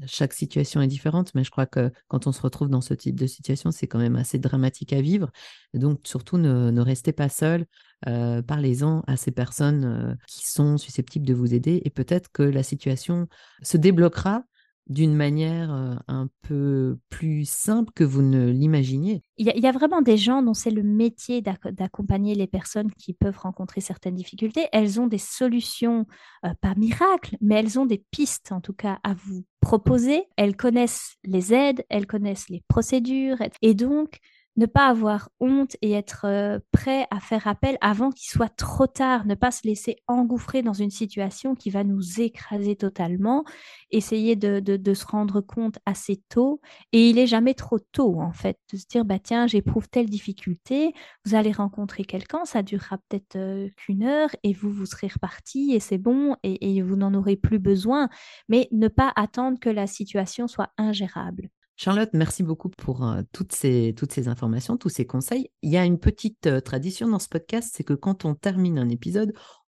chaque 0.06 0.32
situation 0.32 0.80
est 0.80 0.86
différente, 0.86 1.32
mais 1.34 1.44
je 1.44 1.50
crois 1.50 1.66
que 1.66 1.90
quand 2.08 2.26
on 2.26 2.32
se 2.32 2.40
retrouve 2.40 2.68
dans 2.68 2.80
ce 2.80 2.94
type 2.94 3.18
de 3.18 3.26
situation, 3.26 3.70
c'est 3.70 3.86
quand 3.86 3.98
même 3.98 4.16
assez 4.16 4.38
dramatique 4.38 4.92
à 4.92 5.00
vivre. 5.00 5.30
donc, 5.74 6.00
surtout, 6.04 6.38
ne, 6.38 6.80
restez 6.80 7.12
pas 7.12 7.28
seul. 7.28 7.66
Parlez-en 8.04 9.02
à 9.06 9.16
ces 9.16 9.30
personnes 9.30 10.16
qui 10.26 10.48
sont 10.48 10.78
susceptibles 10.78 11.26
de 11.26 11.34
vous 11.34 11.54
aider 11.54 11.80
et 11.84 11.90
peut-être 11.90 12.30
que 12.32 12.42
la 12.42 12.62
situation 12.62 13.28
se 13.62 13.76
débloquera 13.76 14.44
d'une 14.86 15.14
manière 15.14 15.70
un 16.08 16.28
peu 16.42 16.98
plus 17.08 17.48
simple 17.48 17.92
que 17.94 18.04
vous 18.04 18.22
ne 18.22 18.50
l'imaginiez. 18.50 19.22
Il, 19.38 19.46
y, 19.46 19.66
a 19.66 19.72
vraiment 19.72 20.02
des 20.02 20.16
gens 20.16 20.42
dont 20.42 20.54
c'est 20.54 20.70
le 20.70 20.82
métier 20.82 21.42
d'accompagner 21.42 22.34
les 22.34 22.46
personnes 22.46 22.92
qui 22.92 23.14
peuvent 23.14 23.38
rencontrer 23.38 23.80
certaines 23.80 24.14
difficultés. 24.14 24.66
Elles 24.72 25.00
ont 25.00 25.06
des 25.06 25.18
solutions, 25.18 26.06
pas 26.42 26.74
miracles, 26.76 27.36
mais 27.40 27.56
elles 27.56 27.78
ont 27.78 27.86
des 27.86 28.04
pistes 28.10 28.52
en 28.52 28.60
tout 28.60 28.74
cas 28.74 28.98
à 29.02 29.14
vous 29.14 29.44
proposer. 29.60 30.24
Elles 30.36 30.56
connaissent 30.56 31.16
les 31.24 31.54
aides, 31.54 31.84
elles 31.88 32.06
connaissent 32.06 32.48
les 32.48 32.62
procédures. 32.68 33.38
Et 33.62 33.74
donc, 33.74 34.18
ne 34.56 34.66
pas 34.66 34.86
avoir 34.86 35.30
honte 35.40 35.76
et 35.82 35.92
être 35.92 36.26
euh, 36.26 36.58
prêt 36.72 37.06
à 37.10 37.20
faire 37.20 37.46
appel 37.46 37.76
avant 37.80 38.10
qu'il 38.10 38.30
soit 38.30 38.54
trop 38.54 38.86
tard, 38.86 39.26
ne 39.26 39.34
pas 39.34 39.50
se 39.50 39.66
laisser 39.66 39.96
engouffrer 40.06 40.62
dans 40.62 40.72
une 40.72 40.90
situation 40.90 41.54
qui 41.54 41.70
va 41.70 41.84
nous 41.84 42.20
écraser 42.20 42.76
totalement, 42.76 43.44
essayer 43.90 44.36
de, 44.36 44.94
se 44.94 45.06
rendre 45.06 45.40
compte 45.40 45.78
assez 45.86 46.22
tôt. 46.28 46.60
Et 46.92 47.10
il 47.10 47.18
est 47.18 47.26
jamais 47.26 47.54
trop 47.54 47.78
tôt, 47.78 48.20
en 48.20 48.32
fait, 48.32 48.58
de 48.72 48.76
se 48.78 48.86
dire, 48.86 49.04
bah, 49.04 49.18
tiens, 49.18 49.46
j'éprouve 49.46 49.88
telle 49.88 50.08
difficulté, 50.08 50.92
vous 51.24 51.34
allez 51.34 51.52
rencontrer 51.52 52.04
quelqu'un, 52.04 52.44
ça 52.44 52.62
durera 52.62 52.98
peut-être 53.08 53.36
euh, 53.36 53.68
qu'une 53.76 54.04
heure 54.04 54.30
et 54.44 54.52
vous, 54.52 54.70
vous 54.70 54.86
serez 54.86 55.08
reparti 55.08 55.72
et 55.74 55.80
c'est 55.80 55.98
bon 55.98 56.36
et 56.42 56.82
vous 56.82 56.96
n'en 56.96 57.14
aurez 57.14 57.36
plus 57.36 57.58
besoin. 57.58 58.08
Mais 58.48 58.68
ne 58.72 58.88
pas 58.88 59.12
attendre 59.16 59.58
que 59.58 59.70
la 59.70 59.86
situation 59.86 60.46
soit 60.46 60.70
ingérable. 60.78 61.50
Charlotte, 61.76 62.10
merci 62.12 62.44
beaucoup 62.44 62.68
pour 62.68 63.04
euh, 63.04 63.22
toutes, 63.32 63.52
ces, 63.52 63.94
informations, 64.28 64.76
tous 64.76 64.90
ces 64.90 65.06
conseils. 65.06 65.50
Il 65.62 65.70
y 65.70 65.76
a 65.76 65.84
une 65.84 65.98
petite 65.98 66.46
euh, 66.46 66.60
tradition 66.60 67.08
dans 67.08 67.18
ce 67.18 67.28
podcast, 67.28 67.72
c'est 67.74 67.82
que 67.82 67.94
quand 67.94 68.24
on 68.24 68.34
termine 68.34 68.78
un 68.78 68.88
épisode, 68.88 69.32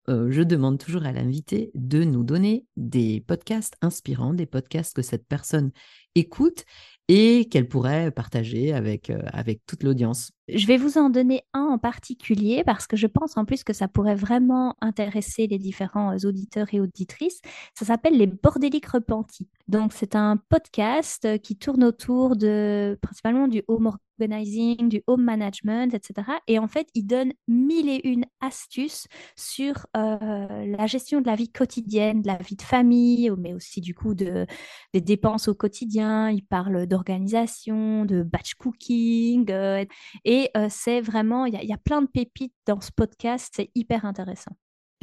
euh, 0.08 0.30
je 0.30 0.42
demande 0.42 0.78
toujours 0.78 1.04
à 1.04 1.12
l'invité 1.12 1.70
de 1.74 2.04
nous 2.04 2.22
donner 2.22 2.66
des 2.76 3.22
podcasts 3.26 3.76
inspirants, 3.80 4.34
des 4.34 4.46
podcasts 4.46 4.94
que 4.94 5.02
cette 5.02 5.26
personne 5.26 5.72
écoute 6.14 6.64
et 7.08 7.48
qu'elle 7.48 7.66
pourrait 7.66 8.10
partager 8.10 8.74
avec, 8.74 9.10
avec 9.32 9.62
toute 9.66 9.82
l'audience. 9.82 10.35
Je 10.48 10.66
vais 10.66 10.76
vous 10.76 10.96
en 10.96 11.10
donner 11.10 11.42
un 11.54 11.64
en 11.64 11.78
particulier 11.78 12.62
parce 12.64 12.86
que 12.86 12.96
je 12.96 13.08
pense 13.08 13.36
en 13.36 13.44
plus 13.44 13.64
que 13.64 13.72
ça 13.72 13.88
pourrait 13.88 14.14
vraiment 14.14 14.76
intéresser 14.80 15.48
les 15.48 15.58
différents 15.58 16.16
auditeurs 16.18 16.68
et 16.72 16.80
auditrices. 16.80 17.40
Ça 17.74 17.84
s'appelle 17.84 18.16
Les 18.16 18.28
Bordéliques 18.28 18.86
Repentis. 18.86 19.48
Donc, 19.66 19.92
c'est 19.92 20.14
un 20.14 20.36
podcast 20.48 21.40
qui 21.42 21.56
tourne 21.56 21.82
autour 21.82 22.36
de 22.36 22.96
principalement 23.02 23.48
du 23.48 23.64
home 23.66 23.90
organizing, 24.18 24.88
du 24.88 25.02
home 25.06 25.22
management, 25.22 25.92
etc. 25.94 26.28
Et 26.46 26.58
en 26.58 26.68
fait, 26.68 26.88
il 26.94 27.06
donne 27.06 27.32
mille 27.48 27.88
et 27.88 28.00
une 28.08 28.24
astuces 28.40 29.06
sur 29.36 29.86
euh, 29.96 30.66
la 30.66 30.86
gestion 30.86 31.20
de 31.20 31.26
la 31.26 31.34
vie 31.34 31.50
quotidienne, 31.50 32.22
de 32.22 32.26
la 32.28 32.36
vie 32.36 32.56
de 32.56 32.62
famille, 32.62 33.30
mais 33.38 33.54
aussi 33.54 33.80
du 33.80 33.94
coup 33.94 34.14
de, 34.14 34.46
des 34.94 35.00
dépenses 35.00 35.48
au 35.48 35.54
quotidien. 35.54 36.30
Il 36.30 36.44
parle 36.44 36.86
d'organisation, 36.86 38.04
de 38.04 38.22
batch 38.22 38.54
cooking. 38.54 39.50
Euh, 39.50 39.84
et 40.24 40.35
euh, 40.56 40.66
c'est 40.70 41.00
vraiment, 41.00 41.46
il 41.46 41.54
y, 41.54 41.72
a 41.72 41.78
plein 41.78 42.02
de 42.02 42.08
pépites 42.08 42.54
dans 42.66 42.80
ce 42.80 42.90
podcast. 42.94 43.52
C'est 43.54 43.70
hyper 43.74 44.04
intéressant. 44.04 44.52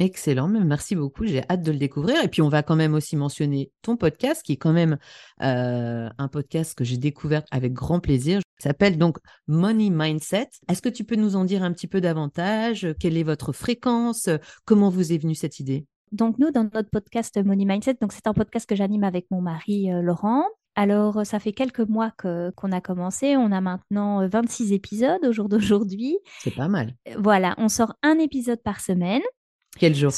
Excellent, 0.00 0.48
merci 0.48 0.96
beaucoup. 0.96 1.24
J'ai 1.24 1.42
hâte 1.48 1.62
de 1.62 1.70
le 1.70 1.78
découvrir. 1.78 2.22
Et 2.22 2.28
puis, 2.28 2.42
on 2.42 2.48
va 2.48 2.62
quand 2.64 2.74
même 2.74 2.94
aussi 2.94 3.16
mentionner 3.16 3.70
ton 3.80 3.96
podcast, 3.96 4.42
qui 4.42 4.52
est 4.52 4.56
quand 4.56 4.72
même 4.72 4.98
euh, 5.42 6.08
un 6.18 6.28
podcast 6.28 6.74
que 6.74 6.84
j'ai 6.84 6.98
découvert 6.98 7.44
avec 7.52 7.72
grand 7.72 8.00
plaisir. 8.00 8.40
Il 8.58 8.62
s'appelle 8.64 8.98
donc 8.98 9.18
Money 9.46 9.90
Mindset. 9.90 10.48
Est-ce 10.68 10.82
que 10.82 10.88
tu 10.88 11.04
peux 11.04 11.16
nous 11.16 11.36
en 11.36 11.44
dire 11.44 11.62
un 11.62 11.72
petit 11.72 11.86
peu 11.86 12.00
davantage? 12.00 12.88
Quelle 12.98 13.16
est 13.16 13.22
votre 13.22 13.52
fréquence? 13.52 14.28
Comment 14.64 14.90
vous 14.90 15.12
est 15.12 15.18
venue 15.18 15.36
cette 15.36 15.60
idée? 15.60 15.86
Donc 16.10 16.38
nous, 16.38 16.50
dans 16.50 16.64
notre 16.64 16.90
podcast 16.90 17.42
Money 17.42 17.64
Mindset, 17.64 17.96
donc 18.00 18.12
c'est 18.12 18.26
un 18.26 18.34
podcast 18.34 18.68
que 18.68 18.76
j'anime 18.76 19.04
avec 19.04 19.26
mon 19.30 19.40
mari 19.40 19.88
Laurent. 20.02 20.44
Alors, 20.76 21.24
ça 21.24 21.38
fait 21.38 21.52
quelques 21.52 21.80
mois 21.80 22.10
qu'on 22.10 22.72
a 22.72 22.80
commencé. 22.80 23.36
On 23.36 23.52
a 23.52 23.60
maintenant 23.60 24.26
26 24.26 24.72
épisodes 24.72 25.24
au 25.24 25.32
jour 25.32 25.48
d'aujourd'hui. 25.48 26.18
C'est 26.40 26.54
pas 26.54 26.68
mal. 26.68 26.94
Voilà, 27.16 27.54
on 27.58 27.68
sort 27.68 27.94
un 28.02 28.18
épisode 28.18 28.62
par 28.62 28.80
semaine. 28.80 29.22
Quel 29.78 29.94
jour? 29.94 30.12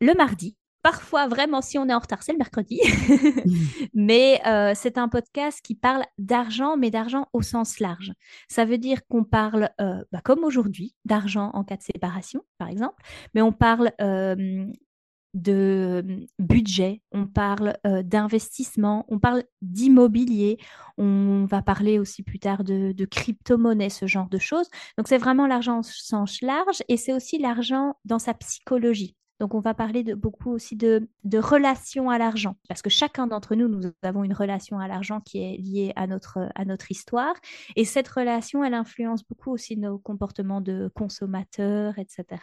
Le 0.00 0.14
mardi. 0.14 0.56
Parfois, 0.82 1.26
vraiment, 1.26 1.62
si 1.62 1.78
on 1.78 1.88
est 1.88 1.94
en 1.94 1.98
retard, 1.98 2.22
c'est 2.22 2.30
le 2.30 2.38
mercredi. 2.38 2.80
mais 3.94 4.40
c'est 4.74 4.98
un 4.98 5.08
podcast 5.08 5.60
qui 5.60 5.74
parle 5.74 6.04
d'argent, 6.18 6.76
mais 6.76 6.90
d'argent 6.90 7.26
au 7.32 7.42
sens 7.42 7.80
large. 7.80 8.12
Ça 8.48 8.64
veut 8.64 8.78
dire 8.78 9.00
qu'on 9.08 9.24
parle, 9.24 9.70
bah, 9.78 10.20
comme 10.22 10.44
aujourd'hui, 10.44 10.94
d'argent 11.04 11.50
en 11.54 11.64
cas 11.64 11.76
de 11.76 11.82
séparation, 11.82 12.42
par 12.58 12.68
exemple, 12.68 13.02
mais 13.34 13.42
on 13.42 13.52
parle 13.52 13.90
de 15.36 16.02
mmh, 16.04 16.26
budget, 16.38 17.02
on 17.12 17.26
parle 17.26 17.76
d'investissement, 17.84 19.04
on 19.08 19.18
parle 19.18 19.44
d'immobilier, 19.62 20.58
on 20.98 21.44
va 21.44 21.62
parler 21.62 21.98
aussi 21.98 22.22
plus 22.22 22.38
tard 22.38 22.64
de, 22.64 23.04
crypto-monnaie, 23.04 23.90
ce 23.90 24.06
genre 24.06 24.28
de 24.28 24.38
choses. 24.38 24.68
Donc 24.98 25.08
c'est 25.08 25.18
vraiment 25.18 25.46
l'argent 25.46 25.80
au 25.80 25.82
sens 25.82 26.40
large 26.42 26.82
et 26.88 26.96
c'est 26.96 27.12
aussi 27.12 27.38
l'argent 27.38 27.94
dans 28.04 28.18
sa 28.18 28.34
psychologie. 28.34 29.14
Donc, 29.38 29.54
on 29.54 29.60
va 29.60 29.74
parler 29.74 30.02
de, 30.02 30.14
beaucoup 30.14 30.50
aussi 30.50 30.76
de, 30.76 31.08
de 31.24 31.38
relation 31.38 32.08
à 32.08 32.16
l'argent, 32.16 32.56
parce 32.68 32.80
que 32.80 32.88
chacun 32.88 33.26
d'entre 33.26 33.54
nous, 33.54 33.68
nous 33.68 33.92
avons 34.02 34.24
une 34.24 34.32
relation 34.32 34.78
à 34.78 34.88
l'argent 34.88 35.20
qui 35.20 35.38
est 35.38 35.58
liée 35.58 35.92
à 35.94 36.06
notre, 36.06 36.48
à 36.54 36.64
notre 36.64 36.90
histoire. 36.90 37.34
Et 37.76 37.84
cette 37.84 38.08
relation, 38.08 38.64
elle 38.64 38.74
influence 38.74 39.24
beaucoup 39.24 39.52
aussi 39.52 39.76
nos 39.76 39.98
comportements 39.98 40.62
de 40.62 40.90
consommateurs, 40.94 41.98
etc. 41.98 42.40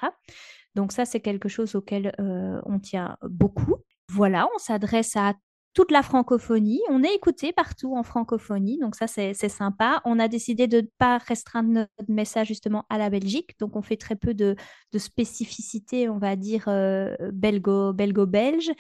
Donc, 0.75 0.91
ça, 0.91 1.05
c'est 1.05 1.19
quelque 1.19 1.49
chose 1.49 1.75
auquel 1.75 2.13
euh, 2.19 2.61
on 2.65 2.79
tient 2.79 3.17
beaucoup. 3.21 3.75
Voilà, 4.09 4.47
on 4.55 4.57
s'adresse 4.59 5.15
à 5.15 5.33
toute 5.73 5.91
la 5.91 6.03
francophonie. 6.03 6.81
On 6.89 7.03
est 7.03 7.13
écouté 7.13 7.51
partout 7.51 7.95
en 7.95 8.03
francophonie, 8.03 8.77
donc 8.79 8.95
ça 8.95 9.07
c'est 9.07 9.33
sympa. 9.33 10.01
On 10.05 10.19
a 10.19 10.27
décidé 10.27 10.67
de 10.67 10.81
ne 10.81 10.87
pas 10.97 11.17
restreindre 11.17 11.69
notre 11.73 11.91
message 12.07 12.47
justement 12.47 12.85
à 12.89 12.97
la 12.97 13.09
Belgique, 13.09 13.57
donc 13.59 13.75
on 13.75 13.81
fait 13.81 13.97
très 13.97 14.15
peu 14.15 14.33
de, 14.33 14.55
de 14.91 14.99
spécificité, 14.99 16.09
on 16.09 16.19
va 16.19 16.35
dire 16.35 16.65
euh, 16.67 17.15
belgo-belge, 17.31 18.71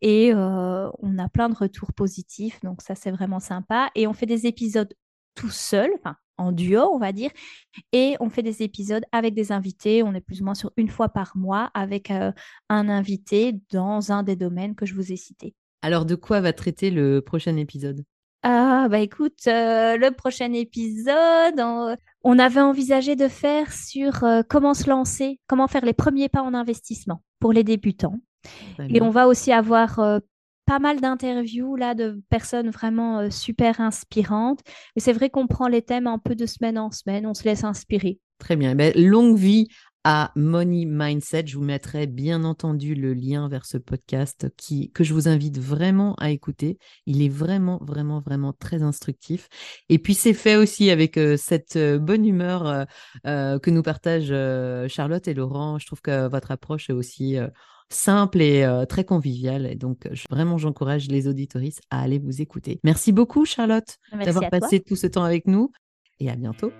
et 0.00 0.32
euh, 0.34 0.90
on 0.98 1.18
a 1.18 1.28
plein 1.28 1.48
de 1.48 1.56
retours 1.56 1.92
positifs, 1.92 2.60
donc 2.62 2.82
ça 2.82 2.94
c'est 2.94 3.10
vraiment 3.10 3.40
sympa. 3.40 3.90
Et 3.94 4.06
on 4.06 4.12
fait 4.12 4.26
des 4.26 4.46
épisodes 4.46 4.92
tout 5.34 5.50
seul, 5.50 5.90
enfin 5.98 6.16
en 6.42 6.52
duo, 6.52 6.82
on 6.92 6.98
va 6.98 7.12
dire, 7.12 7.30
et 7.92 8.16
on 8.20 8.28
fait 8.28 8.42
des 8.42 8.62
épisodes 8.62 9.04
avec 9.12 9.34
des 9.34 9.52
invités. 9.52 10.02
On 10.02 10.14
est 10.14 10.20
plus 10.20 10.40
ou 10.42 10.44
moins 10.44 10.54
sur 10.54 10.72
une 10.76 10.88
fois 10.88 11.08
par 11.08 11.36
mois 11.36 11.70
avec 11.74 12.10
euh, 12.10 12.32
un 12.68 12.88
invité 12.88 13.60
dans 13.70 14.12
un 14.12 14.22
des 14.22 14.36
domaines 14.36 14.74
que 14.74 14.86
je 14.86 14.94
vous 14.94 15.12
ai 15.12 15.16
cités. 15.16 15.54
Alors, 15.82 16.04
de 16.04 16.14
quoi 16.14 16.40
va 16.40 16.52
traiter 16.52 16.90
le 16.90 17.20
prochain 17.20 17.56
épisode? 17.56 18.04
Ah, 18.44 18.88
bah 18.90 18.98
écoute, 18.98 19.46
euh, 19.46 19.96
le 19.96 20.10
prochain 20.10 20.52
épisode, 20.52 21.60
on, 22.24 22.38
avait 22.38 22.60
envisagé 22.60 23.14
de 23.14 23.28
faire 23.28 23.72
sur 23.72 24.24
euh, 24.24 24.42
comment 24.48 24.74
se 24.74 24.90
lancer, 24.90 25.38
comment 25.46 25.68
faire 25.68 25.84
les 25.84 25.92
premiers 25.92 26.28
pas 26.28 26.42
en 26.42 26.52
investissement 26.52 27.22
pour 27.38 27.52
les 27.52 27.62
débutants. 27.62 28.18
Et 28.88 29.00
on 29.00 29.10
va 29.10 29.28
aussi 29.28 29.52
avoir 29.52 30.00
euh, 30.00 30.18
pas 30.66 30.78
mal 30.78 31.00
d'interviews 31.00 31.76
là 31.76 31.94
de 31.94 32.20
personnes 32.30 32.70
vraiment 32.70 33.30
super 33.30 33.80
inspirantes. 33.80 34.60
Et 34.96 35.00
c'est 35.00 35.12
vrai 35.12 35.30
qu'on 35.30 35.46
prend 35.46 35.68
les 35.68 35.82
thèmes 35.82 36.06
un 36.06 36.18
peu 36.18 36.34
de 36.34 36.46
semaine 36.46 36.78
en 36.78 36.90
semaine, 36.90 37.26
on 37.26 37.34
se 37.34 37.44
laisse 37.44 37.64
inspirer. 37.64 38.18
Très 38.38 38.56
bien. 38.56 38.74
Ben, 38.74 38.92
longue 38.96 39.36
vie 39.36 39.68
à 40.04 40.32
Money 40.34 40.84
Mindset. 40.84 41.46
Je 41.46 41.56
vous 41.56 41.64
mettrai 41.64 42.06
bien 42.06 42.44
entendu 42.44 42.94
le 42.94 43.14
lien 43.14 43.48
vers 43.48 43.66
ce 43.66 43.78
podcast 43.78 44.48
qui, 44.56 44.90
que 44.90 45.04
je 45.04 45.14
vous 45.14 45.28
invite 45.28 45.58
vraiment 45.58 46.14
à 46.16 46.30
écouter. 46.30 46.78
Il 47.06 47.22
est 47.22 47.28
vraiment, 47.28 47.78
vraiment, 47.82 48.20
vraiment 48.20 48.52
très 48.52 48.82
instructif. 48.82 49.48
Et 49.88 49.98
puis 49.98 50.14
c'est 50.14 50.34
fait 50.34 50.56
aussi 50.56 50.90
avec 50.90 51.16
euh, 51.16 51.36
cette 51.36 51.76
euh, 51.76 51.98
bonne 51.98 52.26
humeur 52.26 52.86
euh, 53.26 53.58
que 53.58 53.70
nous 53.70 53.82
partagent 53.82 54.34
Charlotte 54.88 55.28
et 55.28 55.34
Laurent. 55.34 55.78
Je 55.78 55.86
trouve 55.86 56.00
que 56.00 56.28
votre 56.28 56.50
approche 56.50 56.90
est 56.90 56.94
aussi 56.94 57.36
simple 57.92 58.40
et 58.40 58.66
très 58.88 59.04
conviviale. 59.04 59.66
Et 59.66 59.74
donc, 59.74 60.08
vraiment, 60.30 60.58
j'encourage 60.58 61.08
les 61.08 61.28
auditoristes 61.28 61.82
à 61.90 62.02
aller 62.02 62.18
vous 62.18 62.40
écouter. 62.40 62.80
Merci 62.84 63.12
beaucoup, 63.12 63.44
Charlotte, 63.44 63.98
d'avoir 64.12 64.50
passé 64.50 64.80
tout 64.80 64.96
ce 64.96 65.06
temps 65.06 65.24
avec 65.24 65.46
nous. 65.46 65.70
Et 66.20 66.30
à 66.30 66.36
bientôt. 66.36 66.70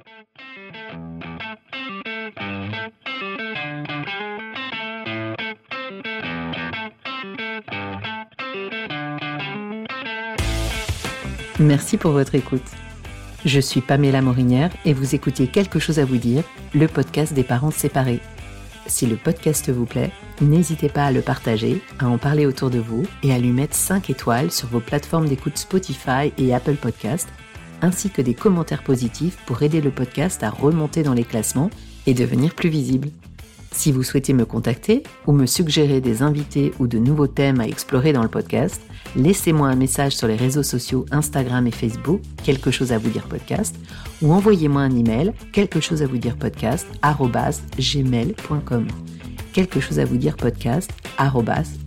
Merci 11.59 11.97
pour 11.97 12.13
votre 12.13 12.35
écoute. 12.35 12.63
Je 13.45 13.61
suis 13.61 13.81
Pamela 13.81 14.23
Morinière 14.23 14.71
et 14.85 14.93
vous 14.93 15.15
écoutez 15.15 15.47
Quelque 15.49 15.79
chose 15.79 15.99
à 15.99 16.05
vous 16.05 16.17
dire, 16.17 16.45
le 16.75 16.87
podcast 16.87 17.33
des 17.35 17.45
parents 17.45 17.71
séparés. 17.71 18.21
Si 18.87 19.07
le 19.07 19.17
podcast 19.17 19.71
vous 19.71 19.87
plaît, 19.87 20.11
n'hésitez 20.43 20.89
pas 20.89 21.07
à 21.07 21.13
le 21.13 21.23
partager, 21.23 21.81
à 21.99 22.09
en 22.09 22.19
parler 22.19 22.47
autour 22.47 22.71
de 22.71 22.79
vous 22.79 23.05
et 23.23 23.33
à 23.33 23.39
lui 23.39 23.51
mettre 23.51 23.75
5 23.75 24.11
étoiles 24.11 24.51
sur 24.51 24.69
vos 24.69 24.81
plateformes 24.81 25.29
d'écoute 25.29 25.57
Spotify 25.57 26.33
et 26.39 26.55
Apple 26.55 26.77
Podcast, 26.77 27.29
ainsi 27.81 28.11
que 28.11 28.23
des 28.23 28.35
commentaires 28.35 28.83
positifs 28.83 29.37
pour 29.47 29.63
aider 29.63 29.81
le 29.81 29.91
podcast 29.91 30.43
à 30.43 30.51
remonter 30.51 31.03
dans 31.03 31.15
les 31.15 31.25
classements 31.25 31.71
et 32.07 32.15
devenir 32.15 32.55
plus 32.55 32.69
visible. 32.69 33.09
Si 33.73 33.91
vous 33.91 34.03
souhaitez 34.03 34.35
me 34.35 34.45
contacter 34.45 35.03
ou 35.27 35.33
me 35.33 35.47
suggérer 35.47 36.01
des 36.01 36.23
invités 36.23 36.73
ou 36.79 36.87
de 36.87 36.99
nouveaux 36.99 37.27
thèmes 37.27 37.61
à 37.61 37.67
explorer 37.67 38.13
dans 38.13 38.23
le 38.23 38.29
podcast, 38.29 38.83
laissez-moi 39.17 39.69
un 39.69 39.77
message 39.77 40.15
sur 40.15 40.29
les 40.29 40.37
réseaux 40.37 40.63
sociaux 40.63 41.07
Instagram 41.11 41.67
et 41.67 41.71
Facebook, 41.71 42.21
quelque 42.45 42.71
chose 42.71 42.93
à 42.93 42.99
vous 42.99 43.09
dire 43.09 43.27
podcast, 43.27 43.75
ou 44.21 44.33
envoyez-moi 44.33 44.83
un 44.83 44.95
email, 44.95 45.33
quelque 45.53 45.81
chose 45.81 46.03
à 46.03 46.07
vous 46.07 46.19
dire 46.19 46.37
podcast, 46.37 46.87
gmail.com. 47.79 48.87
Quelque 49.53 49.81
chose 49.81 49.99
à 49.99 50.05
vous 50.05 50.17
dire 50.17 50.37
podcast, 50.37 50.91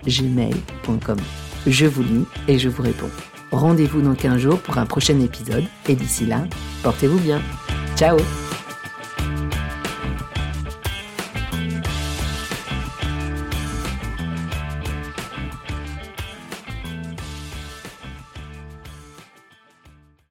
gmail.com. 0.05 1.17
Je 1.67 1.85
vous 1.85 2.03
lis 2.03 2.25
et 2.47 2.59
je 2.59 2.69
vous 2.69 2.83
réponds. 2.83 3.09
Rendez-vous 3.51 4.01
dans 4.01 4.15
15 4.15 4.37
jours 4.37 4.59
pour 4.59 4.77
un 4.77 4.85
prochain 4.85 5.19
épisode 5.19 5.63
et 5.87 5.95
d'ici 5.95 6.25
là, 6.25 6.43
portez-vous 6.83 7.19
bien. 7.19 7.41
Ciao 7.95 8.17